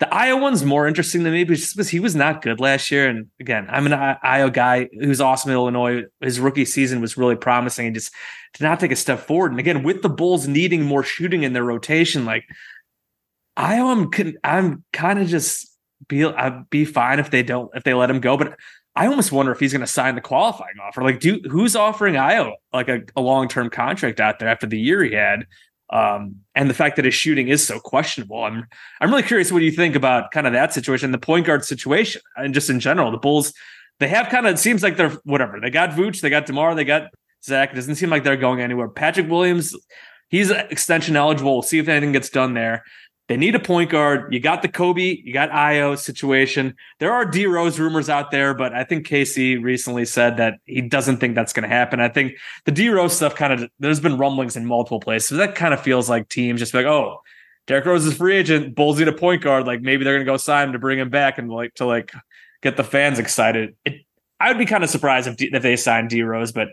The 0.00 0.06
Ayo 0.06 0.40
one's 0.40 0.64
more 0.64 0.88
interesting 0.88 1.22
than 1.22 1.32
me, 1.32 1.44
because 1.44 1.88
he 1.88 2.00
was 2.00 2.16
not 2.16 2.42
good 2.42 2.58
last 2.58 2.90
year. 2.90 3.08
And 3.08 3.28
again, 3.38 3.66
I'm 3.70 3.86
an 3.86 3.92
Ayo 3.92 4.52
guy 4.52 4.88
who's 4.92 5.20
awesome 5.20 5.50
in 5.50 5.56
Illinois. 5.56 6.02
His 6.20 6.40
rookie 6.40 6.64
season 6.64 7.00
was 7.00 7.16
really 7.16 7.36
promising 7.36 7.86
and 7.86 7.94
just 7.94 8.12
did 8.54 8.64
not 8.64 8.80
take 8.80 8.90
a 8.90 8.96
step 8.96 9.20
forward. 9.20 9.52
And 9.52 9.60
again, 9.60 9.84
with 9.84 10.02
the 10.02 10.08
Bulls 10.08 10.48
needing 10.48 10.82
more 10.82 11.04
shooting 11.04 11.44
in 11.44 11.52
their 11.52 11.64
rotation, 11.64 12.24
like 12.24 12.44
Ayo, 13.56 14.12
I'm 14.12 14.36
I'm 14.42 14.84
kind 14.92 15.20
of 15.20 15.28
just 15.28 15.70
be 16.08 16.24
I'd 16.24 16.68
be 16.70 16.84
fine 16.84 17.20
if 17.20 17.30
they 17.30 17.44
don't 17.44 17.70
if 17.74 17.84
they 17.84 17.94
let 17.94 18.10
him 18.10 18.20
go. 18.20 18.36
But 18.36 18.58
I 18.96 19.06
almost 19.06 19.32
wonder 19.32 19.52
if 19.52 19.60
he's 19.60 19.72
going 19.72 19.80
to 19.80 19.86
sign 19.86 20.14
the 20.14 20.20
qualifying 20.20 20.74
offer. 20.82 21.02
Like, 21.02 21.20
do 21.20 21.40
who's 21.50 21.76
offering 21.76 22.14
Ayo 22.14 22.52
like 22.72 22.88
a, 22.88 23.02
a 23.16 23.20
long 23.20 23.48
term 23.48 23.70
contract 23.70 24.20
out 24.20 24.38
there 24.38 24.48
after 24.48 24.66
the 24.66 24.78
year 24.78 25.02
he 25.04 25.14
had? 25.14 25.46
Um, 25.94 26.40
and 26.56 26.68
the 26.68 26.74
fact 26.74 26.96
that 26.96 27.04
his 27.04 27.14
shooting 27.14 27.46
is 27.46 27.64
so 27.64 27.78
questionable. 27.78 28.42
I'm 28.42 28.66
I'm 29.00 29.10
really 29.10 29.22
curious 29.22 29.52
what 29.52 29.62
you 29.62 29.70
think 29.70 29.94
about 29.94 30.32
kind 30.32 30.44
of 30.44 30.52
that 30.52 30.74
situation, 30.74 31.12
the 31.12 31.18
point 31.18 31.46
guard 31.46 31.64
situation, 31.64 32.20
and 32.36 32.52
just 32.52 32.68
in 32.68 32.80
general. 32.80 33.12
The 33.12 33.18
Bulls, 33.18 33.54
they 34.00 34.08
have 34.08 34.28
kind 34.28 34.44
of 34.44 34.54
it 34.54 34.58
seems 34.58 34.82
like 34.82 34.96
they're 34.96 35.16
whatever. 35.22 35.60
They 35.60 35.70
got 35.70 35.90
Vooch, 35.90 36.20
they 36.20 36.30
got 36.30 36.46
Demar, 36.46 36.74
they 36.74 36.84
got 36.84 37.10
Zach. 37.44 37.70
It 37.70 37.76
doesn't 37.76 37.94
seem 37.94 38.10
like 38.10 38.24
they're 38.24 38.36
going 38.36 38.60
anywhere. 38.60 38.88
Patrick 38.88 39.30
Williams, 39.30 39.72
he's 40.28 40.50
extension 40.50 41.14
eligible. 41.14 41.52
We'll 41.52 41.62
see 41.62 41.78
if 41.78 41.86
anything 41.86 42.10
gets 42.10 42.28
done 42.28 42.54
there. 42.54 42.82
They 43.26 43.38
need 43.38 43.54
a 43.54 43.60
point 43.60 43.90
guard. 43.90 44.34
You 44.34 44.40
got 44.40 44.60
the 44.60 44.68
Coby, 44.68 45.22
you 45.24 45.32
got 45.32 45.50
Ayo 45.50 45.98
situation. 45.98 46.74
There 46.98 47.12
are 47.12 47.24
D 47.24 47.46
Rose 47.46 47.80
rumors 47.80 48.10
out 48.10 48.30
there, 48.30 48.52
but 48.52 48.74
I 48.74 48.84
think 48.84 49.06
K.C. 49.06 49.56
recently 49.56 50.04
said 50.04 50.36
that 50.36 50.58
he 50.66 50.82
doesn't 50.82 51.18
think 51.18 51.34
that's 51.34 51.54
going 51.54 51.62
to 51.62 51.74
happen. 51.74 52.00
I 52.00 52.08
think 52.08 52.34
the 52.66 52.72
D 52.72 52.90
Rose 52.90 53.16
stuff 53.16 53.34
kind 53.34 53.52
of 53.52 53.70
there's 53.78 54.00
been 54.00 54.18
rumblings 54.18 54.56
in 54.56 54.66
multiple 54.66 55.00
places. 55.00 55.28
So 55.28 55.36
that 55.36 55.54
kind 55.54 55.72
of 55.72 55.80
feels 55.80 56.10
like 56.10 56.28
teams 56.28 56.60
just 56.60 56.74
like, 56.74 56.84
oh, 56.84 57.20
Derrick 57.66 57.86
Rose 57.86 58.04
is 58.04 58.14
free 58.14 58.36
agent, 58.36 58.74
Bulls 58.74 58.98
need 58.98 59.08
a 59.08 59.12
point 59.12 59.42
guard. 59.42 59.66
Like 59.66 59.80
maybe 59.80 60.04
they're 60.04 60.14
going 60.14 60.26
to 60.26 60.30
go 60.30 60.36
sign 60.36 60.68
him 60.68 60.72
to 60.72 60.78
bring 60.78 60.98
him 60.98 61.08
back 61.08 61.38
and 61.38 61.50
like 61.50 61.74
to 61.74 61.86
like 61.86 62.12
get 62.62 62.76
the 62.76 62.84
fans 62.84 63.18
excited. 63.18 63.74
It, 63.86 64.02
I 64.38 64.48
would 64.48 64.58
be 64.58 64.66
kind 64.66 64.84
of 64.84 64.90
surprised 64.90 65.28
if, 65.28 65.36
D, 65.36 65.48
if 65.50 65.62
they 65.62 65.76
signed 65.76 66.10
D 66.10 66.22
Rose, 66.22 66.52
but 66.52 66.68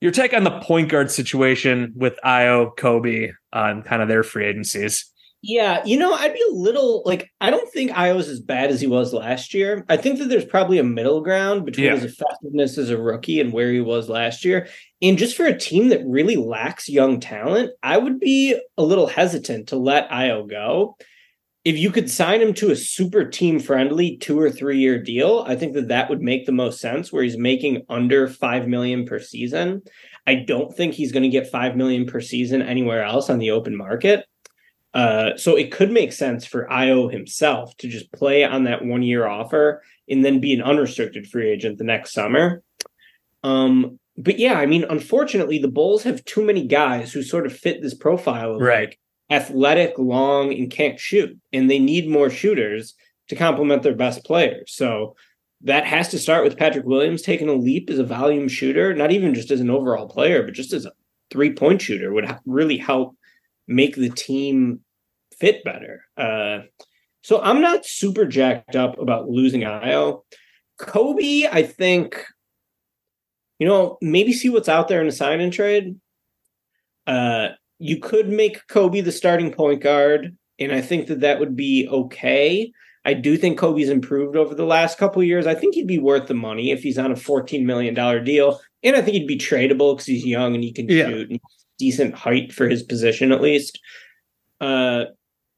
your 0.00 0.10
take 0.10 0.34
on 0.34 0.44
the 0.44 0.58
point 0.60 0.88
guard 0.88 1.10
situation 1.10 1.92
with 1.94 2.18
Ayo, 2.24 2.74
Coby, 2.76 3.32
uh, 3.52 3.82
kind 3.82 4.02
of 4.02 4.08
their 4.08 4.22
free 4.22 4.46
agencies. 4.46 5.10
Yeah, 5.42 5.82
you 5.86 5.98
know, 5.98 6.12
I'd 6.12 6.34
be 6.34 6.44
a 6.50 6.52
little 6.52 7.02
like 7.06 7.30
I 7.40 7.48
don't 7.48 7.70
think 7.72 7.92
Ayo's 7.92 8.28
as 8.28 8.40
bad 8.40 8.70
as 8.70 8.80
he 8.80 8.86
was 8.86 9.14
last 9.14 9.54
year. 9.54 9.86
I 9.88 9.96
think 9.96 10.18
that 10.18 10.28
there's 10.28 10.44
probably 10.44 10.78
a 10.78 10.84
middle 10.84 11.22
ground 11.22 11.64
between 11.64 11.86
yeah. 11.86 11.94
his 11.94 12.04
effectiveness 12.04 12.76
as 12.76 12.90
a 12.90 13.00
rookie 13.00 13.40
and 13.40 13.50
where 13.50 13.72
he 13.72 13.80
was 13.80 14.10
last 14.10 14.44
year. 14.44 14.68
And 15.00 15.16
just 15.16 15.36
for 15.36 15.46
a 15.46 15.58
team 15.58 15.88
that 15.88 16.04
really 16.06 16.36
lacks 16.36 16.90
young 16.90 17.20
talent, 17.20 17.70
I 17.82 17.96
would 17.96 18.20
be 18.20 18.60
a 18.76 18.82
little 18.82 19.06
hesitant 19.06 19.68
to 19.68 19.76
let 19.76 20.10
Ayo 20.10 20.48
go. 20.48 20.96
If 21.64 21.78
you 21.78 21.90
could 21.90 22.10
sign 22.10 22.42
him 22.42 22.52
to 22.54 22.70
a 22.70 22.76
super 22.76 23.24
team 23.24 23.60
friendly 23.60 24.18
two 24.18 24.38
or 24.38 24.50
three 24.50 24.78
year 24.78 25.02
deal, 25.02 25.44
I 25.46 25.56
think 25.56 25.72
that 25.72 25.88
that 25.88 26.10
would 26.10 26.20
make 26.20 26.44
the 26.44 26.52
most 26.52 26.80
sense 26.80 27.10
where 27.10 27.22
he's 27.22 27.38
making 27.38 27.82
under 27.88 28.28
5 28.28 28.68
million 28.68 29.06
per 29.06 29.18
season. 29.18 29.82
I 30.26 30.34
don't 30.34 30.74
think 30.74 30.92
he's 30.92 31.12
going 31.12 31.22
to 31.22 31.28
get 31.30 31.50
5 31.50 31.76
million 31.76 32.04
per 32.06 32.20
season 32.20 32.60
anywhere 32.60 33.02
else 33.02 33.30
on 33.30 33.38
the 33.38 33.52
open 33.52 33.74
market. 33.74 34.26
Uh, 34.92 35.36
so 35.36 35.56
it 35.56 35.70
could 35.70 35.90
make 35.90 36.12
sense 36.12 36.44
for 36.44 36.66
Ayo 36.66 37.10
himself 37.12 37.76
to 37.76 37.88
just 37.88 38.12
play 38.12 38.44
on 38.44 38.64
that 38.64 38.84
one 38.84 39.02
year 39.02 39.26
offer 39.26 39.82
and 40.08 40.24
then 40.24 40.40
be 40.40 40.52
an 40.52 40.62
unrestricted 40.62 41.28
free 41.28 41.48
agent 41.48 41.78
the 41.78 41.84
next 41.84 42.12
summer. 42.12 42.62
Um, 43.44 43.98
but 44.16 44.38
yeah, 44.38 44.54
I 44.54 44.66
mean, 44.66 44.84
unfortunately, 44.84 45.58
the 45.58 45.68
Bulls 45.68 46.02
have 46.02 46.24
too 46.24 46.44
many 46.44 46.66
guys 46.66 47.12
who 47.12 47.22
sort 47.22 47.46
of 47.46 47.56
fit 47.56 47.80
this 47.80 47.94
profile 47.94 48.56
of 48.56 48.60
right. 48.60 48.88
like 48.88 48.98
athletic, 49.30 49.94
long, 49.96 50.52
and 50.52 50.70
can't 50.70 50.98
shoot, 50.98 51.38
and 51.52 51.70
they 51.70 51.78
need 51.78 52.08
more 52.08 52.28
shooters 52.28 52.94
to 53.28 53.36
complement 53.36 53.82
their 53.82 53.94
best 53.94 54.24
players. 54.24 54.72
So 54.74 55.14
that 55.62 55.86
has 55.86 56.08
to 56.08 56.18
start 56.18 56.42
with 56.42 56.56
Patrick 56.56 56.84
Williams 56.84 57.22
taking 57.22 57.48
a 57.48 57.54
leap 57.54 57.90
as 57.90 57.98
a 57.98 58.04
volume 58.04 58.48
shooter, 58.48 58.92
not 58.92 59.12
even 59.12 59.34
just 59.34 59.50
as 59.50 59.60
an 59.60 59.70
overall 59.70 60.08
player, 60.08 60.42
but 60.42 60.54
just 60.54 60.72
as 60.72 60.84
a 60.84 60.92
three 61.30 61.52
point 61.52 61.80
shooter 61.80 62.12
would 62.12 62.28
really 62.44 62.76
help 62.76 63.16
make 63.70 63.94
the 63.96 64.10
team 64.10 64.80
fit 65.38 65.64
better. 65.64 66.04
Uh, 66.16 66.60
so 67.22 67.40
I'm 67.40 67.60
not 67.60 67.86
super 67.86 68.26
jacked 68.26 68.76
up 68.76 68.98
about 68.98 69.28
losing 69.28 69.62
Ayo. 69.62 70.22
Coby, 70.80 71.46
I 71.50 71.62
think, 71.62 72.24
you 73.58 73.66
know, 73.66 73.96
maybe 74.02 74.32
see 74.32 74.48
what's 74.50 74.68
out 74.68 74.88
there 74.88 75.00
in 75.00 75.06
a 75.06 75.12
sign 75.12 75.40
and 75.40 75.52
trade. 75.52 75.96
Uh, 77.06 77.48
you 77.78 77.98
could 77.98 78.28
make 78.28 78.66
Coby 78.68 79.02
the 79.04 79.12
starting 79.12 79.52
point 79.52 79.82
guard, 79.82 80.36
and 80.58 80.72
I 80.72 80.80
think 80.80 81.06
that 81.08 81.20
that 81.20 81.40
would 81.40 81.56
be 81.56 81.88
okay. 81.90 82.72
I 83.04 83.14
do 83.14 83.36
think 83.36 83.58
Coby's 83.58 83.88
improved 83.88 84.36
over 84.36 84.54
the 84.54 84.66
last 84.66 84.98
couple 84.98 85.22
years. 85.22 85.46
I 85.46 85.54
think 85.54 85.74
he'd 85.74 85.86
be 85.86 85.98
worth 85.98 86.26
the 86.28 86.34
money 86.34 86.70
if 86.70 86.82
he's 86.82 86.98
on 86.98 87.10
a 87.10 87.14
$14 87.14 87.64
million 87.64 87.94
deal. 88.24 88.60
And 88.82 88.94
I 88.94 89.00
think 89.00 89.14
he'd 89.14 89.26
be 89.26 89.38
tradable 89.38 89.94
because 89.94 90.04
he's 90.06 90.24
young 90.26 90.54
and 90.54 90.62
he 90.62 90.70
can 90.72 90.86
Yeah. 90.88 91.06
shoot 91.08 91.30
and 91.30 91.40
decent 91.80 92.14
height 92.14 92.52
for 92.52 92.68
his 92.68 92.84
position 92.84 93.32
at 93.32 93.40
least. 93.40 93.80
Uh, 94.60 95.06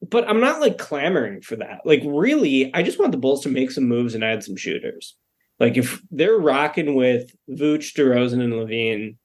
but 0.09 0.27
I'm 0.27 0.39
not 0.39 0.59
like 0.59 0.77
clamoring 0.77 1.41
for 1.41 1.55
that. 1.57 1.81
Like, 1.85 2.01
really, 2.05 2.73
I 2.73 2.81
just 2.81 2.99
want 2.99 3.11
the 3.11 3.17
Bulls 3.17 3.43
to 3.43 3.49
make 3.49 3.69
some 3.69 3.83
moves 3.87 4.15
and 4.15 4.23
add 4.23 4.43
some 4.43 4.55
shooters. 4.55 5.15
Like, 5.59 5.77
if 5.77 6.01
they're 6.09 6.37
rocking 6.39 6.95
with 6.95 7.31
Vooch, 7.49 7.93
DeRozan, 7.95 8.41
and 8.43 8.53
LaVine, 8.53 9.15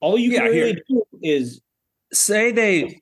all 0.00 0.16
you 0.16 0.30
can 0.30 0.44
Yeah, 0.44 0.48
really 0.50 0.72
here. 0.72 0.82
do 0.88 1.02
is 1.22 1.60
Say 2.12 2.52
they 2.52 3.00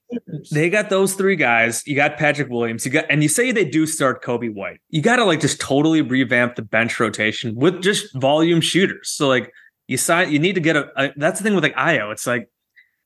they 0.51 0.70
got 0.70 0.88
those 0.88 1.12
three 1.12 1.37
guys. 1.37 1.87
You 1.87 1.94
got 1.94 2.16
Patrick 2.16 2.49
Williams. 2.49 2.87
You 2.87 2.90
got 2.90 3.05
and 3.11 3.23
you 3.23 3.29
say 3.29 3.53
they 3.53 3.66
do 3.66 3.87
start 3.87 4.25
Coby 4.25 4.53
White. 4.53 4.81
You 4.88 5.03
got 5.03 5.16
to 5.16 5.25
like 5.25 5.40
just 5.40 5.61
totally 5.61 6.01
revamp 6.01 6.57
the 6.57 6.62
bench 6.62 6.99
rotation 6.99 7.55
with 7.55 7.83
just 7.83 8.14
volume 8.14 8.62
shooters. 8.62 9.11
So 9.11 9.29
like 9.29 9.53
you 9.88 9.99
sign, 9.99 10.33
you 10.33 10.38
need 10.38 10.55
to 10.55 10.61
get 10.62 10.77
a. 10.77 10.90
a 10.97 11.12
that's 11.16 11.38
the 11.38 11.44
thing 11.44 11.55
with 11.55 11.62
like 11.62 11.77
Ayo. 11.77 12.11
It's 12.12 12.27
like 12.27 12.49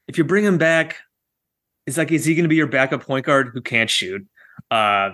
if 0.08 0.18
you 0.18 0.24
bring 0.24 0.44
him 0.44 0.58
back, 0.58 0.96
it's 1.86 1.96
like 1.96 2.10
is 2.10 2.24
he 2.24 2.34
going 2.34 2.44
to 2.44 2.48
be 2.48 2.56
your 2.56 2.66
backup 2.66 3.04
point 3.04 3.26
guard 3.26 3.50
who 3.54 3.60
can't 3.60 3.88
shoot? 3.88 4.26
Uh, 4.70 5.10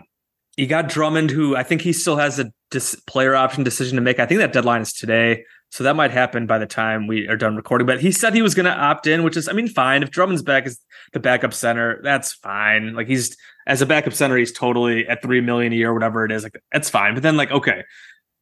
you 0.56 0.66
got 0.66 0.88
Drummond, 0.88 1.30
who 1.30 1.56
I 1.56 1.64
think 1.64 1.82
he 1.82 1.92
still 1.92 2.16
has 2.16 2.38
a 2.38 2.52
dis- 2.70 3.00
player 3.06 3.34
option 3.34 3.64
decision 3.64 3.96
to 3.96 4.02
make. 4.02 4.18
I 4.18 4.26
think 4.26 4.38
that 4.38 4.52
deadline 4.52 4.82
is 4.82 4.92
today. 4.92 5.44
So 5.70 5.82
that 5.82 5.96
might 5.96 6.12
happen 6.12 6.46
by 6.46 6.58
the 6.58 6.66
time 6.66 7.08
we 7.08 7.26
are 7.26 7.36
done 7.36 7.56
recording. 7.56 7.86
But 7.86 8.00
he 8.00 8.12
said 8.12 8.32
he 8.32 8.42
was 8.42 8.54
going 8.54 8.66
to 8.66 8.72
opt 8.72 9.08
in, 9.08 9.24
which 9.24 9.36
is, 9.36 9.48
I 9.48 9.52
mean, 9.52 9.66
fine. 9.66 10.04
If 10.04 10.10
Drummond's 10.12 10.42
back 10.42 10.66
as 10.66 10.78
the 11.12 11.18
backup 11.18 11.52
center, 11.52 12.00
that's 12.02 12.32
fine. 12.32 12.94
Like 12.94 13.08
he's 13.08 13.36
as 13.66 13.82
a 13.82 13.86
backup 13.86 14.12
center, 14.12 14.36
he's 14.36 14.52
totally 14.52 15.08
at 15.08 15.20
three 15.20 15.40
million 15.40 15.72
a 15.72 15.76
year, 15.76 15.92
whatever 15.92 16.24
it 16.24 16.30
is. 16.30 16.44
Like 16.44 16.60
that's 16.70 16.88
fine. 16.90 17.14
But 17.14 17.24
then, 17.24 17.36
like, 17.36 17.50
okay, 17.50 17.82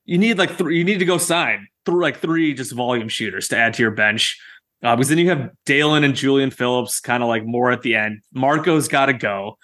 you 0.05 0.19
need 0.19 0.37
like 0.37 0.51
three. 0.51 0.77
You 0.77 0.85
need 0.85 0.99
to 0.99 1.07
go 1.07 1.17
sign 1.17 1.69
through 1.87 2.03
like 2.03 2.19
three 2.19 2.53
just 2.53 2.73
volume 2.73 3.09
shooters 3.09 3.49
to 3.49 3.57
add 3.57 3.75
to 3.75 3.83
your 3.83 3.93
bench. 3.93 4.39
Uh, 4.83 4.97
because 4.97 5.09
then 5.09 5.19
you 5.19 5.29
have 5.29 5.51
Dalen 5.65 6.05
and 6.05 6.15
Julian 6.15 6.51
Phillips 6.51 7.01
kind 7.01 7.23
of 7.23 7.29
like 7.29 7.45
more 7.45 7.71
at 7.71 7.83
the 7.83 7.95
end. 7.95 8.23
Marko's 8.35 8.89
got 8.89 9.07
to 9.07 9.13
go. 9.13 9.57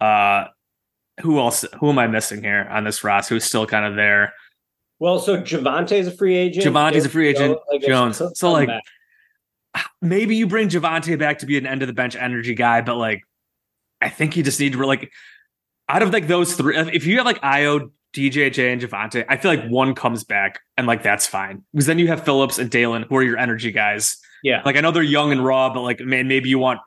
Uh, 0.00 0.46
who 1.20 1.38
else? 1.38 1.64
Who 1.78 1.90
am 1.90 1.98
I 1.98 2.08
missing 2.08 2.42
here 2.42 2.66
on 2.68 2.82
this 2.82 3.04
roster? 3.04 3.34
Who's 3.34 3.44
still 3.44 3.66
kind 3.66 3.86
of 3.86 3.94
there? 3.94 4.32
well. 4.98 5.18
So 5.18 5.40
Javonte's 5.40 6.06
a 6.06 6.10
free 6.10 6.36
agent. 6.36 6.66
Javonte's 6.66 7.04
a 7.04 7.08
free 7.08 7.28
agent, 7.28 7.58
Jones. 7.82 8.20
So, 8.34 8.52
like, 8.52 8.70
maybe 10.00 10.36
you 10.36 10.46
bring 10.46 10.68
Javonte 10.68 11.18
back 11.18 11.38
to 11.38 11.46
be 11.46 11.58
an 11.58 11.66
end 11.66 11.82
of 11.82 11.88
the 11.88 11.94
bench 11.94 12.16
energy 12.16 12.54
guy, 12.54 12.80
but 12.80 12.96
like 12.96 13.22
I 14.00 14.08
think 14.08 14.36
you 14.36 14.42
just 14.42 14.60
need 14.60 14.72
to 14.72 14.86
like 14.86 15.12
out 15.88 16.02
of 16.02 16.12
like 16.12 16.26
those 16.26 16.54
three. 16.54 16.76
If 16.76 17.06
you 17.06 17.18
have 17.18 17.26
like 17.26 17.40
Ayo, 17.42 17.90
DJJ, 18.14 18.72
and 18.72 18.82
Javonte, 18.82 19.24
I 19.28 19.36
feel 19.36 19.54
like 19.54 19.68
one 19.68 19.94
comes 19.94 20.24
back 20.24 20.60
and 20.76 20.86
like 20.86 21.02
that's 21.02 21.26
fine 21.26 21.64
because 21.72 21.86
then 21.86 21.98
you 21.98 22.08
have 22.08 22.24
Phillips 22.24 22.58
and 22.58 22.70
Dalen 22.70 23.04
who 23.04 23.16
are 23.16 23.22
your 23.22 23.38
energy 23.38 23.72
guys. 23.72 24.16
Yeah, 24.44 24.60
Like 24.62 24.76
I 24.76 24.82
know 24.82 24.90
they're 24.90 25.02
young 25.02 25.32
and 25.32 25.42
raw, 25.42 25.72
but 25.72 25.80
like 25.80 26.00
man, 26.00 26.28
maybe 26.28 26.50
you 26.50 26.58
want 26.58 26.78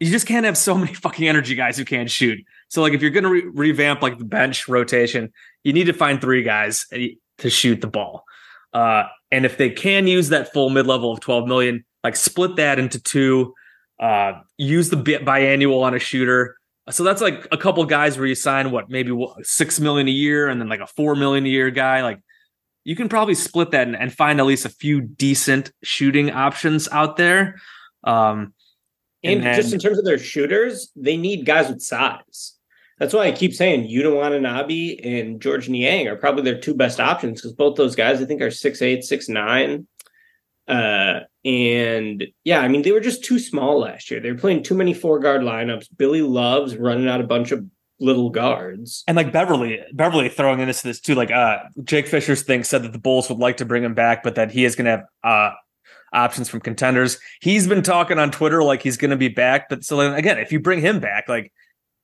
you 0.00 0.10
just 0.10 0.26
can't 0.26 0.46
have 0.46 0.56
so 0.56 0.74
many 0.78 0.94
fucking 0.94 1.28
energy 1.28 1.54
guys 1.54 1.76
who 1.76 1.84
can't 1.84 2.10
shoot. 2.10 2.40
So 2.68 2.80
like 2.80 2.94
if 2.94 3.02
you're 3.02 3.10
gonna 3.10 3.28
re- 3.28 3.46
revamp 3.52 4.00
like 4.00 4.18
the 4.18 4.24
bench 4.24 4.66
rotation, 4.66 5.30
you 5.62 5.74
need 5.74 5.84
to 5.84 5.92
find 5.92 6.22
three 6.22 6.42
guys 6.42 6.86
to 7.38 7.50
shoot 7.50 7.82
the 7.82 7.86
ball. 7.86 8.24
Uh, 8.72 9.04
and 9.30 9.44
if 9.44 9.58
they 9.58 9.68
can 9.68 10.06
use 10.06 10.30
that 10.30 10.54
full 10.54 10.70
mid 10.70 10.86
level 10.86 11.12
of 11.12 11.20
12 11.20 11.46
million, 11.46 11.84
like 12.02 12.16
split 12.16 12.56
that 12.56 12.78
into 12.78 12.98
two, 12.98 13.52
uh, 14.00 14.40
use 14.56 14.88
the 14.88 14.96
bit 14.96 15.26
biannual 15.26 15.82
on 15.82 15.94
a 15.94 15.98
shooter. 15.98 16.56
So 16.88 17.04
that's 17.04 17.20
like 17.20 17.46
a 17.52 17.58
couple 17.58 17.84
guys 17.84 18.16
where 18.16 18.26
you 18.26 18.34
sign 18.34 18.70
what 18.70 18.88
maybe 18.88 19.14
six 19.42 19.78
million 19.78 20.08
a 20.08 20.12
year, 20.12 20.48
and 20.48 20.58
then 20.58 20.70
like 20.70 20.80
a 20.80 20.86
four 20.86 21.14
million 21.14 21.44
a 21.44 21.48
year 21.50 21.70
guy. 21.70 22.02
Like 22.02 22.20
you 22.84 22.96
can 22.96 23.08
probably 23.08 23.34
split 23.34 23.70
that 23.72 23.86
and, 23.86 23.96
and 23.96 24.12
find 24.12 24.40
at 24.40 24.46
least 24.46 24.64
a 24.64 24.70
few 24.70 25.00
decent 25.00 25.72
shooting 25.82 26.30
options 26.30 26.88
out 26.90 27.16
there. 27.16 27.60
Um, 28.04 28.54
and, 29.22 29.44
and 29.44 29.56
just 29.56 29.72
in 29.72 29.78
terms 29.78 29.98
of 29.98 30.04
their 30.04 30.18
shooters, 30.18 30.90
they 30.96 31.16
need 31.16 31.44
guys 31.44 31.68
with 31.68 31.82
size. 31.82 32.56
That's 32.98 33.14
why 33.14 33.26
I 33.26 33.32
keep 33.32 33.54
saying 33.54 33.88
Yuta 33.88 34.14
Watanabe 34.14 34.98
and 35.02 35.40
Georges 35.40 35.70
Niang 35.70 36.08
are 36.08 36.16
probably 36.16 36.42
their 36.42 36.60
two 36.60 36.74
best 36.74 37.00
options 37.00 37.40
because 37.40 37.54
both 37.54 37.76
those 37.76 37.96
guys 37.96 38.20
I 38.20 38.26
think 38.26 38.42
are 38.42 38.50
six 38.50 38.82
eight, 38.82 39.04
six 39.04 39.28
nine. 39.28 39.86
Uh, 40.68 41.20
and 41.44 42.26
yeah, 42.44 42.60
I 42.60 42.68
mean 42.68 42.82
they 42.82 42.92
were 42.92 43.00
just 43.00 43.24
too 43.24 43.38
small 43.38 43.80
last 43.80 44.10
year. 44.10 44.20
They 44.20 44.30
were 44.30 44.38
playing 44.38 44.62
too 44.62 44.74
many 44.74 44.92
four 44.92 45.18
guard 45.18 45.40
lineups. 45.40 45.88
Billy 45.96 46.20
loves 46.22 46.76
running 46.76 47.08
out 47.08 47.22
a 47.22 47.26
bunch 47.26 47.52
of 47.52 47.64
little 48.00 48.30
guards. 48.30 49.04
and 49.06 49.16
like 49.16 49.32
Beverley, 49.32 49.80
Beverley 49.92 50.28
throwing 50.28 50.60
into 50.60 50.82
this 50.82 51.00
too. 51.00 51.14
Like 51.14 51.30
uh, 51.30 51.58
Jake 51.84 52.06
Fisher's 52.06 52.42
thing 52.42 52.64
said 52.64 52.82
that 52.82 52.92
the 52.92 52.98
Bulls 52.98 53.28
would 53.28 53.38
like 53.38 53.58
to 53.58 53.64
bring 53.64 53.84
him 53.84 53.94
back, 53.94 54.22
but 54.22 54.34
that 54.34 54.50
he 54.50 54.64
is 54.64 54.74
to 54.86 54.90
have 54.90 55.04
uh, 55.22 55.54
options 56.12 56.48
from 56.48 56.60
contenders. 56.60 57.18
He's 57.40 57.66
been 57.66 57.82
talking 57.82 58.18
on 58.18 58.30
Twitter 58.30 58.62
like 58.62 58.82
he's 58.82 58.96
to 59.10 59.16
be 59.16 59.28
back, 59.28 59.68
but 59.68 59.84
so 59.84 59.96
then 59.98 60.14
again, 60.14 60.38
if 60.38 60.50
you 60.50 60.60
bring 60.60 60.80
him 60.80 61.00
back, 61.00 61.28
like 61.28 61.52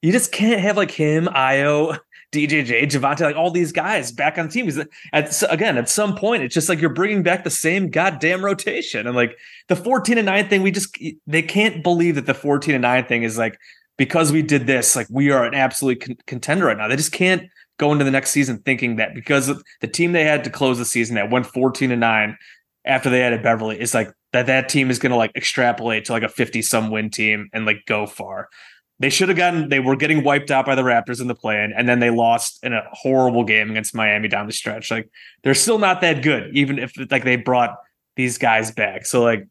you 0.03 0.13
just 0.13 0.33
can't 0.33 0.61
have 0.61 0.77
like 0.77 0.91
him, 0.91 1.27
Ayo, 1.27 1.99
DJJ, 2.33 2.85
Javonte, 2.85 3.21
like 3.21 3.37
all 3.37 3.51
these 3.51 3.73
guys 3.73 4.13
back 4.13 4.37
on 4.37 4.49
the 4.49 4.53
team. 4.53 4.71
At 5.13 5.43
again, 5.49 5.79
at 5.79 5.89
some 5.89 6.17
point, 6.17 6.43
it's 6.43 6.55
just 6.55 6.69
like 6.69 6.81
you're 6.81 6.91
bringing 6.91 7.23
back 7.23 7.45
the 7.45 7.51
same 7.51 7.89
goddamn 7.89 8.45
rotation, 8.45 9.07
and 9.07 9.17
like 9.17 9.37
the 9.69 9.77
14 9.77 10.19
and 10.19 10.27
9 10.27 10.49
thing, 10.49 10.63
we 10.63 10.71
just 10.71 10.97
they 11.27 11.43
can't 11.43 11.83
believe 11.83 12.17
that 12.17 12.27
the 12.27 12.35
14 12.35 12.75
and 12.75 12.83
9 12.83 13.07
thing 13.07 13.23
is 13.23 13.39
like 13.39 13.59
because 13.97 14.33
we 14.33 14.43
did 14.43 14.67
this, 14.67 14.95
like 14.97 15.07
we 15.11 15.31
are 15.31 15.45
an 15.45 15.55
absolute 15.55 16.01
con- 16.01 16.19
contender 16.27 16.67
right 16.67 16.77
now. 16.77 16.89
They 16.89 16.97
just 16.97 17.13
can't 17.13 17.49
go 17.79 17.93
into 17.93 18.05
the 18.05 18.11
next 18.11 18.31
season 18.31 18.59
thinking 18.59 18.97
that 18.97 19.15
because 19.15 19.53
the 19.81 19.89
team 19.89 20.13
they 20.13 20.25
had 20.25 20.45
to 20.45 20.51
close 20.51 20.79
the 20.79 20.85
season 20.85 21.17
that 21.17 21.31
went 21.31 21.47
14 21.47 21.91
and 21.91 22.01
9 22.01 22.39
after 22.85 23.11
they 23.11 23.23
added 23.23 23.43
Beverley 23.43 23.81
is 23.81 23.95
like 23.95 24.13
that 24.33 24.47
that 24.47 24.69
team 24.69 24.91
is 24.91 24.99
going 24.99 25.11
to 25.11 25.17
like 25.17 25.33
extrapolate 25.35 26.05
to 26.07 26.13
like 26.13 26.23
a 26.23 26.29
50 26.29 26.63
some 26.63 26.91
win 26.91 27.11
team 27.11 27.49
and 27.53 27.67
like 27.67 27.85
go 27.87 28.07
far. 28.07 28.49
They 28.99 29.11
should 29.11 29.29
have 29.29 29.37
gotten 29.37 29.69
they 29.69 29.81
were 29.81 29.97
getting 29.97 30.25
wiped 30.25 30.51
out 30.51 30.65
by 30.65 30.75
the 30.75 30.83
Raptors 30.83 31.21
in 31.21 31.27
the 31.27 31.35
play-in 31.35 31.73
and 31.77 31.89
then 31.89 32.01
they 32.01 32.11
lost 32.11 32.59
in 32.63 32.73
a 32.73 32.83
horrible 32.93 33.45
game 33.45 33.71
against 33.71 33.95
Miami 33.95 34.29
down 34.29 34.47
the 34.47 34.53
stretch. 34.53 34.91
Like 34.91 35.11
they're 35.43 35.55
still 35.55 35.79
not 35.79 36.01
that 36.01 36.23
good 36.23 36.57
even 36.57 36.79
if 36.79 36.93
like 37.11 37.25
they 37.25 37.37
brought 37.37 37.77
these 38.17 38.39
guys 38.39 38.71
back. 38.71 39.05
So 39.05 39.23
like 39.23 39.47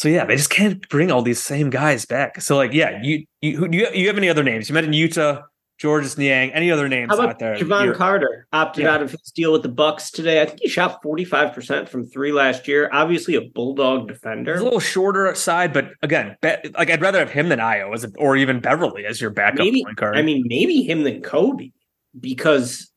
so 0.00 0.08
yeah, 0.08 0.24
they 0.24 0.34
just 0.34 0.48
can't 0.48 0.88
bring 0.88 1.12
all 1.12 1.20
these 1.20 1.42
same 1.42 1.68
guys 1.68 2.06
back. 2.06 2.40
So 2.40 2.56
like 2.56 2.72
yeah, 2.72 3.02
you 3.02 3.26
you 3.42 3.58
who- 3.58 3.68
you, 3.70 3.86
you 3.92 4.06
have 4.06 4.16
any 4.16 4.30
other 4.30 4.42
names? 4.42 4.66
You 4.66 4.72
mentioned 4.72 4.94
Yuta, 4.94 5.42
Georges 5.76 6.16
Niang, 6.16 6.50
any 6.52 6.70
other 6.70 6.88
names 6.88 7.12
out 7.12 7.38
there? 7.38 7.54
Jevon 7.54 7.84
You're- 7.84 7.94
Carter 7.98 8.46
opted 8.50 8.84
Yeah. 8.84 8.94
out 8.94 9.02
of 9.02 9.10
his 9.10 9.30
deal 9.34 9.52
with 9.52 9.62
the 9.62 9.68
Bucks 9.68 10.10
today? 10.10 10.40
I 10.40 10.46
think 10.46 10.60
he 10.62 10.70
shot 10.70 11.02
45% 11.02 11.86
from 11.86 12.06
three 12.06 12.32
last 12.32 12.66
year. 12.66 12.88
Obviously 12.94 13.34
a 13.34 13.42
bulldog 13.42 14.08
defender. 14.08 14.52
He's 14.54 14.62
a 14.62 14.64
little 14.64 14.80
shorter 14.80 15.34
side, 15.34 15.74
but 15.74 15.90
again, 16.00 16.34
be, 16.40 16.54
like 16.78 16.88
I'd 16.90 17.02
rather 17.02 17.18
have 17.18 17.30
him 17.30 17.50
than 17.50 17.58
Ayo 17.58 17.92
as 17.92 18.02
a, 18.04 18.10
or 18.16 18.38
even 18.38 18.60
Beverley 18.60 19.04
as 19.04 19.20
your 19.20 19.28
backup 19.28 19.58
maybe 19.58 19.84
point 19.84 19.96
guard. 19.98 20.16
I 20.16 20.22
mean 20.22 20.44
maybe 20.46 20.80
him 20.80 21.02
than 21.02 21.20
Coby 21.20 21.72
because 22.18 22.90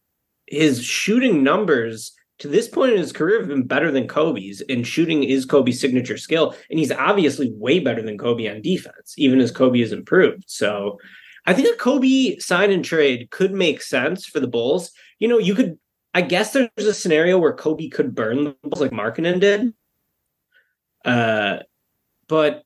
his 0.48 0.82
shooting 0.82 1.44
numbers 1.44 2.14
to 2.40 2.48
this 2.48 2.68
point 2.68 2.92
in 2.94 2.98
his 2.98 3.12
career 3.12 3.40
have 3.40 3.48
been 3.48 3.64
better 3.68 3.92
than 3.92 4.08
Coby's 4.08 4.62
and 4.68 4.86
shooting 4.86 5.24
is 5.24 5.46
Coby's 5.46 5.80
signature 5.80 6.18
skill 6.18 6.56
and 6.70 6.80
he's 6.80 6.92
obviously 6.92 7.52
way 7.56 7.80
better 7.80 8.02
than 8.02 8.18
Coby 8.18 8.54
on 8.54 8.62
defense 8.62 9.14
even 9.18 9.40
as 9.40 9.52
Coby 9.52 9.82
has 9.82 9.92
improved. 9.92 10.44
So 10.48 10.98
I 11.46 11.54
think 11.54 11.74
a 11.74 11.78
Coby 11.82 12.42
sign 12.42 12.72
and 12.72 12.84
trade 12.84 13.30
could 13.32 13.54
make 13.54 13.82
sense 13.82 14.26
for 14.26 14.40
the 14.40 14.48
Bulls. 14.48 14.92
You 15.20 15.28
know, 15.28 15.38
you 15.38 15.56
could 15.56 15.78
I 16.14 16.22
guess 16.22 16.54
there's 16.54 16.70
a 16.78 16.94
scenario 16.94 17.38
where 17.40 17.56
Coby 17.56 17.92
could 17.92 18.14
burn 18.16 18.44
the 18.44 18.56
Bulls 18.64 18.82
like 18.82 18.92
Markkanen 18.92 19.40
did. 19.40 19.74
Uh 21.06 21.60
but 22.28 22.64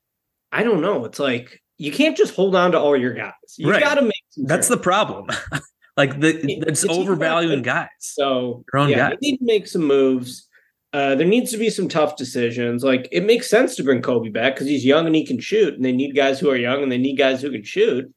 I 0.50 0.62
don't 0.62 0.80
know. 0.80 1.04
It's 1.04 1.18
like 1.18 1.60
you 1.76 1.92
can't 1.92 2.16
just 2.16 2.34
hold 2.34 2.56
on 2.56 2.72
to 2.72 2.80
all 2.80 2.96
your 2.96 3.12
guys. 3.14 3.32
You 3.56 3.70
Right. 3.70 3.82
got 3.82 3.94
to 3.96 4.02
make 4.02 4.14
That's 4.36 4.68
the 4.68 4.76
problem. 4.78 5.26
like 5.98 6.20
the 6.20 6.40
it's, 6.68 6.84
it's 6.84 6.92
overvaluing 6.92 7.62
guys. 7.62 7.88
So 7.98 8.64
Your 8.72 8.80
own 8.82 8.88
yeah, 8.88 9.10
guys. 9.10 9.18
they 9.20 9.30
need 9.32 9.38
to 9.38 9.44
make 9.44 9.66
some 9.66 9.82
moves. 9.82 10.48
Uh, 10.92 11.16
there 11.16 11.26
needs 11.26 11.50
to 11.50 11.58
be 11.58 11.68
some 11.68 11.88
tough 11.88 12.16
decisions. 12.16 12.82
Like 12.84 13.08
it 13.12 13.24
makes 13.24 13.50
sense 13.50 13.74
to 13.76 13.82
bring 13.82 14.00
Coby 14.00 14.32
back 14.32 14.54
because 14.54 14.68
he's 14.68 14.84
young 14.84 15.06
and 15.06 15.14
he 15.14 15.26
can 15.26 15.40
shoot, 15.40 15.74
and 15.74 15.84
they 15.84 15.92
need 15.92 16.14
guys 16.14 16.38
who 16.38 16.48
are 16.50 16.56
young 16.56 16.82
and 16.82 16.90
they 16.90 16.98
need 16.98 17.18
guys 17.18 17.42
who 17.42 17.50
can 17.50 17.64
shoot. 17.64 18.10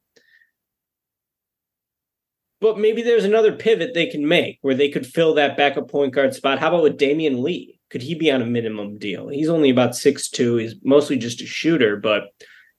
But 2.60 2.78
maybe 2.78 3.02
there's 3.02 3.24
another 3.24 3.52
pivot 3.52 3.92
they 3.92 4.06
can 4.06 4.28
make 4.28 4.58
where 4.62 4.76
they 4.76 4.88
could 4.88 5.04
fill 5.04 5.34
that 5.34 5.56
backup 5.56 5.90
point 5.90 6.14
guard 6.14 6.32
spot. 6.32 6.60
How 6.60 6.68
about 6.68 6.84
with 6.84 6.98
Damion 6.98 7.42
Lee? 7.42 7.80
Could 7.90 8.02
he 8.02 8.14
be 8.14 8.30
on 8.30 8.40
a 8.40 8.46
minimum 8.46 8.96
deal? 8.96 9.28
He's 9.28 9.48
only 9.48 9.68
about 9.68 9.96
six 9.96 10.30
two. 10.30 10.56
He's 10.56 10.76
mostly 10.84 11.18
just 11.18 11.42
a 11.42 11.46
shooter, 11.46 11.96
but 11.96 12.28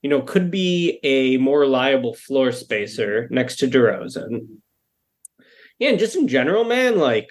you 0.02 0.10
know, 0.10 0.22
could 0.22 0.50
be 0.50 1.00
a 1.04 1.38
more 1.38 1.60
reliable 1.60 2.14
floor 2.14 2.52
spacer 2.52 3.28
next 3.30 3.58
to 3.58 3.68
DeRozan. 3.68 4.48
Yeah, 5.84 5.90
and 5.90 6.00
just 6.00 6.16
in 6.16 6.30
general, 6.30 6.64
man, 6.64 6.98
like, 6.98 7.28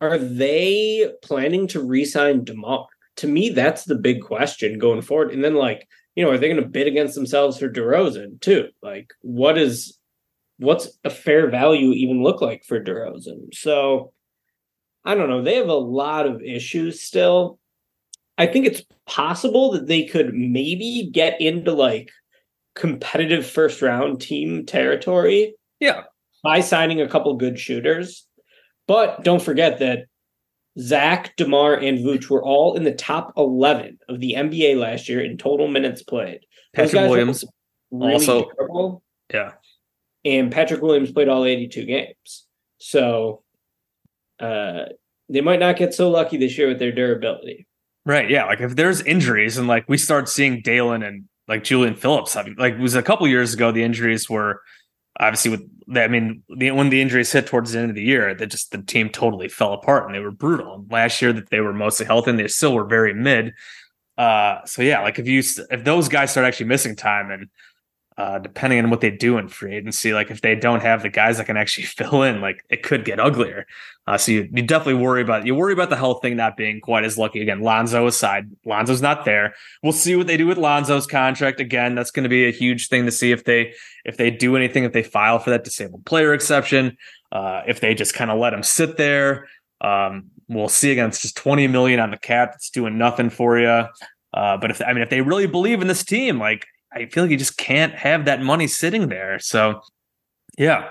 are 0.00 0.16
they 0.16 1.10
planning 1.24 1.66
to 1.68 1.82
re-sign 1.82 2.44
DeMar? 2.44 2.86
To 3.16 3.26
me, 3.26 3.48
that's 3.48 3.82
the 3.82 3.96
big 3.96 4.22
question 4.22 4.78
going 4.78 5.02
forward. 5.02 5.32
And 5.32 5.42
then, 5.42 5.56
like, 5.56 5.88
you 6.14 6.24
know, 6.24 6.30
are 6.30 6.38
they 6.38 6.48
going 6.48 6.62
to 6.62 6.68
bid 6.68 6.86
against 6.86 7.16
themselves 7.16 7.58
for 7.58 7.68
DeRozan 7.68 8.40
too? 8.40 8.68
Like, 8.80 9.12
what 9.22 9.58
is 9.58 9.98
what's 10.58 10.96
a 11.02 11.10
fair 11.10 11.50
value 11.50 11.90
even 11.90 12.22
look 12.22 12.40
like 12.40 12.62
for 12.62 12.80
DeRozan? 12.80 13.52
So 13.52 14.12
I 15.04 15.16
don't 15.16 15.28
know. 15.28 15.42
They 15.42 15.56
have 15.56 15.68
a 15.68 15.74
lot 15.74 16.26
of 16.26 16.40
issues 16.40 17.02
still. 17.02 17.58
I 18.36 18.46
think 18.46 18.66
it's 18.66 18.84
possible 19.04 19.72
that 19.72 19.88
they 19.88 20.04
could 20.04 20.32
maybe 20.32 21.10
get 21.12 21.40
into 21.40 21.72
like 21.72 22.10
competitive 22.76 23.44
first 23.44 23.82
round 23.82 24.20
team 24.20 24.64
territory. 24.64 25.56
Yeah. 25.80 26.04
By 26.42 26.60
signing 26.60 27.00
a 27.00 27.08
couple 27.08 27.34
good 27.34 27.58
shooters. 27.58 28.26
But 28.86 29.22
don't 29.22 29.42
forget 29.42 29.78
that 29.80 30.06
Zach, 30.78 31.36
DeMar, 31.36 31.74
and 31.74 31.98
Vooch 31.98 32.30
were 32.30 32.42
all 32.42 32.76
in 32.76 32.84
the 32.84 32.92
top 32.92 33.32
11 33.36 33.98
of 34.08 34.20
the 34.20 34.34
NBA 34.34 34.78
last 34.78 35.08
year 35.08 35.20
in 35.20 35.36
total 35.36 35.68
minutes 35.68 36.02
played. 36.02 36.40
Patrick 36.74 37.08
Williams 37.08 37.44
really 37.90 38.14
also. 38.14 38.48
Durable, 38.56 39.02
yeah. 39.32 39.52
And 40.24 40.52
Patrick 40.52 40.82
Williams 40.82 41.10
played 41.10 41.28
all 41.28 41.44
82 41.44 41.84
games. 41.84 42.46
So 42.78 43.42
uh, 44.40 44.84
they 45.28 45.40
might 45.40 45.60
not 45.60 45.76
get 45.76 45.94
so 45.94 46.10
lucky 46.10 46.36
this 46.36 46.56
year 46.56 46.68
with 46.68 46.78
their 46.78 46.92
durability. 46.92 47.66
Right. 48.06 48.30
Yeah. 48.30 48.44
Like 48.44 48.60
if 48.60 48.76
there's 48.76 49.00
injuries 49.02 49.58
and 49.58 49.68
like 49.68 49.88
we 49.88 49.98
start 49.98 50.28
seeing 50.28 50.62
Dalen 50.62 51.02
and 51.02 51.24
like 51.46 51.64
Julian 51.64 51.94
Phillips 51.94 52.34
having 52.34 52.54
like 52.56 52.74
it 52.74 52.80
was 52.80 52.94
a 52.94 53.02
couple 53.02 53.26
years 53.26 53.54
ago, 53.54 53.72
the 53.72 53.82
injuries 53.82 54.30
were 54.30 54.62
obviously 55.18 55.50
with 55.50 55.68
I 55.96 56.08
mean, 56.08 56.42
the, 56.54 56.70
when 56.72 56.90
the 56.90 57.00
injuries 57.00 57.32
hit 57.32 57.46
towards 57.46 57.72
the 57.72 57.78
end 57.78 57.90
of 57.90 57.96
the 57.96 58.02
year, 58.02 58.34
that 58.34 58.46
just 58.48 58.72
the 58.72 58.82
team 58.82 59.08
totally 59.08 59.48
fell 59.48 59.72
apart 59.72 60.04
and 60.04 60.14
they 60.14 60.20
were 60.20 60.30
brutal. 60.30 60.74
And 60.74 60.90
last 60.92 61.22
year 61.22 61.32
that 61.32 61.48
they 61.48 61.60
were 61.60 61.72
mostly 61.72 62.04
healthy 62.04 62.30
and 62.30 62.38
they 62.38 62.48
still 62.48 62.74
were 62.74 62.84
very 62.84 63.14
mid. 63.14 63.54
Uh, 64.18 64.64
so 64.66 64.82
yeah, 64.82 65.00
like 65.00 65.18
if 65.18 65.26
you 65.26 65.38
if 65.38 65.84
those 65.84 66.08
guys 66.08 66.32
start 66.32 66.46
actually 66.46 66.66
missing 66.66 66.96
time 66.96 67.30
and 67.30 67.48
uh, 68.18 68.36
depending 68.40 68.80
on 68.80 68.90
what 68.90 69.00
they 69.00 69.12
do 69.12 69.38
in 69.38 69.46
free 69.46 69.76
agency. 69.76 70.12
Like 70.12 70.32
if 70.32 70.40
they 70.40 70.56
don't 70.56 70.82
have 70.82 71.02
the 71.02 71.08
guys 71.08 71.38
that 71.38 71.46
can 71.46 71.56
actually 71.56 71.84
fill 71.98 72.24
in, 72.24 72.40
like 72.40 72.64
it 72.68 72.82
could 72.82 73.04
get 73.04 73.20
uglier. 73.20 73.64
Uh, 74.08 74.18
so 74.18 74.32
you, 74.32 74.48
you 74.52 74.62
definitely 74.62 75.00
worry 75.00 75.22
about 75.22 75.46
you 75.46 75.54
worry 75.54 75.72
about 75.72 75.88
the 75.88 75.96
health 75.96 76.20
thing 76.20 76.36
not 76.36 76.56
being 76.56 76.80
quite 76.80 77.04
as 77.04 77.16
lucky. 77.16 77.40
Again, 77.40 77.60
Lonzo 77.60 78.06
aside, 78.08 78.50
Lonzo's 78.64 79.00
not 79.00 79.24
there. 79.24 79.54
We'll 79.84 79.92
see 79.92 80.16
what 80.16 80.26
they 80.26 80.36
do 80.36 80.48
with 80.48 80.58
Lonzo's 80.58 81.06
contract. 81.06 81.60
Again, 81.60 81.94
that's 81.94 82.10
going 82.10 82.24
to 82.24 82.28
be 82.28 82.48
a 82.48 82.50
huge 82.50 82.88
thing 82.88 83.04
to 83.04 83.12
see 83.12 83.30
if 83.30 83.44
they 83.44 83.74
if 84.04 84.16
they 84.16 84.30
do 84.32 84.56
anything, 84.56 84.82
if 84.82 84.92
they 84.92 85.04
file 85.04 85.38
for 85.38 85.50
that 85.50 85.62
disabled 85.62 86.04
player 86.04 86.34
exception, 86.34 86.96
uh, 87.30 87.62
if 87.68 87.80
they 87.80 87.94
just 87.94 88.14
kind 88.14 88.30
of 88.30 88.38
let 88.38 88.52
him 88.52 88.64
sit 88.64 88.96
there. 88.96 89.46
Um, 89.80 90.30
we'll 90.48 90.68
see. 90.68 90.90
Again, 90.90 91.10
it's 91.10 91.22
just 91.22 91.36
twenty 91.36 91.68
million 91.68 92.00
on 92.00 92.10
the 92.10 92.16
cap. 92.16 92.52
It's 92.56 92.70
doing 92.70 92.98
nothing 92.98 93.30
for 93.30 93.60
you. 93.60 93.84
Uh, 94.34 94.56
but 94.56 94.72
if 94.72 94.82
I 94.82 94.92
mean, 94.92 95.02
if 95.02 95.10
they 95.10 95.20
really 95.20 95.46
believe 95.46 95.82
in 95.82 95.86
this 95.86 96.04
team, 96.04 96.40
like 96.40 96.66
I 96.98 97.06
feel 97.06 97.24
like 97.24 97.30
you 97.30 97.36
just 97.36 97.56
can't 97.56 97.94
have 97.94 98.24
that 98.24 98.42
money 98.42 98.66
sitting 98.66 99.08
there. 99.08 99.38
So, 99.38 99.80
yeah. 100.58 100.88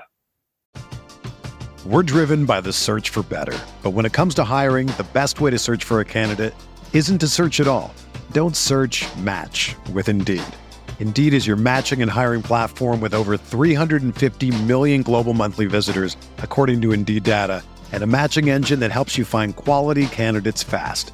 We're 1.86 2.04
driven 2.04 2.46
by 2.46 2.62
the 2.62 2.74
search 2.74 3.10
for 3.10 3.24
better. 3.24 3.58
But 3.84 3.92
when 3.92 4.06
it 4.06 4.14
comes 4.14 4.36
to 4.36 4.44
hiring, 4.44 4.88
the 4.88 5.08
best 5.14 5.40
way 5.40 5.52
to 5.52 5.60
search 5.60 5.84
for 5.84 6.00
a 6.00 6.06
candidate 6.06 6.54
isn't 6.94 7.20
to 7.20 7.28
search 7.28 7.60
at 7.60 7.68
all. 7.68 7.94
Don't 8.32 8.56
search 8.56 9.06
match 9.18 9.76
with 9.94 10.10
Indeed. 10.10 10.44
Indeed 11.00 11.34
is 11.34 11.46
your 11.46 11.56
matching 11.56 12.02
and 12.02 12.10
hiring 12.10 12.42
platform 12.42 13.00
with 13.00 13.14
over 13.14 13.38
350 13.38 14.64
million 14.64 15.04
global 15.04 15.34
monthly 15.34 15.66
visitors, 15.66 16.18
according 16.40 16.82
to 16.82 16.92
Indeed 16.92 17.24
data, 17.24 17.64
and 17.92 18.04
a 18.04 18.08
matching 18.08 18.50
engine 18.50 18.80
that 18.80 18.92
helps 18.92 19.18
you 19.18 19.24
find 19.26 19.56
quality 19.56 20.08
candidates 20.08 20.64
fast. 20.64 21.14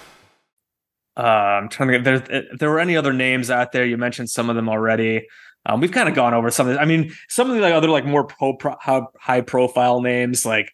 Uh, 1.17 1.21
I'm 1.21 1.69
trying 1.69 1.89
to 1.89 1.99
get 1.99 2.03
there. 2.03 2.41
If 2.51 2.59
there 2.59 2.69
were 2.69 2.79
any 2.79 2.95
other 2.95 3.13
names 3.13 3.49
out 3.49 3.71
there, 3.71 3.85
you 3.85 3.97
mentioned 3.97 4.29
some 4.29 4.49
of 4.49 4.55
them 4.55 4.69
already. 4.69 5.27
Um, 5.65 5.79
we've 5.79 5.91
kind 5.91 6.09
of 6.09 6.15
gone 6.15 6.33
over 6.33 6.49
some 6.49 6.67
of 6.67 6.77
I 6.77 6.85
mean, 6.85 7.13
some 7.29 7.49
of 7.49 7.55
the 7.55 7.61
like, 7.61 7.73
other 7.73 7.89
like 7.89 8.05
more 8.05 8.23
pro, 8.23 8.53
pro, 8.53 8.75
high 9.19 9.41
profile 9.41 10.01
names 10.01 10.45
like 10.45 10.73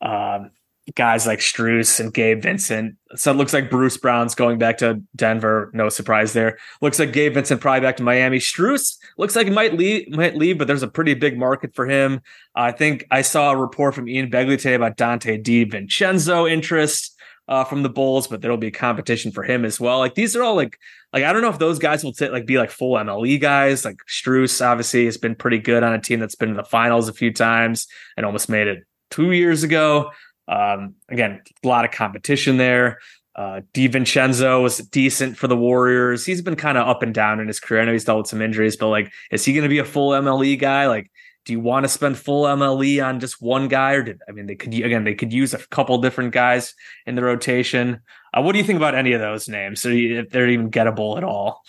um, 0.00 0.50
guys 0.94 1.26
like 1.26 1.38
Strus 1.38 2.00
and 2.00 2.12
Gabe 2.12 2.42
Vincent. 2.42 2.96
So 3.14 3.30
it 3.30 3.36
looks 3.36 3.52
like 3.52 3.70
Bruce 3.70 3.96
Brown's 3.96 4.34
going 4.34 4.58
back 4.58 4.78
to 4.78 5.00
Denver. 5.14 5.70
No 5.72 5.88
surprise 5.88 6.32
there. 6.32 6.58
Looks 6.80 6.98
like 6.98 7.12
Gabe 7.12 7.34
Vincent 7.34 7.60
probably 7.60 7.80
back 7.80 7.96
to 7.98 8.02
Miami. 8.02 8.38
Strus 8.38 8.96
looks 9.16 9.36
like 9.36 9.46
he 9.46 9.52
might 9.52 9.74
leave, 9.74 10.10
might 10.10 10.36
leave, 10.36 10.58
but 10.58 10.66
there's 10.66 10.82
a 10.82 10.88
pretty 10.88 11.14
big 11.14 11.38
market 11.38 11.74
for 11.74 11.86
him. 11.86 12.20
I 12.54 12.72
think 12.72 13.06
I 13.10 13.22
saw 13.22 13.52
a 13.52 13.56
report 13.56 13.94
from 13.94 14.08
Ian 14.08 14.30
Begley 14.30 14.56
today 14.56 14.74
about 14.74 14.96
Donte 14.96 15.42
DiVincenzo 15.42 16.50
interest 16.50 17.13
uh, 17.48 17.64
from 17.64 17.82
the 17.82 17.88
Bulls, 17.88 18.26
but 18.26 18.40
there'll 18.40 18.56
be 18.56 18.68
a 18.68 18.72
competition 18.72 19.30
for 19.30 19.42
him 19.42 19.64
as 19.64 19.78
well. 19.78 19.98
Like 19.98 20.14
these 20.14 20.34
are 20.34 20.42
all 20.42 20.54
like 20.54 20.78
like 21.12 21.24
I 21.24 21.32
don't 21.32 21.42
know 21.42 21.50
if 21.50 21.58
those 21.58 21.78
guys 21.78 22.02
will 22.02 22.12
t- 22.12 22.28
like 22.28 22.46
be 22.46 22.58
like 22.58 22.70
full 22.70 22.94
MLE 22.94 23.40
guys. 23.40 23.84
Like 23.84 23.98
Strus 24.08 24.64
obviously 24.64 25.04
has 25.04 25.16
been 25.16 25.34
pretty 25.34 25.58
good 25.58 25.82
on 25.82 25.92
a 25.92 26.00
team 26.00 26.20
that's 26.20 26.34
been 26.34 26.50
in 26.50 26.56
the 26.56 26.64
finals 26.64 27.08
a 27.08 27.12
few 27.12 27.32
times 27.32 27.86
and 28.16 28.24
almost 28.24 28.48
made 28.48 28.66
it 28.66 28.84
two 29.10 29.32
years 29.32 29.62
ago. 29.62 30.10
Um, 30.48 30.94
again, 31.08 31.42
a 31.64 31.68
lot 31.68 31.84
of 31.84 31.90
competition 31.90 32.56
there. 32.56 32.98
Uh, 33.36 33.62
DiVincenzo 33.72 34.62
was 34.62 34.78
decent 34.78 35.36
for 35.36 35.48
the 35.48 35.56
Warriors. 35.56 36.24
He's 36.24 36.40
been 36.40 36.54
kind 36.54 36.78
of 36.78 36.86
up 36.86 37.02
and 37.02 37.12
down 37.12 37.40
in 37.40 37.48
his 37.48 37.58
career. 37.58 37.82
I 37.82 37.84
know 37.84 37.92
he's 37.92 38.04
dealt 38.04 38.18
with 38.18 38.26
some 38.28 38.40
injuries, 38.40 38.76
but 38.76 38.88
like, 38.88 39.12
is 39.32 39.44
he 39.44 39.52
going 39.52 39.64
to 39.64 39.68
be 39.68 39.78
a 39.78 39.84
full 39.84 40.10
MLE 40.10 40.58
guy? 40.58 40.86
Like, 40.86 41.10
do 41.44 41.52
you 41.52 41.60
want 41.60 41.84
to 41.84 41.88
spend 41.88 42.16
full 42.16 42.44
MLE 42.44 43.04
on 43.04 43.20
just 43.20 43.40
one 43.42 43.68
guy, 43.68 43.92
or 43.92 44.02
did 44.02 44.20
I 44.28 44.32
mean 44.32 44.46
they 44.46 44.54
could 44.54 44.72
again 44.72 45.04
they 45.04 45.14
could 45.14 45.32
use 45.32 45.54
a 45.54 45.58
couple 45.68 45.98
different 45.98 46.32
guys 46.32 46.74
in 47.06 47.14
the 47.14 47.22
rotation? 47.22 48.00
Uh, 48.32 48.42
what 48.42 48.52
do 48.52 48.58
you 48.58 48.64
think 48.64 48.76
about 48.78 48.94
any 48.94 49.12
of 49.12 49.20
those 49.20 49.48
names? 49.48 49.82
So 49.82 49.90
if 49.90 50.30
they're 50.30 50.48
even 50.48 50.70
gettable 50.70 51.16
at 51.16 51.24
all? 51.24 51.62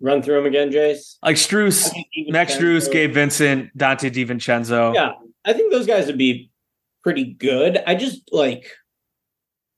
Run 0.00 0.22
through 0.22 0.36
them 0.36 0.46
again, 0.46 0.70
Jace. 0.70 1.16
Like 1.22 1.36
Strus, 1.36 1.94
Max 2.28 2.56
Strus, 2.56 2.90
Gabe 2.90 3.12
Vincent, 3.12 3.76
Donte 3.78 4.10
DiVincenzo. 4.10 4.94
Yeah, 4.94 5.12
I 5.44 5.52
think 5.52 5.72
those 5.72 5.86
guys 5.86 6.06
would 6.06 6.18
be 6.18 6.50
pretty 7.02 7.32
good. 7.32 7.82
I 7.86 7.94
just 7.94 8.32
like 8.32 8.70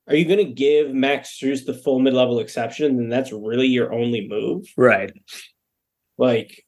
are 0.08 0.14
you 0.14 0.24
going 0.24 0.38
to 0.38 0.52
give 0.52 0.94
Max 0.94 1.36
Strus 1.36 1.66
the 1.66 1.74
full 1.74 1.98
mid 1.98 2.14
level 2.14 2.38
exception? 2.38 2.96
Then 2.96 3.08
that's 3.08 3.32
really 3.32 3.66
your 3.66 3.92
only 3.92 4.28
move. 4.28 4.66
Right. 4.76 5.12
Like, 6.16 6.64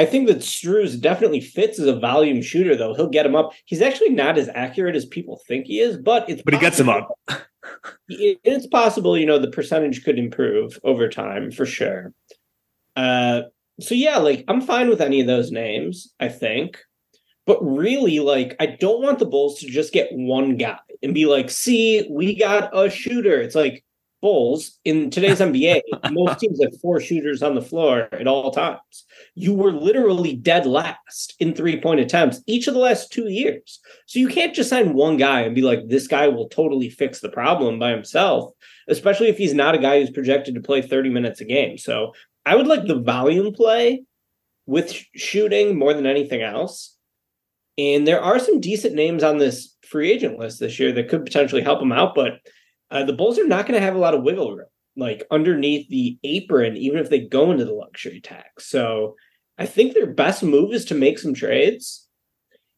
I 0.00 0.06
think 0.06 0.28
that 0.28 0.38
Strus 0.38 0.98
definitely 0.98 1.42
fits 1.42 1.78
as 1.78 1.86
a 1.86 1.98
volume 1.98 2.40
shooter, 2.40 2.74
though. 2.74 2.94
He'll 2.94 3.10
get 3.10 3.26
him 3.26 3.36
up. 3.36 3.52
He's 3.66 3.82
actually 3.82 4.08
not 4.08 4.38
as 4.38 4.48
accurate 4.54 4.96
as 4.96 5.04
people 5.04 5.42
think 5.46 5.66
he 5.66 5.78
is, 5.78 5.98
but 5.98 6.26
it's 6.26 6.40
But 6.40 6.54
he 6.54 6.60
gets 6.60 6.80
him 6.80 6.86
possible- 6.86 7.18
up. 7.28 7.42
it's 8.08 8.66
possible, 8.66 9.18
you 9.18 9.26
know, 9.26 9.38
the 9.38 9.50
percentage 9.50 10.02
could 10.02 10.18
improve 10.18 10.80
over 10.84 11.06
time 11.10 11.50
for 11.50 11.66
sure. 11.66 12.14
Uh, 12.96 13.42
so 13.78 13.94
yeah, 13.94 14.16
like 14.16 14.42
I'm 14.48 14.62
fine 14.62 14.88
with 14.88 15.02
any 15.02 15.20
of 15.20 15.26
those 15.26 15.50
names, 15.52 16.14
I 16.18 16.30
think. 16.30 16.78
But 17.44 17.58
really, 17.62 18.20
like, 18.20 18.56
I 18.58 18.64
don't 18.66 19.02
want 19.02 19.18
the 19.18 19.26
Bulls 19.26 19.58
to 19.60 19.66
just 19.66 19.92
get 19.92 20.08
one 20.12 20.56
guy 20.56 20.78
and 21.02 21.12
be 21.12 21.26
like, 21.26 21.50
see, 21.50 22.06
we 22.10 22.38
got 22.38 22.70
a 22.74 22.88
shooter. 22.88 23.38
It's 23.38 23.54
like 23.54 23.84
Bulls 24.20 24.78
in 24.84 25.10
today's 25.10 25.40
NBA, 25.40 25.80
most 26.10 26.40
teams 26.40 26.60
have 26.62 26.80
four 26.80 27.00
shooters 27.00 27.42
on 27.42 27.54
the 27.54 27.62
floor 27.62 28.08
at 28.12 28.26
all 28.26 28.50
times. 28.50 29.04
You 29.34 29.54
were 29.54 29.72
literally 29.72 30.34
dead 30.34 30.66
last 30.66 31.34
in 31.40 31.54
three 31.54 31.80
point 31.80 32.00
attempts 32.00 32.42
each 32.46 32.66
of 32.66 32.74
the 32.74 32.80
last 32.80 33.12
two 33.12 33.28
years. 33.28 33.80
So 34.06 34.18
you 34.18 34.28
can't 34.28 34.54
just 34.54 34.70
sign 34.70 34.94
one 34.94 35.16
guy 35.16 35.40
and 35.40 35.54
be 35.54 35.62
like, 35.62 35.88
this 35.88 36.06
guy 36.06 36.28
will 36.28 36.48
totally 36.48 36.90
fix 36.90 37.20
the 37.20 37.28
problem 37.28 37.78
by 37.78 37.90
himself, 37.90 38.52
especially 38.88 39.28
if 39.28 39.38
he's 39.38 39.54
not 39.54 39.74
a 39.74 39.78
guy 39.78 40.00
who's 40.00 40.10
projected 40.10 40.54
to 40.54 40.60
play 40.60 40.82
30 40.82 41.10
minutes 41.10 41.40
a 41.40 41.44
game. 41.44 41.78
So 41.78 42.12
I 42.44 42.56
would 42.56 42.66
like 42.66 42.86
the 42.86 43.00
volume 43.00 43.52
play 43.52 44.04
with 44.66 44.92
sh- 44.92 45.04
shooting 45.14 45.78
more 45.78 45.94
than 45.94 46.06
anything 46.06 46.42
else. 46.42 46.96
And 47.78 48.06
there 48.06 48.20
are 48.20 48.38
some 48.38 48.60
decent 48.60 48.94
names 48.94 49.22
on 49.22 49.38
this 49.38 49.74
free 49.86 50.12
agent 50.12 50.38
list 50.38 50.60
this 50.60 50.78
year 50.78 50.92
that 50.92 51.08
could 51.08 51.24
potentially 51.24 51.62
help 51.62 51.80
him 51.80 51.92
out, 51.92 52.14
but 52.14 52.40
uh, 52.90 53.04
the 53.04 53.12
Bulls 53.12 53.38
are 53.38 53.46
not 53.46 53.66
going 53.66 53.78
to 53.78 53.84
have 53.84 53.94
a 53.94 53.98
lot 53.98 54.14
of 54.14 54.22
wiggle 54.22 54.56
room, 54.56 54.66
like 54.96 55.26
underneath 55.30 55.88
the 55.88 56.18
apron, 56.24 56.76
even 56.76 56.98
if 56.98 57.10
they 57.10 57.20
go 57.20 57.50
into 57.50 57.64
the 57.64 57.72
luxury 57.72 58.20
tax. 58.20 58.66
So 58.66 59.16
I 59.58 59.66
think 59.66 59.94
their 59.94 60.12
best 60.12 60.42
move 60.42 60.72
is 60.72 60.84
to 60.86 60.94
make 60.94 61.18
some 61.18 61.34
trades. 61.34 62.06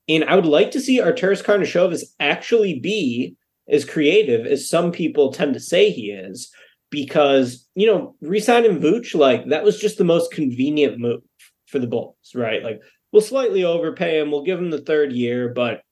And 0.08 0.24
I 0.24 0.34
would 0.34 0.46
like 0.46 0.72
to 0.72 0.80
see 0.80 1.00
Arturas 1.00 1.42
Karnisovas 1.42 2.02
actually 2.18 2.80
be 2.80 3.36
as 3.68 3.84
creative 3.84 4.46
as 4.46 4.68
some 4.68 4.90
people 4.90 5.32
tend 5.32 5.54
to 5.54 5.60
say 5.60 5.90
he 5.90 6.10
is, 6.10 6.50
because, 6.90 7.66
you 7.74 7.86
know, 7.86 8.14
resigning 8.20 8.80
Vooch, 8.80 9.14
like 9.14 9.48
that 9.48 9.64
was 9.64 9.80
just 9.80 9.96
the 9.96 10.04
most 10.04 10.32
convenient 10.32 10.98
move 10.98 11.22
for 11.66 11.78
the 11.78 11.86
Bulls, 11.86 12.16
right? 12.34 12.62
Like 12.62 12.80
we'll 13.12 13.22
slightly 13.22 13.64
overpay 13.64 14.18
him, 14.18 14.30
we'll 14.30 14.44
give 14.44 14.58
him 14.58 14.70
the 14.70 14.82
third 14.82 15.12
year, 15.12 15.48
but 15.48 15.82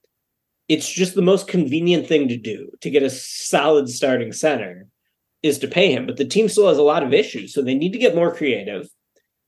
it's 0.71 0.89
just 0.89 1.17
the 1.17 1.21
most 1.21 1.49
convenient 1.49 2.07
thing 2.07 2.29
to 2.29 2.37
do 2.37 2.71
to 2.81 2.91
get 2.91 3.03
a 3.03 3.11
solid 3.11 3.89
starting 3.89 4.33
center 4.33 4.87
is 5.43 5.59
to 5.59 5.67
pay 5.67 5.93
him. 5.93 6.07
But 6.07 6.17
the 6.17 6.25
team 6.25 6.49
still 6.49 6.69
has 6.69 6.79
a 6.79 6.83
lot 6.83 7.03
of 7.03 7.13
issues, 7.13 7.53
so 7.53 7.61
they 7.61 7.75
need 7.75 7.93
to 7.93 7.99
get 7.99 8.15
more 8.15 8.33
creative 8.33 8.89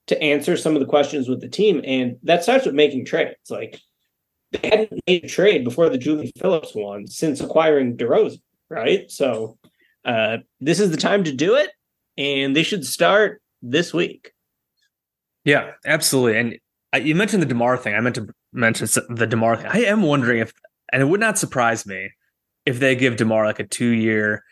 to 0.09 0.21
answer 0.21 0.57
some 0.57 0.75
of 0.75 0.81
the 0.81 0.87
questions 0.87 1.29
with 1.29 1.41
the 1.41 1.49
team, 1.49 1.81
and 1.85 2.17
that 2.25 2.43
starts 2.43 2.67
with 2.67 2.75
making 2.75 3.05
trades. 3.05 3.37
Like 3.49 3.81
they 4.51 4.69
hadn't 4.69 5.01
made 5.07 5.25
a 5.25 5.29
trade 5.29 5.63
before 5.63 5.89
the 5.89 5.97
Julian 5.97 6.33
Phillips 6.37 6.75
one 6.75 7.07
since 7.07 7.41
acquiring 7.41 7.97
DeRozan, 7.97 8.43
right? 8.69 9.09
So 9.09 9.59
uh, 10.05 10.39
this 10.61 10.81
is 10.81 10.91
the 10.91 10.97
time 10.97 11.23
to 11.23 11.33
do 11.33 11.55
it, 11.55 11.71
and 12.19 12.57
they 12.57 12.65
should 12.65 12.85
start 12.85 13.41
this 13.63 13.95
week. 13.95 14.33
Yeah, 15.45 15.71
absolutely. 15.87 16.39
And 16.41 16.59
uh, 16.93 16.99
you 16.99 17.15
mentioned 17.15 17.43
the 17.43 17.47
Demar 17.47 17.77
thing. 17.77 17.95
I 17.95 18.01
meant 18.01 18.17
to 18.17 18.27
mention 18.53 18.89
the 19.09 19.27
Demar 19.29 19.57
thing. 19.57 19.67
I 19.67 19.85
am 19.85 20.03
wondering 20.03 20.41
if, 20.41 20.53
and 20.93 21.03
it 21.03 21.07
would 21.07 21.21
not 21.21 21.39
surprise 21.39 21.87
me 21.87 22.11
if 22.67 22.79
they 22.79 22.95
give 22.95 23.17
Demar 23.17 23.47
like 23.47 23.59
a 23.59 23.67
two-year, 23.67 24.45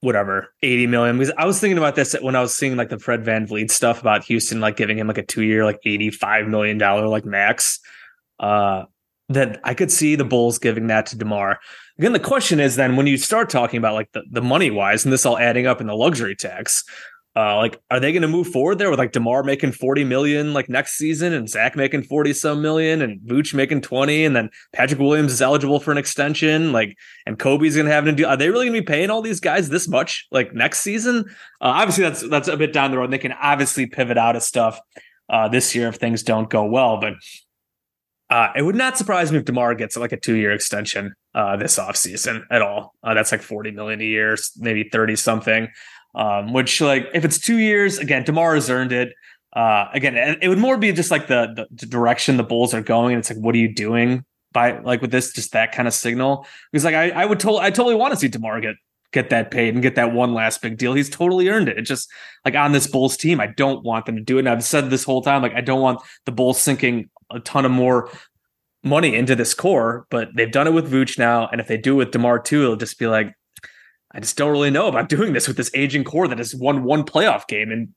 whatever, 0.00 0.54
eighty 0.62 0.86
million. 0.86 1.18
Because 1.18 1.34
I 1.36 1.44
was 1.44 1.60
thinking 1.60 1.76
about 1.76 1.96
this 1.96 2.14
when 2.22 2.36
I 2.36 2.40
was 2.40 2.54
seeing 2.54 2.76
like 2.76 2.88
the 2.88 2.98
Fred 2.98 3.24
VanVleet 3.24 3.70
stuff 3.70 4.00
about 4.00 4.24
Houston, 4.24 4.60
like 4.60 4.76
giving 4.76 4.96
him 4.96 5.08
like 5.08 5.18
a 5.18 5.22
two-year, 5.22 5.64
like 5.64 5.80
eighty-five 5.84 6.46
million 6.46 6.78
dollar 6.78 7.08
like 7.08 7.26
max. 7.26 7.80
Uh, 8.38 8.84
that 9.28 9.60
I 9.62 9.74
could 9.74 9.92
see 9.92 10.16
the 10.16 10.24
Bulls 10.24 10.58
giving 10.58 10.88
that 10.88 11.06
to 11.06 11.18
Demar. 11.18 11.60
Again, 11.98 12.12
the 12.12 12.18
question 12.18 12.58
is 12.58 12.74
then 12.74 12.96
when 12.96 13.06
you 13.06 13.16
start 13.16 13.50
talking 13.50 13.78
about 13.78 13.94
like 13.94 14.10
the, 14.12 14.22
the 14.30 14.42
money 14.42 14.70
wise, 14.70 15.04
and 15.04 15.12
this 15.12 15.26
all 15.26 15.38
adding 15.38 15.66
up 15.66 15.80
in 15.80 15.86
the 15.86 15.94
luxury 15.94 16.34
tax, 16.34 16.82
uh, 17.36 17.56
like, 17.56 17.80
are 17.92 18.00
they 18.00 18.10
going 18.10 18.22
to 18.22 18.28
move 18.28 18.48
forward 18.48 18.78
there 18.78 18.90
with 18.90 18.98
like 18.98 19.12
Demar 19.12 19.44
making 19.44 19.70
forty 19.70 20.02
million 20.02 20.52
like 20.52 20.68
next 20.68 20.98
season, 20.98 21.32
and 21.32 21.48
Zach 21.48 21.76
making 21.76 22.02
forty 22.02 22.32
some 22.32 22.60
million, 22.60 23.02
and 23.02 23.20
Vooch 23.20 23.54
making 23.54 23.82
twenty, 23.82 24.24
and 24.24 24.34
then 24.34 24.50
Patrick 24.72 24.98
Williams 24.98 25.32
is 25.32 25.40
eligible 25.40 25.78
for 25.78 25.92
an 25.92 25.98
extension, 25.98 26.72
like, 26.72 26.96
and 27.26 27.38
Coby's 27.38 27.76
going 27.76 27.86
to 27.86 27.92
have 27.92 28.04
to 28.04 28.12
do. 28.12 28.26
Are 28.26 28.36
they 28.36 28.50
really 28.50 28.66
going 28.66 28.74
to 28.74 28.80
be 28.80 28.86
paying 28.86 29.10
all 29.10 29.22
these 29.22 29.38
guys 29.38 29.68
this 29.68 29.86
much 29.86 30.26
like 30.32 30.52
next 30.54 30.80
season? 30.80 31.24
Uh, 31.60 31.78
obviously, 31.78 32.02
that's 32.02 32.28
that's 32.28 32.48
a 32.48 32.56
bit 32.56 32.72
down 32.72 32.90
the 32.90 32.98
road. 32.98 33.12
They 33.12 33.18
can 33.18 33.32
obviously 33.32 33.86
pivot 33.86 34.18
out 34.18 34.34
of 34.34 34.42
stuff 34.42 34.80
uh, 35.28 35.48
this 35.48 35.72
year 35.72 35.86
if 35.86 35.96
things 35.96 36.22
don't 36.22 36.50
go 36.50 36.64
well, 36.64 37.00
but. 37.00 37.14
Uh, 38.28 38.52
it 38.54 38.62
would 38.62 38.76
not 38.76 38.96
surprise 38.96 39.32
me 39.32 39.38
if 39.38 39.44
Demar 39.44 39.74
gets 39.74 39.96
like 39.96 40.12
a 40.12 40.16
two-year 40.16 40.52
extension 40.52 41.14
uh, 41.34 41.56
this 41.56 41.80
offseason 41.80 42.42
at 42.48 42.62
all. 42.62 42.94
Uh, 43.02 43.12
that's 43.12 43.32
like 43.32 43.42
40 43.42 43.72
million 43.72 44.00
a 44.00 44.04
year, 44.04 44.36
maybe 44.56 44.88
30 44.88 45.16
something. 45.16 45.68
Um, 46.14 46.52
which 46.52 46.80
like 46.80 47.08
if 47.14 47.24
it's 47.24 47.38
two 47.38 47.58
years, 47.58 47.98
again, 47.98 48.24
Demar 48.24 48.54
has 48.54 48.68
earned 48.68 48.92
it. 48.92 49.12
Uh, 49.52 49.86
again, 49.92 50.16
it 50.40 50.48
would 50.48 50.58
more 50.58 50.76
be 50.76 50.92
just 50.92 51.10
like 51.10 51.26
the, 51.26 51.66
the 51.70 51.86
direction 51.86 52.36
the 52.36 52.42
Bulls 52.42 52.72
are 52.74 52.82
going. 52.82 53.14
And 53.14 53.20
it's 53.20 53.30
like, 53.30 53.38
what 53.38 53.54
are 53.54 53.58
you 53.58 53.72
doing 53.72 54.24
by 54.52 54.78
like 54.78 55.02
with 55.02 55.10
this? 55.10 55.32
Just 55.32 55.52
that 55.52 55.72
kind 55.72 55.88
of 55.88 55.94
signal. 55.94 56.46
Because 56.72 56.84
like 56.84 56.94
I, 56.94 57.10
I 57.10 57.24
would 57.24 57.40
totally, 57.40 57.62
I 57.62 57.70
totally 57.70 57.94
want 57.94 58.12
to 58.12 58.18
see 58.18 58.28
Demar 58.28 58.60
get 58.60 58.76
get 59.12 59.30
that 59.30 59.50
paid 59.50 59.74
and 59.74 59.82
get 59.82 59.96
that 59.96 60.12
one 60.12 60.34
last 60.34 60.62
big 60.62 60.78
deal. 60.78 60.94
He's 60.94 61.10
totally 61.10 61.48
earned 61.48 61.68
it. 61.68 61.78
It's 61.78 61.88
just 61.88 62.10
like 62.44 62.54
on 62.54 62.72
this 62.72 62.86
Bulls 62.86 63.16
team, 63.16 63.40
I 63.40 63.48
don't 63.48 63.84
want 63.84 64.06
them 64.06 64.16
to 64.16 64.22
do 64.22 64.36
it. 64.36 64.40
And 64.40 64.48
I've 64.48 64.64
said 64.64 64.88
this 64.90 65.04
whole 65.04 65.22
time, 65.22 65.42
like 65.42 65.54
I 65.54 65.60
don't 65.60 65.80
want 65.80 66.00
the 66.26 66.32
Bulls 66.32 66.60
sinking 66.60 67.10
a 67.30 67.40
ton 67.40 67.64
of 67.64 67.72
more 67.72 68.08
money 68.82 69.14
into 69.14 69.34
this 69.34 69.52
core, 69.52 70.06
but 70.10 70.28
they've 70.34 70.50
done 70.50 70.66
it 70.66 70.72
with 70.72 70.90
Vooch 70.90 71.18
now. 71.18 71.48
And 71.48 71.60
if 71.60 71.66
they 71.66 71.76
do 71.76 71.94
it 71.94 71.96
with 71.96 72.10
DeMar 72.12 72.38
too, 72.40 72.62
it'll 72.62 72.76
just 72.76 72.98
be 72.98 73.06
like, 73.06 73.34
I 74.12 74.20
just 74.20 74.36
don't 74.36 74.50
really 74.52 74.70
know 74.70 74.88
about 74.88 75.08
doing 75.16 75.32
this 75.32 75.48
with 75.48 75.56
this 75.56 75.70
aging 75.74 76.04
core 76.04 76.28
that 76.28 76.38
has 76.38 76.54
won 76.54 76.84
one 76.84 77.04
playoff 77.04 77.46
game 77.46 77.70
in 77.70 77.94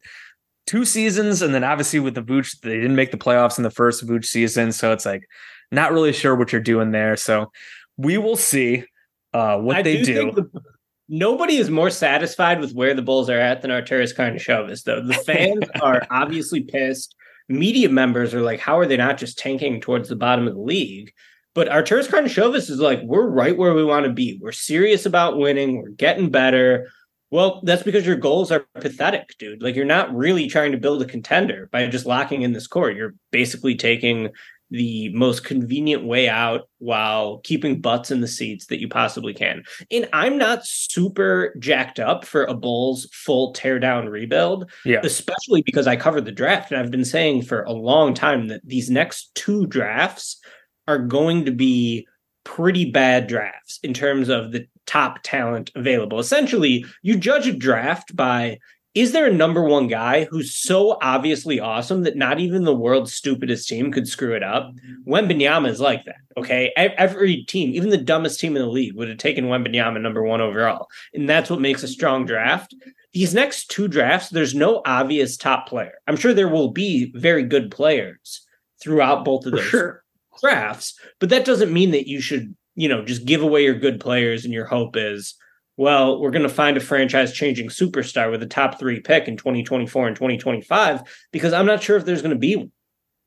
two 0.66 0.86
seasons. 0.86 1.42
And 1.42 1.54
then 1.54 1.64
obviously 1.64 2.00
with 2.00 2.16
the 2.16 2.24
Vooch, 2.24 2.60
they 2.62 2.76
didn't 2.76 2.96
make 2.96 3.12
the 3.12 3.18
playoffs 3.18 3.58
in 3.58 3.64
the 3.64 3.70
first 3.72 4.06
Vooch 4.06 4.26
season. 4.26 4.72
So 4.72 4.92
it's 4.92 5.06
like 5.06 5.28
not 5.72 5.92
really 5.92 6.14
sure 6.14 6.36
what 6.36 6.52
you're 6.52 6.62
doing 6.62 6.92
there. 6.92 7.18
So 7.18 7.52
we 7.98 8.18
will 8.18 8.38
see 8.38 8.86
uh, 9.34 9.58
what 9.58 9.78
I 9.78 9.82
they 9.82 10.04
do. 10.04 10.14
think 10.16 10.36
the- 10.36 10.62
nobody 11.10 11.58
is 11.58 11.70
more 11.70 11.90
satisfied 11.90 12.60
with 12.60 12.74
where 12.74 12.94
the 12.94 13.02
Bulls 13.02 13.30
are 13.30 13.40
at 13.40 13.62
than 13.62 13.72
Arturas 13.72 14.16
Karnisovas, 14.16 14.84
though. 14.84 15.02
The 15.06 15.14
fans 15.26 15.66
are 15.82 16.06
obviously 16.10 16.62
pissed. 16.62 17.16
Media 17.50 17.90
members 17.90 18.34
are 18.34 18.42
like, 18.42 18.60
how 18.60 18.80
are 18.80 18.86
they 18.86 18.98
not 18.98 19.18
just 19.18 19.38
tanking 19.38 19.82
towards 19.82 20.08
the 20.10 20.16
bottom 20.16 20.48
of 20.48 20.54
the 20.54 20.62
league? 20.62 21.12
But 21.56 21.68
Arturas 21.70 22.08
Karnisovas 22.08 22.70
is 22.70 22.80
like, 22.80 23.02
we're 23.04 23.28
right 23.28 23.56
where 23.58 23.74
we 23.74 23.84
want 23.84 24.06
to 24.06 24.12
be. 24.12 24.40
We're 24.42 24.52
serious 24.52 25.06
about 25.06 25.38
winning. 25.38 25.78
We're 25.82 25.90
getting 25.90 26.30
better. 26.30 26.88
Well, 27.30 27.62
that's 27.64 27.84
because 27.84 28.06
your 28.06 28.16
goals 28.16 28.52
are 28.52 28.66
pathetic, 28.80 29.36
dude. 29.40 29.62
Like 29.62 29.76
you're 29.76 29.86
not 29.86 30.14
really 30.16 30.48
trying 30.48 30.72
to 30.72 30.78
build 30.78 31.02
a 31.02 31.06
contender 31.06 31.70
by 31.72 31.88
just 31.88 32.06
locking 32.06 32.42
in 32.44 32.54
this 32.54 32.68
core. 32.68 32.92
You're 32.92 33.16
basically 33.32 33.76
taking 33.76 34.30
the 34.70 35.10
most 35.10 35.44
convenient 35.44 36.04
way 36.04 36.28
out 36.28 36.68
while 36.80 37.38
keeping 37.40 37.80
butts 37.80 38.10
in 38.10 38.22
the 38.22 38.28
seats 38.28 38.66
that 38.68 38.80
you 38.80 38.88
possibly 38.88 39.34
can. 39.34 39.64
And 39.92 40.10
I'm 40.14 40.38
not 40.40 40.66
super 40.66 41.56
jacked 41.60 42.00
up 42.00 42.26
for 42.26 42.46
a 42.46 42.56
Bulls 42.56 43.08
full 43.14 43.54
teardown 43.54 44.10
rebuild, 44.10 44.72
Yeah. 44.84 45.02
especially 45.04 45.62
because 45.64 45.86
I 45.86 45.96
covered 45.96 46.26
the 46.26 46.32
draft 46.32 46.72
and 46.72 46.80
I've 46.80 46.90
been 46.90 47.06
saying 47.06 47.44
for 47.44 47.62
a 47.64 47.72
long 47.72 48.16
time 48.16 48.48
that 48.48 48.62
these 48.64 48.90
next 48.90 49.34
two 49.36 49.68
drafts 49.68 50.40
are 50.88 51.00
going 51.00 51.46
to 51.46 51.52
be 51.52 52.08
pretty 52.44 52.90
bad 52.90 53.28
drafts 53.28 53.80
in 53.84 53.94
terms 53.94 54.30
of 54.30 54.52
the 54.52 54.68
top 54.86 55.20
talent 55.24 55.72
available. 55.76 56.20
Essentially, 56.20 56.86
you 57.02 57.18
judge 57.18 57.48
a 57.48 57.54
draft 57.54 58.16
by 58.16 58.60
is 58.96 59.12
there 59.12 59.26
a 59.26 59.34
number 59.34 59.64
one 59.64 59.88
guy 59.88 60.26
who's 60.26 60.56
so 60.56 61.00
obviously 61.02 61.60
awesome 61.60 62.04
that 62.04 62.16
not 62.16 62.40
even 62.40 62.64
the 62.64 62.76
world's 62.76 63.12
stupidest 63.12 63.68
team 63.68 63.92
could 63.92 64.08
screw 64.08 64.36
it 64.36 64.44
up? 64.44 64.72
Wembenyama 65.08 65.70
is 65.70 65.80
like 65.80 66.06
that. 66.06 66.18
Okay, 66.38 66.72
every 66.78 67.44
team, 67.46 67.74
even 67.74 67.90
the 67.90 67.98
dumbest 67.98 68.40
team 68.40 68.56
in 68.56 68.62
the 68.62 68.70
league, 68.70 68.96
would 68.96 69.10
have 69.10 69.18
taken 69.18 69.46
Wembenyama 69.46 70.00
number 70.00 70.22
one 70.22 70.42
overall, 70.42 70.88
and 71.14 71.28
that's 71.28 71.50
what 71.50 71.60
makes 71.60 71.82
a 71.82 71.88
strong 71.88 72.26
draft. 72.26 72.76
These 73.14 73.34
next 73.34 73.72
two 73.72 73.88
drafts, 73.88 74.30
there's 74.30 74.54
no 74.54 74.84
obvious 74.86 75.38
top 75.38 75.68
player. 75.68 75.94
I'm 76.08 76.16
sure 76.16 76.34
there 76.34 76.50
will 76.50 76.70
be 76.70 77.12
very 77.16 77.44
good 77.44 77.72
players 77.72 78.46
throughout 78.82 79.26
both 79.26 79.46
of 79.48 79.54
For 79.54 79.58
those 79.58 79.66
sure. 79.66 80.03
Drafts, 80.42 81.00
but 81.20 81.30
that 81.30 81.46
doesn't 81.46 81.74
mean 81.74 81.92
that 81.92 82.08
you 82.08 82.22
should, 82.22 82.56
you 82.76 82.88
know, 82.88 83.04
just 83.04 83.26
give 83.26 83.42
away 83.42 83.64
your 83.64 83.78
good 83.78 84.00
players 84.00 84.46
and 84.46 84.54
your 84.54 84.66
hope 84.66 84.96
is, 84.96 85.36
well, 85.78 86.20
we're 86.20 86.32
going 86.32 86.44
to 86.48 86.50
find 86.50 86.78
a 86.78 86.80
franchise 86.80 87.34
changing 87.34 87.70
superstar 87.70 88.30
with 88.30 88.44
a 88.44 88.48
top 88.48 88.80
three 88.80 89.00
pick 89.00 89.28
in 89.28 89.38
2024 89.38 90.08
and 90.08 90.16
2025, 90.16 91.02
because 91.32 91.54
I'm 91.54 91.66
not 91.66 91.82
sure 91.82 91.98
if 91.98 92.06
there's 92.06 92.22
going 92.22 92.36
to 92.36 92.40
be 92.40 92.56
one. 92.58 92.72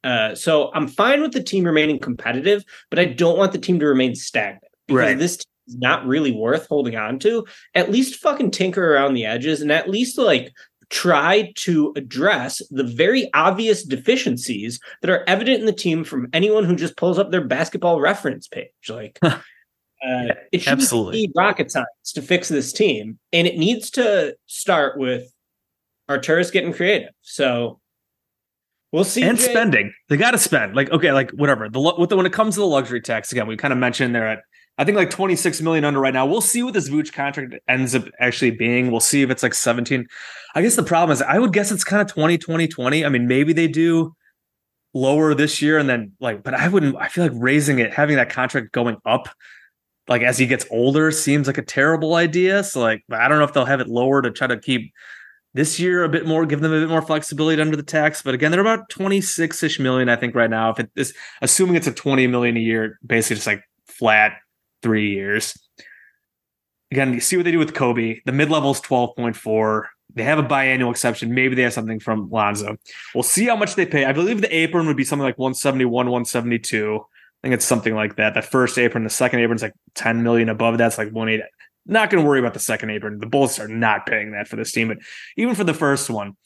Uh, 0.04 0.34
so 0.36 0.70
I'm 0.72 0.86
fine 0.86 1.20
with 1.20 1.32
the 1.32 1.42
team 1.42 1.64
remaining 1.64 1.98
competitive, 1.98 2.62
but 2.90 3.00
I 3.00 3.06
don't 3.06 3.36
want 3.38 3.50
the 3.50 3.58
team 3.58 3.80
to 3.80 3.86
remain 3.86 4.14
stagnant 4.14 4.62
because 4.86 5.00
Right. 5.00 5.18
this 5.18 5.38
team 5.38 5.50
is 5.66 5.76
not 5.78 6.06
really 6.06 6.30
worth 6.30 6.68
holding 6.68 6.94
on 6.94 7.18
to, 7.20 7.44
at 7.74 7.90
least 7.90 8.20
fucking 8.20 8.52
tinker 8.52 8.94
around 8.94 9.14
the 9.14 9.24
edges 9.24 9.62
and 9.62 9.72
at 9.72 9.90
least 9.90 10.16
like 10.16 10.52
try 10.90 11.52
to 11.56 11.92
address 11.96 12.62
the 12.70 12.84
very 12.84 13.30
obvious 13.34 13.82
deficiencies 13.82 14.80
that 15.02 15.10
are 15.10 15.24
evident 15.26 15.60
in 15.60 15.66
the 15.66 15.72
team 15.72 16.04
from 16.04 16.28
anyone 16.32 16.64
who 16.64 16.76
just 16.76 16.96
pulls 16.96 17.18
up 17.18 17.30
their 17.30 17.44
basketball 17.44 18.00
reference 18.00 18.46
page. 18.46 18.70
Like, 18.88 19.18
uh, 19.22 19.40
it 20.52 20.62
should 20.62 20.72
absolutely. 20.72 21.26
be 21.26 21.32
rocket 21.34 21.70
science 21.70 22.12
to 22.14 22.22
fix 22.22 22.48
this 22.48 22.72
team, 22.72 23.18
and 23.32 23.46
it 23.46 23.58
needs 23.58 23.90
to 23.92 24.36
start 24.46 24.98
with 24.98 25.32
Arturas 26.08 26.52
getting 26.52 26.72
creative. 26.72 27.10
So 27.22 27.80
we'll 28.92 29.04
see. 29.04 29.22
and 29.22 29.38
Jay. 29.38 29.50
spending. 29.50 29.92
They 30.08 30.16
got 30.16 30.32
to 30.32 30.38
spend. 30.38 30.76
Like 30.76 30.90
okay, 30.90 31.12
like 31.12 31.30
whatever. 31.32 31.68
The 31.68 32.06
the, 32.08 32.16
when 32.16 32.26
it 32.26 32.32
comes 32.32 32.54
to 32.54 32.60
the 32.60 32.66
luxury 32.66 33.00
tax 33.00 33.32
again, 33.32 33.46
we 33.46 33.56
kind 33.56 33.72
of 33.72 33.78
mentioned 33.78 34.14
they're 34.14 34.28
at 34.28 34.42
I 34.78 34.84
think 34.84 34.96
like 34.96 35.10
26 35.10 35.62
million 35.62 35.84
under 35.84 36.00
right 36.00 36.12
now. 36.12 36.26
We'll 36.26 36.42
see 36.42 36.62
what 36.62 36.74
this 36.74 36.90
Vooch 36.90 37.12
contract 37.12 37.54
ends 37.66 37.94
up 37.94 38.04
actually 38.20 38.50
being. 38.50 38.90
We'll 38.90 39.00
see 39.00 39.22
if 39.22 39.30
it's 39.30 39.42
like 39.42 39.54
17. 39.54 40.06
I 40.54 40.62
guess 40.62 40.76
the 40.76 40.82
problem 40.82 41.14
is 41.14 41.22
I 41.22 41.38
would 41.38 41.52
guess 41.52 41.72
it's 41.72 41.84
kind 41.84 42.02
of 42.02 42.12
20 42.12 42.38
20 42.38 42.68
20. 42.68 43.04
I 43.04 43.08
mean, 43.08 43.26
maybe 43.26 43.52
they 43.52 43.68
do 43.68 44.14
lower 44.94 45.34
this 45.34 45.60
year 45.60 45.78
and 45.78 45.88
then 45.88 46.12
like 46.20 46.42
but 46.42 46.54
I 46.54 46.68
wouldn't 46.68 46.96
I 46.96 47.08
feel 47.08 47.24
like 47.24 47.34
raising 47.34 47.78
it 47.78 47.92
having 47.92 48.16
that 48.16 48.30
contract 48.30 48.72
going 48.72 48.96
up 49.04 49.28
like 50.08 50.22
as 50.22 50.38
he 50.38 50.46
gets 50.46 50.64
older 50.70 51.10
seems 51.10 51.46
like 51.46 51.58
a 51.58 51.62
terrible 51.62 52.14
idea. 52.14 52.62
So 52.64 52.80
like 52.80 53.04
I 53.10 53.28
don't 53.28 53.38
know 53.38 53.44
if 53.44 53.52
they'll 53.52 53.64
have 53.64 53.80
it 53.80 53.88
lower 53.88 54.22
to 54.22 54.30
try 54.30 54.46
to 54.46 54.58
keep 54.58 54.92
this 55.54 55.80
year 55.80 56.04
a 56.04 56.08
bit 56.08 56.26
more, 56.26 56.44
give 56.44 56.60
them 56.60 56.72
a 56.72 56.80
bit 56.80 56.88
more 56.88 57.00
flexibility 57.00 57.60
under 57.60 57.76
the 57.76 57.82
tax. 57.82 58.22
But 58.22 58.34
again, 58.34 58.52
they're 58.52 58.60
about 58.60 58.90
26 58.90 59.62
ish 59.62 59.80
million, 59.80 60.10
I 60.10 60.16
think, 60.16 60.34
right 60.34 60.50
now. 60.50 60.70
If 60.70 60.80
it 60.80 60.90
is 60.96 61.14
assuming 61.40 61.76
it's 61.76 61.86
a 61.86 61.92
20 61.92 62.26
million 62.26 62.58
a 62.58 62.60
year, 62.60 62.98
basically 63.04 63.36
just 63.36 63.46
like 63.46 63.62
flat 63.86 64.34
three 64.82 65.10
years. 65.10 65.56
Again, 66.90 67.12
you 67.12 67.20
see 67.20 67.36
what 67.36 67.44
they 67.44 67.52
do 67.52 67.58
with 67.58 67.74
Coby. 67.74 68.20
The 68.24 68.32
mid 68.32 68.50
level 68.50 68.70
is 68.70 68.80
12.4. 68.80 69.84
They 70.14 70.22
have 70.22 70.38
a 70.38 70.42
biannual 70.42 70.90
exception. 70.90 71.34
Maybe 71.34 71.54
they 71.54 71.62
have 71.62 71.72
something 71.72 72.00
from 72.00 72.30
Lonzo. 72.30 72.76
We'll 73.14 73.22
see 73.22 73.46
how 73.46 73.56
much 73.56 73.74
they 73.74 73.84
pay. 73.84 74.04
I 74.04 74.12
believe 74.12 74.40
the 74.40 74.54
apron 74.54 74.86
would 74.86 74.96
be 74.96 75.04
something 75.04 75.24
like 75.24 75.38
171, 75.38 75.90
172. 75.90 76.96
I 76.96 77.02
think 77.42 77.54
it's 77.54 77.64
something 77.64 77.94
like 77.94 78.16
that. 78.16 78.34
The 78.34 78.42
first 78.42 78.78
apron, 78.78 79.04
the 79.04 79.10
second 79.10 79.40
apron's 79.40 79.62
like 79.62 79.74
10 79.94 80.22
million 80.22 80.48
above 80.48 80.78
that's 80.78 80.96
like 80.96 81.10
180. 81.10 81.48
Not 81.86 82.10
going 82.10 82.22
to 82.22 82.28
worry 82.28 82.40
about 82.40 82.54
the 82.54 82.60
second 82.60 82.90
apron. 82.90 83.20
The 83.20 83.26
Bulls 83.26 83.58
are 83.58 83.68
not 83.68 84.06
paying 84.06 84.32
that 84.32 84.48
for 84.48 84.56
this 84.56 84.72
team, 84.72 84.88
but 84.88 84.98
even 85.36 85.54
for 85.54 85.64
the 85.64 85.74
first 85.74 86.08
one, 86.08 86.36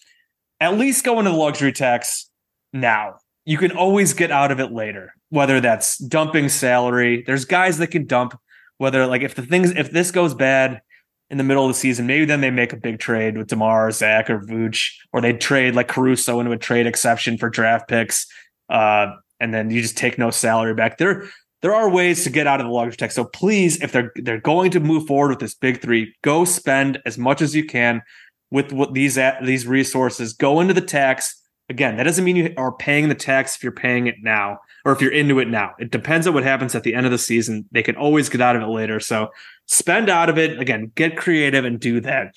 at 0.59 0.77
least 0.77 1.05
go 1.05 1.19
into 1.19 1.31
the 1.31 1.37
luxury 1.37 1.73
tax 1.73 2.29
now. 2.73 3.17
You 3.47 3.57
can 3.57 3.73
always 3.73 4.13
get 4.13 4.31
out 4.31 4.51
of 4.51 4.61
it 4.61 4.73
later, 4.73 5.15
whether 5.31 5.61
that's 5.61 5.97
dumping 5.99 6.49
salary. 6.49 7.23
There's 7.27 7.45
guys 7.45 7.79
that 7.79 7.89
can 7.89 8.07
dump, 8.07 8.39
whether 8.79 9.07
like 9.07 9.23
if 9.23 9.35
the 9.35 9.43
things, 9.43 9.71
if 9.71 9.91
this 9.91 10.11
goes 10.11 10.35
bad 10.35 10.83
in 11.31 11.39
the 11.39 11.45
middle 11.45 11.65
of 11.65 11.71
the 11.71 11.79
season, 11.79 12.07
maybe 12.07 12.25
then 12.25 12.41
they 12.41 12.51
make 12.51 12.73
a 12.73 12.77
big 12.77 12.99
trade 12.99 13.39
with 13.39 13.47
DeMar, 13.47 13.91
Zach, 13.93 14.29
or 14.29 14.41
Vooch, 14.41 14.91
or 15.13 15.21
they 15.21 15.33
trade 15.33 15.75
like 15.75 15.89
Caruso 15.89 16.41
into 16.41 16.53
a 16.53 16.59
trade 16.59 16.87
exception 16.87 17.39
for 17.39 17.49
draft 17.49 17.89
picks. 17.89 18.27
Uh, 18.69 19.15
and 19.39 19.55
then 19.55 19.71
you 19.71 19.81
just 19.81 19.97
take 19.97 20.19
no 20.19 20.31
salary 20.31 20.75
back. 20.75 20.99
There, 20.99 21.29
there 21.63 21.75
are 21.75 21.89
ways 21.89 22.25
to 22.25 22.31
get 22.31 22.47
out 22.47 22.61
of 22.61 22.67
the 22.67 22.73
luxury 22.73 22.97
tax. 22.97 23.15
So 23.15 23.25
please, 23.25 23.81
if 23.81 23.93
they're 23.93 24.13
they're 24.17 24.41
going 24.41 24.71
to 24.73 24.81
move 24.81 25.07
forward 25.07 25.31
with 25.31 25.39
this 25.39 25.55
big 25.55 25.81
three, 25.81 26.15
go 26.23 26.45
spend 26.45 27.01
as 27.07 27.17
much 27.19 27.41
as 27.41 27.55
you 27.55 27.65
can 27.65 28.03
with 28.51 28.73
what 28.73 28.95
these 28.95 29.19
these 29.43 29.67
resources. 29.67 30.33
Go 30.33 30.61
into 30.61 30.75
the 30.75 30.81
tax. 30.81 31.37
Again, 31.69 31.97
that 31.99 32.05
doesn't 32.05 32.25
mean 32.25 32.37
you 32.37 32.55
are 32.57 32.73
paying 32.73 33.09
the 33.09 33.15
tax 33.15 33.55
if 33.55 33.63
you're 33.63 33.73
paying 33.73 34.09
it 34.09 34.17
now 34.23 34.59
or 34.85 34.93
if 34.93 35.01
you're 35.01 35.13
into 35.13 35.39
it 35.39 35.49
now. 35.49 35.75
It 35.79 35.91
depends 35.91 36.27
on 36.27 36.35
what 36.35 36.43
happens 36.43 36.75
at 36.75 36.83
the 36.83 36.95
end 36.95 37.07
of 37.07 37.13
the 37.13 37.19
season. 37.19 37.67
They 37.73 37.83
can 37.83 37.97
always 37.97 38.29
get 38.29 38.41
out 38.41 38.57
of 38.57 38.63
it 38.63 38.67
later. 38.69 39.01
So 39.01 39.31
spend 39.67 40.09
out 40.09 40.29
of 40.29 40.39
it. 40.39 40.59
Again, 40.59 40.93
get 40.95 41.17
creative 41.17 41.65
and 41.65 41.79
do 41.79 42.01
that. 42.01 42.35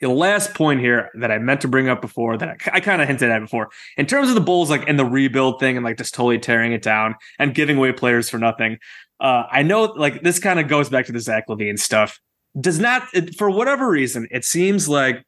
The 0.00 0.08
last 0.08 0.54
point 0.54 0.80
here 0.80 1.10
that 1.20 1.30
I 1.30 1.38
meant 1.38 1.60
to 1.60 1.68
bring 1.68 1.88
up 1.88 2.00
before 2.00 2.36
that 2.36 2.48
I, 2.48 2.56
I 2.72 2.80
kind 2.80 3.00
of 3.00 3.06
hinted 3.06 3.30
at 3.30 3.38
before, 3.38 3.70
in 3.96 4.06
terms 4.06 4.28
of 4.28 4.34
the 4.34 4.40
Bulls, 4.40 4.68
like 4.68 4.88
in 4.88 4.96
the 4.96 5.04
rebuild 5.04 5.60
thing 5.60 5.76
and 5.76 5.84
like 5.84 5.96
just 5.96 6.12
totally 6.12 6.40
tearing 6.40 6.72
it 6.72 6.82
down 6.82 7.14
and 7.38 7.54
giving 7.54 7.76
away 7.76 7.92
players 7.92 8.28
for 8.28 8.38
nothing. 8.38 8.78
Uh, 9.20 9.44
I 9.48 9.62
know 9.62 9.84
like 9.84 10.22
this 10.22 10.40
kind 10.40 10.58
of 10.58 10.66
goes 10.66 10.88
back 10.88 11.06
to 11.06 11.12
the 11.12 11.20
Zach 11.20 11.46
LaVine 11.48 11.78
stuff. 11.78 12.20
Does 12.60 12.80
not, 12.80 13.06
it, 13.14 13.36
for 13.36 13.48
whatever 13.48 13.88
reason, 13.88 14.26
it 14.32 14.44
seems 14.44 14.88
like 14.88 15.24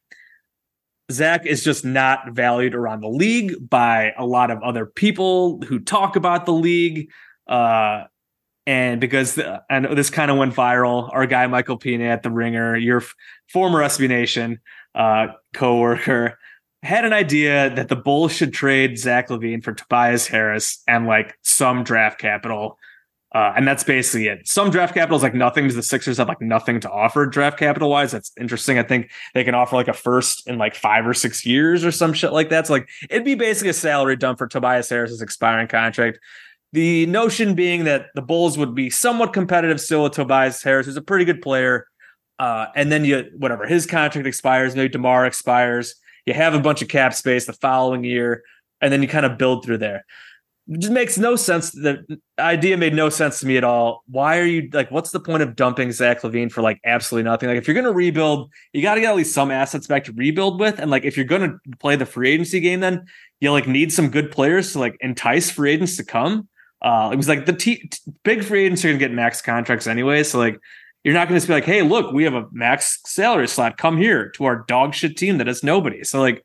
Zach 1.11 1.45
is 1.45 1.63
just 1.63 1.85
not 1.85 2.31
valued 2.31 2.73
around 2.73 3.01
the 3.01 3.09
league 3.09 3.69
by 3.69 4.13
a 4.17 4.25
lot 4.25 4.51
of 4.51 4.61
other 4.63 4.85
people 4.85 5.61
who 5.61 5.79
talk 5.79 6.15
about 6.15 6.45
the 6.45 6.53
league. 6.53 7.11
Uh, 7.47 8.05
and 8.65 8.99
because 8.99 9.39
I 9.69 9.79
know 9.79 9.93
this 9.93 10.09
kind 10.09 10.31
of 10.31 10.37
went 10.37 10.55
viral, 10.55 11.09
our 11.13 11.27
guy 11.27 11.45
Michael 11.45 11.77
Pina 11.77 12.05
at 12.05 12.23
the 12.23 12.31
Ringer, 12.31 12.75
your 12.75 13.01
f- 13.01 13.13
former 13.47 13.79
SB 13.81 14.09
Nation 14.09 14.59
uh, 14.95 15.27
co-worker, 15.53 16.39
had 16.81 17.05
an 17.05 17.13
idea 17.13 17.73
that 17.75 17.89
the 17.89 17.95
Bulls 17.95 18.31
should 18.31 18.53
trade 18.53 18.97
Zach 18.97 19.29
LaVine 19.29 19.63
for 19.63 19.73
Tobias 19.73 20.27
Harris 20.27 20.81
and 20.87 21.05
like 21.05 21.37
some 21.43 21.83
draft 21.83 22.19
capital. 22.19 22.79
Uh, 23.35 23.51
and 23.57 23.67
that's 23.67 23.83
basically 23.83 24.27
it. 24.27 24.47
Some 24.47 24.69
draft 24.69 24.93
capital 24.93 25.17
is 25.17 25.21
like 25.21 25.33
nothing 25.33 25.65
because 25.65 25.75
the 25.75 25.83
Sixers 25.83 26.19
have 26.19 26.29
like 26.29 26.39
nothing 26.39 26.79
to 26.79 26.89
offer 26.89 27.25
draft 27.25 27.59
capital 27.59 27.89
wise. 27.89 28.13
That's 28.13 28.31
interesting. 28.39 28.79
I 28.79 28.83
think 28.83 29.11
they 29.33 29.43
can 29.43 29.53
offer 29.53 29.75
like 29.75 29.89
a 29.89 29.93
first 29.93 30.47
in 30.47 30.57
like 30.57 30.73
five 30.73 31.05
or 31.05 31.13
six 31.13 31.45
years 31.45 31.83
or 31.83 31.91
some 31.91 32.13
shit 32.13 32.31
like 32.31 32.49
that. 32.51 32.67
So 32.67 32.73
like 32.73 32.87
it'd 33.09 33.25
be 33.25 33.35
basically 33.35 33.71
a 33.71 33.73
salary 33.73 34.15
dump 34.15 34.37
for 34.37 34.47
Tobias 34.47 34.89
Harris's 34.89 35.21
expiring 35.21 35.67
contract. 35.67 36.17
The 36.71 37.07
notion 37.07 37.55
being 37.55 37.83
that 37.83 38.05
the 38.15 38.21
Bulls 38.21 38.57
would 38.57 38.73
be 38.73 38.89
somewhat 38.89 39.33
competitive 39.33 39.81
still 39.81 40.03
with 40.03 40.13
Tobias 40.13 40.63
Harris, 40.63 40.85
who's 40.85 40.95
a 40.95 41.01
pretty 41.01 41.25
good 41.25 41.41
player. 41.41 41.87
Uh, 42.39 42.67
and 42.73 42.89
then 42.89 43.03
you 43.03 43.29
whatever 43.35 43.67
his 43.67 43.85
contract 43.85 44.25
expires, 44.25 44.77
maybe 44.77 44.87
Demar 44.87 45.25
expires. 45.25 45.95
You 46.25 46.33
have 46.33 46.53
a 46.53 46.59
bunch 46.61 46.81
of 46.81 46.87
cap 46.87 47.13
space 47.13 47.47
the 47.47 47.53
following 47.53 48.05
year, 48.05 48.43
and 48.79 48.93
then 48.93 49.01
you 49.01 49.09
kind 49.09 49.25
of 49.25 49.37
build 49.37 49.65
through 49.65 49.79
there. 49.79 50.05
It 50.67 50.79
just 50.79 50.93
makes 50.93 51.17
no 51.17 51.35
sense. 51.35 51.71
The 51.71 52.19
idea 52.39 52.75
made 52.75 52.95
no 52.95 53.09
sense 53.09 53.39
to 53.39 53.45
me 53.45 53.55
at 53.55 53.63
all. 53.63 54.03
Why 54.07 54.39
are 54.39 54.45
you 54.45 54.67
like? 54.73 54.89
What's 54.89 55.11
the 55.11 55.19
point 55.19 55.43
of 55.43 55.55
dumping 55.55 55.91
Zach 55.91 56.21
LaVine 56.21 56.51
for 56.51 56.61
like 56.61 56.79
absolutely 56.83 57.29
nothing? 57.29 57.49
Like, 57.49 57.59
if 57.59 57.67
you're 57.67 57.75
going 57.75 57.85
to 57.85 57.93
rebuild, 57.93 58.51
you 58.73 58.81
got 58.81 58.95
to 58.95 59.01
get 59.01 59.11
at 59.11 59.15
least 59.15 59.33
some 59.33 59.51
assets 59.51 59.85
back 59.85 60.05
to 60.05 60.13
rebuild 60.13 60.59
with. 60.59 60.79
And 60.79 60.89
like, 60.89 61.03
if 61.03 61.17
you're 61.17 61.25
going 61.25 61.41
to 61.41 61.77
play 61.77 61.95
the 61.95 62.05
free 62.05 62.31
agency 62.31 62.59
game, 62.59 62.79
then 62.79 63.05
you 63.41 63.51
like 63.51 63.67
need 63.67 63.93
some 63.93 64.09
good 64.09 64.31
players 64.31 64.71
to 64.73 64.79
like 64.79 64.97
entice 65.01 65.51
free 65.51 65.73
agents 65.73 65.97
to 65.97 66.03
come. 66.03 66.47
Uh, 66.81 67.11
it 67.13 67.15
was 67.15 67.29
like 67.29 67.45
the 67.45 67.53
t- 67.53 67.87
t- 67.87 68.11
big 68.23 68.43
free 68.43 68.65
agents 68.65 68.83
are 68.83 68.87
going 68.87 68.99
to 68.99 69.05
get 69.05 69.13
max 69.13 69.41
contracts 69.41 69.85
anyway. 69.85 70.23
So 70.23 70.39
like, 70.39 70.59
you're 71.03 71.13
not 71.13 71.29
going 71.29 71.39
to 71.39 71.47
be 71.47 71.53
like, 71.53 71.65
hey, 71.65 71.83
look, 71.83 72.11
we 72.11 72.23
have 72.23 72.33
a 72.33 72.47
max 72.51 72.99
salary 73.05 73.47
slot. 73.47 73.77
Come 73.77 73.97
here 73.97 74.29
to 74.31 74.45
our 74.45 74.65
dog 74.67 74.95
shit 74.95 75.15
team 75.15 75.37
that 75.37 75.45
has 75.45 75.61
nobody. 75.61 76.03
So 76.03 76.19
like 76.19 76.43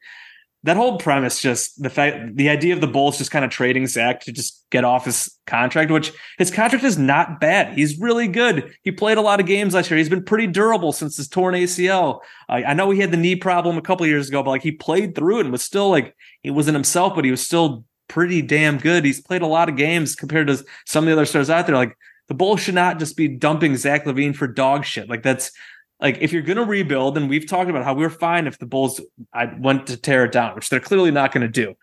that 0.64 0.76
whole 0.76 0.98
premise, 0.98 1.40
just 1.40 1.82
the 1.82 1.88
fact, 1.88 2.36
the 2.36 2.50
idea 2.50 2.74
of 2.74 2.82
the 2.82 2.86
Bulls 2.86 3.16
just 3.16 3.30
kind 3.30 3.44
of 3.44 3.50
trading 3.50 3.86
Zach 3.86 4.20
to 4.22 4.32
just 4.32 4.66
get 4.70 4.84
off 4.84 5.06
his 5.06 5.38
contract, 5.46 5.90
which 5.90 6.12
his 6.36 6.50
contract 6.50 6.84
is 6.84 6.98
not 6.98 7.40
bad. 7.40 7.72
He's 7.72 7.98
really 7.98 8.28
good. 8.28 8.74
He 8.82 8.90
played 8.90 9.16
a 9.16 9.22
lot 9.22 9.40
of 9.40 9.46
games 9.46 9.72
last 9.72 9.90
year. 9.90 9.96
He's 9.96 10.10
been 10.10 10.24
pretty 10.24 10.46
durable 10.46 10.92
since 10.92 11.16
his 11.16 11.28
torn 11.28 11.54
ACL. 11.54 12.20
I, 12.46 12.64
I 12.64 12.74
know 12.74 12.90
he 12.90 13.00
had 13.00 13.10
the 13.10 13.16
knee 13.16 13.36
problem 13.36 13.78
a 13.78 13.82
couple 13.82 14.06
years 14.06 14.28
ago, 14.28 14.42
but 14.42 14.50
like 14.50 14.62
he 14.62 14.72
played 14.72 15.14
through 15.14 15.38
it 15.38 15.42
and 15.42 15.52
was 15.52 15.62
still 15.62 15.88
like 15.88 16.14
he 16.42 16.50
wasn't 16.50 16.74
himself, 16.74 17.14
but 17.14 17.24
he 17.24 17.30
was 17.30 17.44
still 17.44 17.84
pretty 18.08 18.42
damn 18.42 18.76
good. 18.76 19.04
He's 19.04 19.20
played 19.20 19.42
a 19.42 19.46
lot 19.46 19.70
of 19.70 19.76
games 19.76 20.14
compared 20.14 20.48
to 20.48 20.62
some 20.84 21.04
of 21.04 21.06
the 21.06 21.12
other 21.12 21.26
stars 21.26 21.48
out 21.48 21.66
there. 21.66 21.76
Like 21.76 21.96
the 22.28 22.34
Bulls 22.34 22.60
should 22.60 22.74
not 22.74 22.98
just 22.98 23.16
be 23.16 23.28
dumping 23.28 23.76
Zach 23.76 24.04
LaVine 24.04 24.36
for 24.36 24.46
dog 24.46 24.84
shit. 24.84 25.08
Like 25.08 25.22
that's 25.22 25.52
like 26.00 26.18
if 26.20 26.32
you're 26.32 26.42
going 26.42 26.56
to 26.56 26.64
rebuild, 26.64 27.16
and 27.16 27.28
we've 27.28 27.46
talked 27.46 27.70
about 27.70 27.84
how 27.84 27.94
we 27.94 28.04
are 28.04 28.10
fine 28.10 28.46
if 28.46 28.58
the 28.58 28.66
Bulls 28.66 29.00
I 29.32 29.52
went 29.58 29.86
to 29.88 29.96
tear 29.96 30.24
it 30.24 30.32
down, 30.32 30.54
which 30.54 30.68
they're 30.68 30.80
clearly 30.80 31.10
not 31.10 31.32
going 31.32 31.42
to 31.42 31.48
do. 31.48 31.74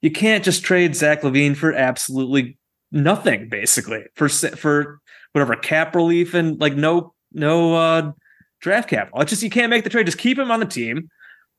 You 0.00 0.10
can't 0.10 0.44
just 0.44 0.62
trade 0.64 0.94
Zach 0.94 1.22
LaVine 1.22 1.56
for 1.56 1.72
absolutely 1.72 2.58
nothing, 2.92 3.48
basically 3.48 4.04
for 4.14 4.28
for 4.28 5.00
whatever 5.32 5.56
cap 5.56 5.94
relief 5.94 6.34
and 6.34 6.60
like 6.60 6.74
no 6.74 7.14
no 7.32 7.74
uh, 7.74 8.12
draft 8.60 8.88
capital. 8.88 9.20
It's 9.20 9.30
just 9.30 9.42
you 9.42 9.50
can't 9.50 9.70
make 9.70 9.84
the 9.84 9.90
trade. 9.90 10.06
Just 10.06 10.18
keep 10.18 10.38
him 10.38 10.50
on 10.50 10.60
the 10.60 10.66
team. 10.66 11.10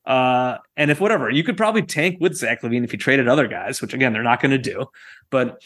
Uh, 0.06 0.58
and 0.76 0.90
if 0.90 1.00
whatever, 1.00 1.28
you 1.28 1.42
could 1.42 1.56
probably 1.56 1.82
tank 1.82 2.18
with 2.20 2.36
Zach 2.36 2.62
LaVine 2.62 2.84
if 2.84 2.92
you 2.92 2.98
traded 2.98 3.28
other 3.28 3.48
guys, 3.48 3.82
which 3.82 3.92
again 3.92 4.12
they're 4.12 4.22
not 4.22 4.40
going 4.40 4.52
to 4.52 4.58
do. 4.58 4.86
But 5.30 5.62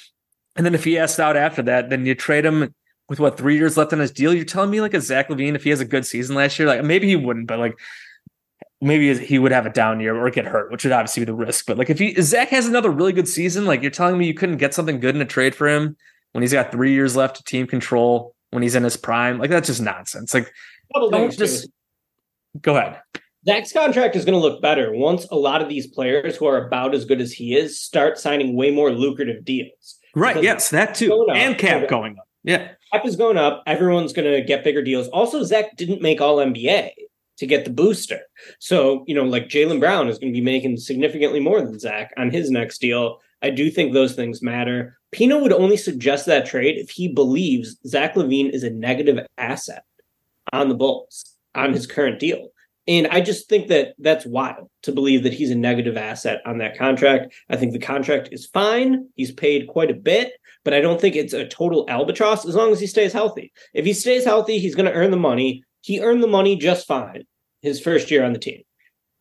and 0.57 0.67
then 0.67 0.75
if 0.75 0.85
he 0.85 0.99
asked 0.99 1.21
out 1.21 1.37
after 1.37 1.63
that, 1.63 1.91
then 1.91 2.07
you 2.07 2.15
trade 2.15 2.45
him 2.45 2.75
with 3.11 3.19
what 3.19 3.37
three 3.37 3.57
years 3.57 3.77
left 3.77 3.93
on 3.93 3.99
his 3.99 4.13
deal. 4.13 4.33
You're 4.33 4.45
telling 4.45 4.71
me 4.71 4.81
like 4.81 4.95
a 4.95 5.01
Zach 5.01 5.29
LaVine, 5.29 5.57
if 5.57 5.65
he 5.65 5.71
has 5.71 5.81
a 5.81 5.85
good 5.85 6.07
season 6.07 6.37
last 6.37 6.59
year, 6.59 6.69
like 6.69 6.85
maybe 6.85 7.09
he 7.09 7.17
wouldn't, 7.17 7.49
but 7.49 7.59
like 7.59 7.77
maybe 8.81 9.13
he 9.19 9.39
would 9.39 9.53
have 9.53 9.67
a 9.67 9.71
down 9.71 10.01
year 10.01 10.17
or 10.17 10.31
get 10.31 10.47
hurt, 10.47 10.71
which 10.71 10.85
would 10.85 10.93
obviously 10.93 11.23
be 11.23 11.27
the 11.27 11.35
risk. 11.35 11.67
But 11.67 11.77
like 11.77 11.91
if 11.91 11.99
he 11.99 12.15
Zach 12.23 12.49
has 12.51 12.69
another 12.69 12.89
really 12.89 13.13
good 13.13 13.29
season, 13.29 13.67
like 13.67 13.83
you're 13.83 13.91
telling 13.91 14.17
me 14.17 14.27
you 14.27 14.33
couldn't 14.33 14.59
get 14.59 14.73
something 14.73 15.01
good 15.01 15.17
in 15.17 15.21
a 15.21 15.27
trade 15.27 15.57
for 15.57 15.69
him 15.69 15.97
when 16.33 16.43
he's 16.43 16.53
got 16.53 16.71
three 16.71 16.93
years 16.93 17.17
left 17.17 17.37
to 17.37 17.43
team 17.43 17.67
control 17.67 18.35
when 18.51 18.63
he's 18.63 18.77
in 18.77 18.85
his 18.85 18.97
prime, 18.97 19.39
like 19.39 19.51
that's 19.51 19.67
just 19.67 19.83
nonsense. 19.83 20.33
Like 20.33 20.53
Couple 20.95 21.11
don't 21.11 21.37
just 21.37 21.65
too. 21.65 21.71
go 22.61 22.77
ahead. 22.77 23.01
Zach's 23.45 23.73
contract 23.73 24.15
is 24.15 24.25
going 24.25 24.39
to 24.39 24.41
look 24.41 24.63
better 24.63 24.93
once 24.93 25.27
a 25.31 25.37
lot 25.37 25.63
of 25.63 25.69
these 25.69 25.89
players 25.89 26.37
who 26.37 26.47
are 26.47 26.67
about 26.67 26.95
as 26.95 27.07
good 27.07 27.21
as 27.21 27.33
he 27.33 27.57
is 27.57 27.81
start 27.81 28.19
signing 28.19 28.55
way 28.55 28.71
more 28.71 28.93
lucrative 28.93 29.45
deals. 29.45 29.99
Right. 30.15 30.35
Because 30.35 30.45
Yes, 30.45 30.71
that 30.71 30.95
too, 30.95 31.27
and 31.33 31.59
cap 31.59 31.89
going 31.89 32.19
up. 32.19 32.29
Yeah. 32.45 32.73
Cap 32.93 33.07
is 33.07 33.17
going 33.17 33.37
up. 33.37 33.63
Everyone's 33.67 34.13
going 34.13 34.31
to 34.31 34.43
get 34.43 34.65
bigger 34.65 34.83
deals. 34.83 35.09
Also, 35.09 35.43
Zach 35.43 35.77
didn't 35.77 36.03
make 36.03 36.21
All 36.21 36.39
NBA 36.39 36.91
to 37.39 37.47
get 37.47 37.65
the 37.65 37.71
booster. 37.71 38.21
So, 38.59 39.05
you 39.07 39.15
know, 39.15 39.25
like 39.25 39.49
Jaylen 39.49 39.81
Brown 39.81 40.09
is 40.09 40.19
going 40.19 40.33
to 40.33 40.37
be 40.37 40.45
making 40.45 40.77
significantly 40.77 41.41
more 41.41 41.63
than 41.63 41.79
Zach 41.79 42.13
on 42.17 42.31
his 42.31 42.51
next 42.51 42.81
deal. 42.81 43.19
I 43.43 43.51
do 43.51 43.71
think 43.71 43.93
those 43.93 44.15
things 44.15 44.43
matter. 44.43 44.99
Pina 45.13 45.39
would 45.39 45.53
only 45.53 45.77
suggest 45.77 46.27
that 46.27 46.47
trade 46.47 46.77
if 46.77 46.91
he 46.91 47.09
believes 47.09 47.77
Zach 47.87 48.15
LaVine 48.15 48.51
is 48.51 48.63
a 48.63 48.71
negative 48.71 49.27
asset 49.39 49.85
on 50.53 50.69
the 50.69 50.75
Bulls 50.75 51.37
on 51.55 51.73
his 51.73 51.87
current 51.87 52.19
deal. 52.19 52.51
And 52.87 53.07
I 53.09 53.21
just 53.21 53.49
think 53.49 53.69
that 53.69 53.95
that's 53.99 54.27
wild 54.27 54.69
to 54.83 54.93
believe 54.93 55.23
that 55.23 55.33
he's 55.33 55.51
a 55.51 55.55
negative 55.55 55.97
asset 55.97 56.41
on 56.45 56.59
that 56.59 56.77
contract. 56.77 57.33
I 57.49 57.57
think 57.57 57.73
the 57.73 57.79
contract 57.79 58.31
is 58.33 58.47
fine. 58.47 59.09
He's 59.15 59.33
paid 59.33 59.69
quite 59.69 59.91
a 59.91 59.95
bit, 59.95 60.33
but 60.65 60.75
I 60.75 60.81
don't 60.81 61.01
think 61.01 61.17
it's 61.17 61.33
a 61.33 61.49
total 61.49 61.85
albatross 61.89 62.47
as 62.47 62.55
long 62.55 62.73
as 62.73 62.81
he 62.81 62.87
stays 62.87 63.13
healthy. 63.13 63.53
If 63.75 63.85
he 63.85 63.93
stays 63.93 64.25
healthy, 64.25 64.59
he's 64.59 64.75
going 64.75 64.87
to 64.87 64.93
earn 64.93 65.11
the 65.11 65.17
money. 65.17 65.65
He 65.81 66.01
earned 66.01 66.23
the 66.23 66.29
money 66.29 66.57
just 66.57 66.87
fine 66.87 67.25
his 67.63 67.81
first 67.81 68.11
year 68.11 68.25
on 68.25 68.33
the 68.33 68.39
team. 68.39 68.63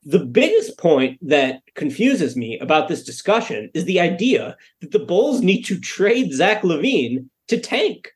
The 0.03 0.19
biggest 0.19 0.77
point 0.77 1.19
that 1.27 1.61
confuses 1.75 2.35
me 2.35 2.57
about 2.59 2.87
this 2.87 3.03
discussion 3.03 3.69
is 3.73 3.85
the 3.85 3.99
idea 3.99 4.55
that 4.79 4.91
the 4.91 4.99
Bulls 4.99 5.41
need 5.41 5.63
to 5.63 5.79
trade 5.79 6.33
Zach 6.33 6.61
LaVine 6.61 7.25
to 7.49 7.59
tank. 7.59 8.11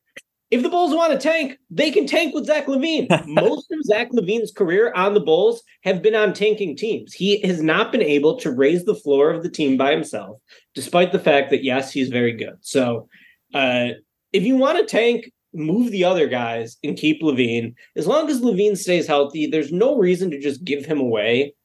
If 0.54 0.62
the 0.62 0.70
Bulls 0.70 0.94
want 0.94 1.12
to 1.12 1.18
tank, 1.18 1.58
they 1.72 1.90
can 1.90 2.06
tank 2.06 2.36
with 2.36 2.46
Zach 2.46 2.68
LaVine. 2.68 3.08
Most 3.28 3.72
of 3.72 3.84
Zach 3.86 4.12
LaVine's 4.12 4.52
career 4.52 4.94
on 4.96 5.16
the 5.16 5.20
Bulls 5.20 5.64
have 5.82 6.04
been 6.04 6.14
on 6.14 6.32
tanking 6.32 6.78
teams. 6.78 7.12
He 7.12 7.42
has 7.42 7.60
not 7.64 7.92
been 7.92 8.04
able 8.04 8.38
to 8.38 8.52
raise 8.52 8.86
the 8.86 8.94
floor 8.94 9.32
of 9.32 9.42
the 9.42 9.50
team 9.50 9.78
by 9.78 9.90
himself, 9.90 10.38
despite 10.76 11.12
the 11.12 11.18
fact 11.18 11.50
that, 11.50 11.64
yes, 11.64 11.92
he's 11.92 12.10
very 12.10 12.34
good. 12.34 12.54
So, 12.62 13.08
uh, 13.56 13.94
if 14.32 14.44
you 14.44 14.56
want 14.56 14.78
to 14.78 14.86
tank, 14.86 15.32
move 15.56 15.90
the 15.90 16.04
other 16.04 16.28
guys 16.28 16.78
and 16.84 16.96
keep 16.96 17.24
LaVine. 17.24 17.74
As 17.96 18.06
long 18.06 18.30
as 18.30 18.42
LaVine 18.42 18.78
stays 18.78 19.08
healthy, 19.08 19.48
there's 19.48 19.72
no 19.72 19.98
reason 19.98 20.30
to 20.30 20.40
just 20.40 20.64
give 20.64 20.86
him 20.86 21.00
away 21.00 21.56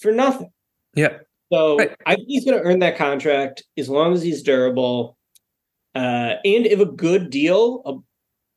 for 0.00 0.10
nothing. 0.10 0.50
Yeah. 0.96 1.18
So 1.52 1.78
Right. 1.78 1.94
I 2.06 2.16
think 2.16 2.26
he's 2.26 2.44
going 2.44 2.58
to 2.58 2.64
earn 2.64 2.80
that 2.80 2.96
contract 2.96 3.62
as 3.78 3.88
long 3.88 4.14
as 4.14 4.22
he's 4.22 4.42
durable. 4.42 5.16
Uh, 5.94 6.34
and 6.44 6.66
if 6.66 6.80
a 6.80 6.86
good 6.86 7.30
deal, 7.30 7.82
a 7.86 7.94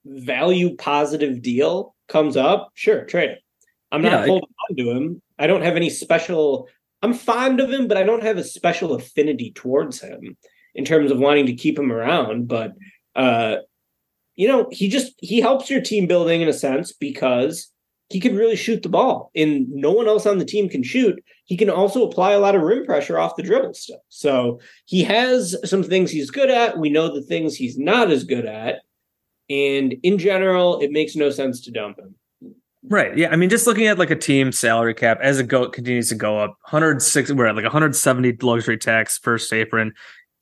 value 0.10 0.76
positive 0.76 1.41
deal 1.41 1.95
comes 2.07 2.36
up, 2.36 2.72
sure, 2.74 3.05
trade 3.05 3.32
him. 3.32 3.38
I'm 3.91 4.01
not 4.01 4.12
Yeah, 4.12 4.22
I- 4.22 4.28
holding 4.28 4.49
on 4.70 4.76
to 4.78 4.91
him. 4.91 5.22
I 5.38 5.47
don't 5.47 5.62
have 5.62 5.76
any 5.76 5.89
special. 5.89 6.68
I'm 7.01 7.14
fond 7.14 7.60
of 7.62 7.72
him, 7.72 7.88
but 7.88 7.97
I 7.97 8.03
don't 8.03 8.24
have 8.24 8.38
a 8.38 8.43
special 8.43 8.93
affinity 8.93 9.51
towards 9.51 10.01
him 10.01 10.36
in 10.76 10.84
terms 10.86 11.12
of 11.12 11.20
wanting 11.20 11.45
to 11.45 11.53
keep 11.53 11.80
him 11.80 11.91
around. 11.91 12.47
But 12.47 12.74
uh, 13.16 13.57
you 14.36 14.47
know, 14.47 14.68
he 14.72 14.89
just 14.89 15.14
he 15.20 15.39
helps 15.39 15.70
your 15.70 15.82
team 15.82 16.07
building 16.07 16.41
in 16.41 16.49
a 16.49 16.53
sense 16.53 16.91
because 16.91 17.72
he 18.10 18.20
can 18.20 18.36
really 18.36 18.55
shoot 18.55 18.82
the 18.84 18.89
ball, 18.89 19.32
and 19.36 19.70
no 19.70 19.91
one 19.91 20.07
else 20.07 20.26
on 20.26 20.39
the 20.39 20.45
team 20.45 20.68
can 20.68 20.84
shoot. 20.84 21.24
He 21.45 21.55
can 21.55 21.70
also 21.70 22.05
apply 22.07 22.34
a 22.34 22.39
lot 22.39 22.55
of 22.55 22.62
rim 22.62 22.86
pressure 22.86 23.18
off 23.18 23.36
the 23.36 23.43
dribble 23.43 23.74
stuff. 23.76 23.99
So 24.10 24.60
he 24.86 25.03
has 25.03 25.55
some 25.64 25.84
things 25.84 26.12
he's 26.12 26.32
good 26.32 26.49
at. 26.49 26.78
We 26.78 26.89
know 26.89 27.14
the 27.14 27.22
things 27.24 27.55
he's 27.55 27.78
not 27.78 28.12
as 28.12 28.24
good 28.24 28.45
at, 28.45 28.82
and 29.50 29.95
in 30.04 30.18
general, 30.18 30.80
it 30.80 30.91
makes 30.91 31.16
no 31.16 31.30
sense 31.30 31.62
to 31.62 31.72
dump 31.72 32.00
him. 32.00 32.16
Right. 32.84 33.18
Yeah. 33.18 33.30
I 33.30 33.36
mean, 33.36 33.50
just 33.50 33.68
looking 33.68 33.88
at 33.88 34.00
like 34.00 34.10
a 34.10 34.16
team 34.16 34.52
salary 34.52 34.93
cap 34.93 35.20
as 35.22 35.39
it 35.39 35.47
go 35.47 35.70
continues 35.70 36.10
to 36.10 36.16
go 36.16 36.39
up, 36.39 36.52
106, 36.70 37.32
we're 37.34 37.45
at 37.45 37.56
like 37.56 37.64
170 37.64 38.38
luxury 38.41 38.78
tax 38.78 39.18
first 39.18 39.52
apron. 39.52 39.93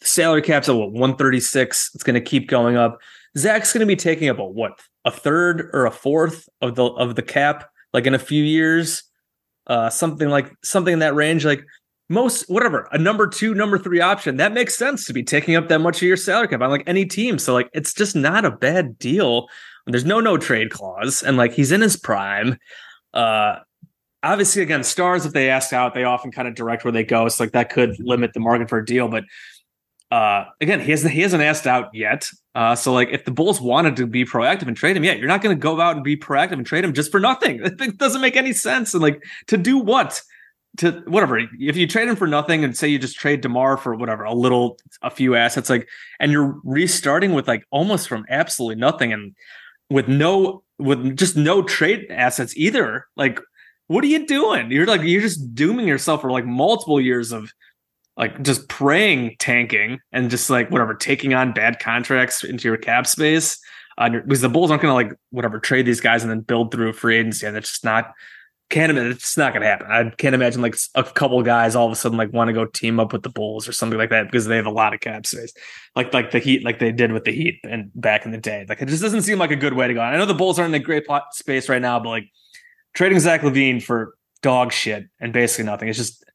Salary 0.02 0.44
cap's 0.44 0.70
at 0.70 0.76
what 0.76 0.92
136. 0.92 1.92
It's 1.96 2.04
going 2.04 2.14
to 2.14 2.22
keep 2.22 2.48
going 2.48 2.76
up. 2.76 3.00
Zach's 3.38 3.74
going 3.74 3.82
to 3.82 3.88
be 3.88 3.96
taking 3.96 4.30
up 4.30 4.40
a 4.40 4.46
what 4.46 4.80
a 5.06 5.12
third 5.12 5.70
or 5.74 5.86
a 5.86 5.92
fourth 5.92 6.48
of 6.62 6.76
the 6.76 6.86
of 6.86 7.16
the 7.16 7.24
cap, 7.24 7.70
like 7.94 8.06
in 8.06 8.14
a 8.14 8.20
few 8.20 8.44
years, 8.44 9.04
uh, 9.66 9.90
something 9.90 10.30
like 10.30 10.52
something 10.64 10.94
in 10.94 11.00
that 11.00 11.16
range. 11.16 11.46
Like 11.46 11.64
most 12.10 12.50
whatever 12.50 12.88
a 12.92 12.98
number 12.98 13.28
two, 13.28 13.54
number 13.54 13.78
three 13.78 14.00
option 14.00 14.38
that 14.38 14.54
makes 14.54 14.78
sense 14.78 15.06
to 15.06 15.14
be 15.14 15.24
taking 15.24 15.56
up 15.56 15.68
that 15.68 15.80
much 15.80 15.98
of 15.98 16.04
your 16.04 16.18
salary 16.18 16.48
cap 16.48 16.62
on 16.62 16.70
like 16.70 16.84
any 16.88 17.06
team. 17.06 17.38
So 17.38 17.54
like 17.54 17.70
it's 17.74 17.94
just 17.94 18.16
not 18.16 18.46
a 18.46 18.52
bad 18.52 18.98
deal. 18.98 19.48
There's 19.86 20.06
no 20.06 20.20
no 20.20 20.38
trade 20.38 20.70
clause, 20.70 21.24
and 21.24 21.38
like 21.38 21.54
he's 21.54 21.72
in 21.72 21.82
his 21.82 21.96
prime. 21.96 22.58
Uh, 23.14 23.60
obviously, 24.24 24.62
again, 24.62 24.84
stars 24.84 25.26
if 25.26 25.34
they 25.34 25.50
ask 25.50 25.74
out, 25.74 25.94
they 25.94 26.04
often 26.04 26.32
kind 26.32 26.48
of 26.48 26.56
direct 26.56 26.84
where 26.84 26.92
they 26.92 27.04
go. 27.04 27.28
So 27.30 27.44
like 27.44 27.54
that 27.54 27.70
could 27.70 27.98
limit 28.00 28.34
the 28.34 28.40
market 28.40 28.70
for 28.70 28.80
a 28.80 28.86
deal. 28.86 29.08
But 29.08 29.24
uh, 30.12 30.46
again, 30.62 30.80
he 30.80 30.92
hasn't 30.92 31.14
he 31.14 31.22
hasn't 31.22 31.44
asked 31.44 31.68
out 31.68 31.94
yet. 31.94 32.30
Uh, 32.56 32.76
so 32.76 32.94
like 32.94 33.10
if 33.12 33.26
the 33.26 33.32
Bulls 33.32 33.62
wanted 33.62 33.96
to 33.98 34.08
be 34.08 34.26
proactive 34.26 34.68
and 34.68 34.76
trade 34.76 34.98
him, 34.98 35.04
yeah, 35.04 35.14
you're 35.14 35.28
not 35.28 35.42
going 35.42 35.56
to 35.56 35.60
go 35.60 35.80
out 35.80 35.96
and 35.96 36.04
be 36.04 36.18
proactive 36.18 36.54
and 36.54 36.66
trade 36.66 36.84
him 36.84 36.94
just 36.94 37.12
for 37.12 37.20
nothing. 37.20 37.62
It 37.80 37.98
doesn't 37.98 38.22
make 38.22 38.36
any 38.36 38.54
sense. 38.54 38.94
And 38.94 39.04
like 39.04 39.24
to 39.48 39.58
do 39.58 39.78
what? 39.78 40.22
To 40.78 40.92
whatever. 41.08 41.40
If 41.40 41.76
you 41.76 41.88
trade 41.88 42.08
him 42.08 42.16
for 42.16 42.28
nothing 42.28 42.64
and 42.64 42.78
say 42.78 42.88
you 42.88 43.00
just 43.00 43.18
trade 43.18 43.42
Demar 43.42 43.78
for 43.78 43.96
whatever 43.96 44.24
a 44.26 44.34
little, 44.34 44.78
a 45.02 45.10
few 45.10 45.34
assets, 45.34 45.72
like, 45.72 45.90
and 46.20 46.32
you're 46.32 46.60
restarting 46.64 47.34
with 47.34 47.48
like 47.48 47.66
almost 47.72 48.08
from 48.08 48.26
absolutely 48.30 48.76
nothing 48.76 49.12
and 49.12 49.36
with 49.90 50.08
no 50.08 50.64
with 50.78 51.18
just 51.18 51.36
no 51.36 51.64
trade 51.64 52.06
assets 52.12 52.56
either. 52.56 53.08
Like, 53.16 53.40
what 53.88 54.04
are 54.04 54.08
you 54.08 54.28
doing? 54.28 54.70
You're 54.70 54.86
like 54.86 55.02
you're 55.02 55.22
just 55.22 55.56
dooming 55.56 55.88
yourself 55.88 56.22
for 56.22 56.32
like 56.32 56.46
multiple 56.46 57.02
years 57.02 57.32
of 57.32 57.52
like 58.18 58.44
just 58.44 58.68
praying 58.68 59.36
tanking 59.40 60.00
and 60.12 60.30
just 60.30 60.50
like 60.50 60.70
whatever 60.70 60.94
taking 60.94 61.34
on 61.34 61.54
bad 61.54 61.80
contracts 61.80 62.44
into 62.44 62.68
your 62.68 62.78
cap 62.78 63.08
space. 63.08 63.60
Uh, 63.98 64.10
because 64.10 64.42
the 64.42 64.50
Bulls 64.50 64.70
aren't 64.70 64.84
going 64.84 64.92
to 64.92 64.94
like 64.94 65.18
whatever 65.32 65.60
trade 65.60 65.88
these 65.88 66.02
guys 66.02 66.22
and 66.22 66.30
then 66.30 66.42
build 66.42 66.72
through 66.72 66.94
free 66.94 67.18
agency, 67.18 67.48
and 67.48 67.58
it's 67.58 67.70
just 67.70 67.84
not 67.84 68.14
can't 68.70 68.90
imagine 68.90 69.12
it's 69.12 69.38
not 69.38 69.54
going 69.54 69.62
to 69.62 69.68
happen. 69.68 69.88
I 69.90 70.10
can't 70.18 70.36
imagine 70.36 70.62
like 70.62 70.76
a 70.96 71.04
couple 71.04 71.42
guys 71.42 71.76
all 71.76 71.86
of 71.86 71.92
a 71.92 71.96
sudden 71.96 72.18
like 72.18 72.34
want 72.34 72.50
to 72.50 72.54
go 72.54 72.66
team 72.66 73.00
up 73.00 73.14
with 73.14 73.24
the 73.24 73.30
Bulls 73.30 73.68
or 73.68 73.72
something 73.72 73.98
like 73.98 74.10
that 74.10 74.26
because 74.26 74.46
they 74.46 74.58
have 74.58 74.66
a 74.66 74.72
lot 74.72 74.94
of 74.94 75.00
cap 75.00 75.26
space, 75.26 75.54
like 75.96 76.14
like 76.14 76.32
the 76.32 76.40
Heat, 76.40 76.64
like 76.64 76.80
they 76.80 76.92
did 76.92 77.12
with 77.12 77.24
the 77.24 77.32
Heat 77.32 77.60
and 77.64 77.92
back 77.96 78.26
in 78.26 78.32
the 78.32 78.38
day. 78.38 78.66
Like 78.68 78.82
it 78.82 78.88
just 78.88 79.02
doesn't 79.02 79.22
seem 79.22 79.40
like 79.40 79.52
a 79.52 79.56
good 79.56 79.74
way 79.74 79.88
to 79.88 79.94
go. 79.94 80.02
I 80.02 80.18
know 80.18 80.26
the 80.26 80.34
Bulls 80.34 80.60
aren't 80.60 80.76
in 80.76 80.82
a 80.82 80.84
great 80.84 81.06
plot 81.06 81.34
space 81.34 81.70
right 81.70 81.82
now, 81.82 82.00
but 82.00 82.10
like 82.10 82.30
trading 82.94 83.20
Zach 83.20 83.42
LaVine 83.42 83.82
for 83.82 84.16
dog 84.42 84.72
shit 84.72 85.06
and 85.20 85.32
basically 85.32 85.66
nothing. 85.66 85.88
It's 85.88 85.98
just 85.98 86.26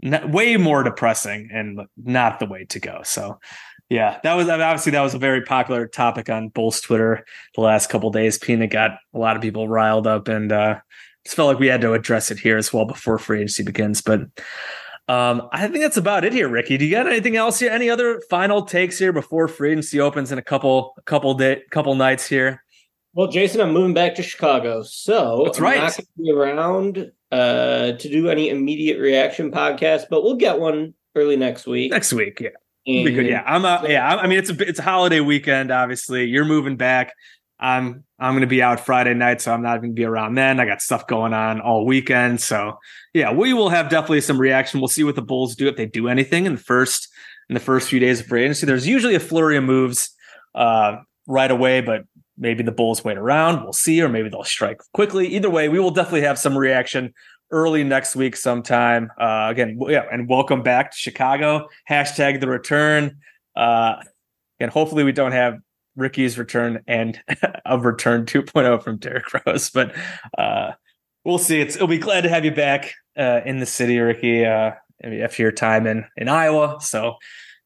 not, 0.00 0.30
way 0.30 0.56
more 0.56 0.82
depressing 0.82 1.50
and 1.52 1.80
not 1.96 2.38
the 2.38 2.46
way 2.46 2.64
to 2.66 2.80
go. 2.80 3.00
So, 3.04 3.40
yeah, 3.88 4.20
that 4.22 4.34
was 4.34 4.48
obviously 4.48 4.92
that 4.92 5.02
was 5.02 5.14
a 5.14 5.18
very 5.18 5.42
popular 5.42 5.86
topic 5.86 6.30
on 6.30 6.48
Bulls 6.48 6.80
Twitter 6.80 7.24
the 7.54 7.60
last 7.60 7.90
couple 7.90 8.10
days. 8.10 8.38
Peanut 8.38 8.70
got 8.70 8.92
a 9.12 9.18
lot 9.18 9.36
of 9.36 9.42
people 9.42 9.68
riled 9.68 10.06
up, 10.06 10.28
and 10.28 10.50
uh, 10.50 10.80
just 11.24 11.36
felt 11.36 11.48
like 11.48 11.58
we 11.58 11.66
had 11.68 11.80
to 11.80 11.92
address 11.92 12.30
it 12.30 12.38
here 12.38 12.56
as 12.56 12.72
well 12.72 12.84
before 12.84 13.18
free 13.18 13.38
agency 13.38 13.62
begins. 13.62 14.02
But 14.02 14.20
um, 15.08 15.48
I 15.52 15.68
think 15.68 15.82
that's 15.82 15.96
about 15.96 16.24
it 16.24 16.32
here, 16.32 16.48
Ricky. 16.48 16.76
Do 16.76 16.84
you 16.84 16.90
got 16.90 17.06
anything 17.06 17.36
else 17.36 17.58
here? 17.58 17.70
Any 17.70 17.90
other 17.90 18.20
final 18.30 18.62
takes 18.62 18.98
here 18.98 19.12
before 19.12 19.48
free 19.48 19.72
agency 19.72 20.00
opens 20.00 20.32
in 20.32 20.38
a 20.38 20.42
couple, 20.42 20.94
a 20.98 21.02
couple 21.02 21.34
day, 21.34 21.62
couple 21.70 21.94
nights 21.94 22.26
here? 22.26 22.62
Well, 23.14 23.28
Jason, 23.28 23.60
I'm 23.60 23.72
moving 23.72 23.94
back 23.94 24.16
to 24.16 24.22
Chicago, 24.22 24.82
so 24.82 25.42
That's 25.44 25.58
I'm 25.58 25.64
right. 25.64 25.76
not 25.76 25.96
going 25.96 26.06
to 26.06 26.22
be 26.22 26.32
around 26.32 27.12
uh, 27.30 27.92
to 27.92 28.08
do 28.08 28.28
any 28.28 28.48
immediate 28.48 28.98
reaction 28.98 29.52
podcast, 29.52 30.06
but 30.10 30.24
we'll 30.24 30.34
get 30.36 30.58
one 30.58 30.94
early 31.14 31.36
next 31.36 31.66
week. 31.66 31.92
Next 31.92 32.12
week, 32.12 32.40
yeah. 32.40 32.48
And- 32.86 33.04
Be 33.04 33.12
good. 33.12 33.26
Yeah, 33.26 33.42
I'm. 33.46 33.64
Uh, 33.64 33.82
yeah, 33.88 34.06
I 34.06 34.22
I 34.22 34.26
mean, 34.26 34.38
it's 34.38 34.50
a 34.50 34.68
it's 34.68 34.78
a 34.78 34.82
holiday 34.82 35.20
weekend. 35.20 35.70
Obviously, 35.70 36.24
you're 36.24 36.44
moving 36.44 36.76
back. 36.76 37.14
I'm 37.64 38.04
I'm 38.18 38.38
to 38.40 38.46
be 38.46 38.62
out 38.62 38.78
Friday 38.78 39.14
night, 39.14 39.40
so 39.40 39.52
I'm 39.52 39.62
not 39.62 39.80
to 39.80 39.88
be 39.88 40.04
around 40.04 40.34
then. 40.34 40.60
I 40.60 40.66
got 40.66 40.82
stuff 40.82 41.06
going 41.06 41.32
on 41.32 41.62
all 41.62 41.86
weekend, 41.86 42.42
so 42.42 42.78
yeah, 43.14 43.32
we 43.32 43.54
will 43.54 43.70
have 43.70 43.88
definitely 43.88 44.20
some 44.20 44.38
reaction. 44.38 44.80
We'll 44.80 44.88
see 44.88 45.02
what 45.02 45.16
the 45.16 45.22
Bulls 45.22 45.56
do 45.56 45.66
if 45.66 45.76
they 45.76 45.86
do 45.86 46.08
anything 46.08 46.44
in 46.44 46.56
the 46.56 46.60
first 46.60 47.08
in 47.48 47.54
the 47.54 47.60
first 47.60 47.88
few 47.88 47.98
days 47.98 48.20
of 48.20 48.26
free 48.26 48.42
agency. 48.42 48.66
There's 48.66 48.86
usually 48.86 49.14
a 49.14 49.20
flurry 49.20 49.56
of 49.56 49.64
moves 49.64 50.10
uh, 50.54 50.96
right 51.26 51.50
away, 51.50 51.80
but 51.80 52.04
maybe 52.36 52.62
the 52.62 52.70
Bulls 52.70 53.02
wait 53.02 53.16
around. 53.16 53.62
We'll 53.62 53.72
see, 53.72 54.02
or 54.02 54.10
maybe 54.10 54.28
they'll 54.28 54.44
strike 54.44 54.80
quickly. 54.92 55.28
Either 55.28 55.48
way, 55.48 55.70
we 55.70 55.78
will 55.78 55.90
definitely 55.90 56.22
have 56.22 56.38
some 56.38 56.58
reaction 56.58 57.14
early 57.50 57.82
next 57.82 58.14
week 58.14 58.36
sometime. 58.36 59.10
Uh, 59.18 59.48
again, 59.50 59.78
yeah, 59.88 60.04
and 60.12 60.28
welcome 60.28 60.62
back 60.62 60.90
to 60.90 60.98
Chicago. 60.98 61.68
Hashtag 61.88 62.40
the 62.40 62.48
return. 62.48 63.16
Uh, 63.56 63.96
and 64.60 64.70
hopefully 64.70 65.04
we 65.04 65.12
don't 65.12 65.32
have 65.32 65.58
Ricky's 65.96 66.38
return 66.38 66.82
and 66.86 67.20
a 67.64 67.78
return 67.78 68.26
2.0 68.26 68.82
from 68.82 68.98
Derrick 68.98 69.26
Rose, 69.46 69.70
but 69.70 69.94
uh, 70.36 70.72
we'll 71.24 71.38
see. 71.38 71.60
It's, 71.60 71.76
it'll 71.76 71.88
be 71.88 71.98
glad 71.98 72.22
to 72.22 72.28
have 72.28 72.44
you 72.44 72.52
back 72.52 72.94
uh, 73.16 73.40
in 73.44 73.58
the 73.58 73.66
city, 73.66 73.98
Ricky, 73.98 74.44
uh, 74.44 74.72
after 75.02 75.42
your 75.42 75.52
time 75.52 75.86
in, 75.86 76.04
in 76.16 76.28
Iowa. 76.28 76.78
So, 76.80 77.16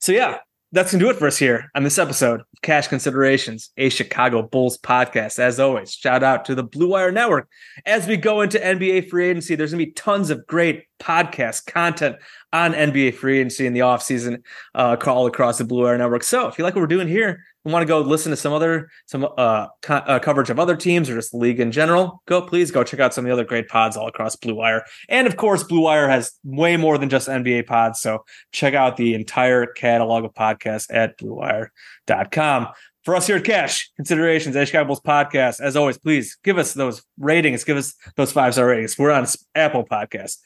so 0.01 0.13
yeah, 0.13 0.39
that's 0.73 0.93
gonna 0.93 1.03
do 1.03 1.11
it 1.11 1.17
for 1.17 1.27
us 1.27 1.39
here 1.39 1.71
on 1.75 1.83
this 1.83 1.99
episode 1.99 2.41
of 2.41 2.47
Cash 2.63 2.89
Considerations, 2.89 3.71
a 3.79 3.89
Chicago 3.89 4.43
Bulls 4.43 4.77
podcast. 4.77 5.39
As 5.39 5.59
always, 5.59 5.93
shout 5.93 6.23
out 6.23 6.45
to 6.45 6.55
the 6.55 6.63
Blue 6.63 6.91
Wire 6.91 7.11
Network. 7.11 7.49
As 7.87 8.07
we 8.07 8.19
go 8.19 8.43
into 8.43 8.59
NBA 8.59 9.09
free 9.09 9.31
agency, 9.31 9.55
there's 9.55 9.71
gonna 9.71 9.85
be 9.85 9.93
tons 9.93 10.29
of 10.29 10.47
great 10.47 10.85
podcast 11.01 11.67
content 11.67 12.17
on 12.53 12.73
NBA 12.73 13.15
free 13.15 13.39
agency 13.39 13.67
in 13.67 13.73
the 13.73 13.81
offseason 13.81 14.43
uh, 14.75 14.97
all 15.07 15.27
across 15.27 15.59
the 15.59 15.65
Blue 15.65 15.85
Wire 15.85 15.99
Network. 15.99 16.23
So 16.23 16.49
if 16.49 16.59
you 16.59 16.65
like 16.65 16.75
what 16.75 16.81
we're 16.81 16.87
doing 16.87 17.09
here, 17.09 17.45
and 17.69 17.73
want 17.73 17.83
to 17.83 17.87
go 17.87 18.01
listen 18.01 18.31
to 18.31 18.37
some 18.37 18.55
other 18.55 18.89
some 19.07 19.29
uh, 19.37 19.67
co- 19.83 19.95
uh, 19.95 20.19
coverage 20.19 20.49
of 20.49 20.59
other 20.59 20.75
teams 20.75 21.11
or 21.11 21.17
just 21.17 21.33
the 21.33 21.37
league 21.37 21.61
in 21.61 21.71
general, 21.71 22.23
go 22.27 22.41
please 22.41 22.71
go 22.71 22.83
check 22.83 23.01
out 23.01 23.13
some 23.13 23.25
of 23.25 23.29
the 23.29 23.33
other 23.33 23.45
great 23.45 23.69
pods 23.69 23.97
all 23.97 24.09
across 24.09 24.37
Blue 24.37 24.55
Wire. 24.55 24.85
And 25.09 25.27
of 25.27 25.37
course, 25.37 25.63
Blue 25.63 25.81
Wire 25.81 26.09
has 26.09 26.33
way 26.45 26.79
more 26.79 26.97
than 26.97 27.11
just 27.11 27.29
NBA 27.29 27.67
pods. 27.67 28.01
So 28.01 28.25
check 28.53 28.73
out 28.73 28.97
the 28.97 29.15
entire 29.15 29.67
catalog 29.67 30.25
of 30.25 30.33
podcasts 30.33 30.87
at 30.91 31.19
BlueWire.com. 31.19 32.69
For 33.05 33.17
us 33.17 33.27
here 33.27 33.37
at 33.37 33.45
Cash 33.45 33.91
Considerations, 33.97 34.55
Chicago 34.55 34.89
Bulls 34.89 35.01
podcast, 35.01 35.61
as 35.61 35.77
always, 35.77 35.97
please 35.97 36.37
give 36.45 36.59
us 36.59 36.75
those 36.75 37.03
ratings, 37.19 37.65
give 37.65 37.79
us 37.79 37.95
those 38.17 38.33
five 38.33 38.53
star 38.53 38.67
ratings. 38.67 38.99
We're 38.99 39.13
on 39.13 39.27
Apple 39.55 39.85
Podcasts, 39.85 40.39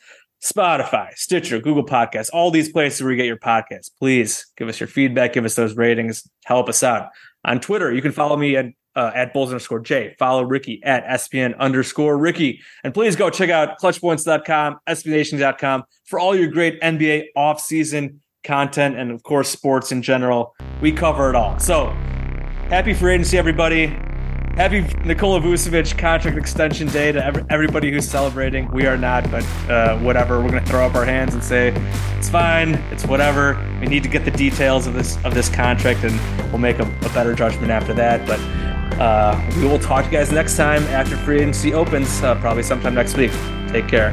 Spotify, 0.43 1.13
Stitcher, 1.15 1.61
Google 1.61 1.85
Podcasts, 1.85 2.31
all 2.33 2.51
these 2.51 2.71
places 2.71 3.03
where 3.03 3.13
you 3.13 3.17
get 3.17 3.27
your 3.27 3.37
podcasts. 3.37 3.91
Please 3.99 4.47
give 4.57 4.69
us 4.69 4.81
your 4.81 4.89
feedback, 4.89 5.33
give 5.33 5.45
us 5.45 5.55
those 5.55 5.77
ratings, 5.77 6.29
help 6.45 6.69
us 6.69 6.83
out. 6.83 7.09
On 7.45 7.61
Twitter, 7.61 7.93
you 7.93 8.03
can 8.03 8.13
follow 8.13 8.37
me 8.37 8.57
at 8.57 8.67
uh, 8.95 9.11
at 9.15 9.33
Bulls 9.33 9.49
underscore 9.49 9.81
J. 9.81 10.15
Follow 10.19 10.43
Ricky 10.43 10.83
at 10.85 11.05
SPN 11.07 11.57
underscore 11.59 12.19
Ricky. 12.19 12.61
And 12.85 12.93
please 12.93 13.17
go 13.17 13.31
check 13.31 13.51
out 13.51 13.79
clutchpoints.com, 13.81 14.81
SBNation.com 14.87 15.85
for 16.05 16.19
all 16.19 16.37
your 16.37 16.49
great 16.49 16.81
NBA 16.83 17.29
offseason 17.37 18.19
content 18.45 18.99
and, 18.99 19.11
of 19.11 19.23
course, 19.23 19.49
sports 19.49 19.93
in 19.93 20.03
general. 20.03 20.55
We 20.81 20.93
cover 20.93 21.31
it 21.31 21.37
all. 21.37 21.59
So 21.59 21.87
happy 22.69 22.93
free 22.93 23.15
agency, 23.15 23.39
everybody. 23.39 23.97
Happy 24.57 24.83
Nikola 25.07 25.41
Vucevic 25.41 25.97
contract 25.97 26.37
extension 26.37 26.87
day 26.89 27.11
to 27.11 27.25
every, 27.25 27.43
everybody 27.49 27.91
who's 27.91 28.07
celebrating. 28.07 28.71
We 28.71 28.85
are 28.87 28.99
not, 28.99 29.31
but 29.31 29.45
uh, 29.71 29.99
whatever. 30.01 30.43
We're 30.43 30.51
going 30.51 30.63
to 30.63 30.71
throw 30.71 30.85
up 30.85 30.95
our 30.95 31.07
hands 31.07 31.33
and 31.33 31.43
say 31.43 31.69
it's 32.19 32.29
fine. 32.29 32.75
It's 32.91 33.07
whatever. 33.07 33.57
We 33.81 33.87
need 33.87 34.03
to 34.03 34.11
get 34.11 34.27
the 34.27 34.31
details 34.31 34.87
of 34.87 34.93
this 34.93 35.17
of 35.25 35.33
this 35.33 35.49
contract, 35.49 36.05
and 36.05 36.51
we'll 36.51 36.59
make 36.59 36.81
a, 36.81 36.83
a 36.83 37.09
better 37.15 37.35
judgment 37.35 37.71
after 37.71 37.95
that. 37.95 38.27
But 38.27 38.41
uh, 39.01 39.41
we 39.57 39.67
will 39.67 39.79
talk 39.79 40.05
to 40.05 40.11
you 40.11 40.19
guys 40.19 40.31
next 40.31 40.59
time 40.59 40.83
after 40.85 41.17
free 41.17 41.41
agency 41.41 41.73
opens, 41.73 42.23
uh, 42.23 42.35
probably 42.35 42.63
sometime 42.63 42.95
next 42.95 43.17
week. 43.17 43.33
Take 43.69 43.89
care. 43.89 44.13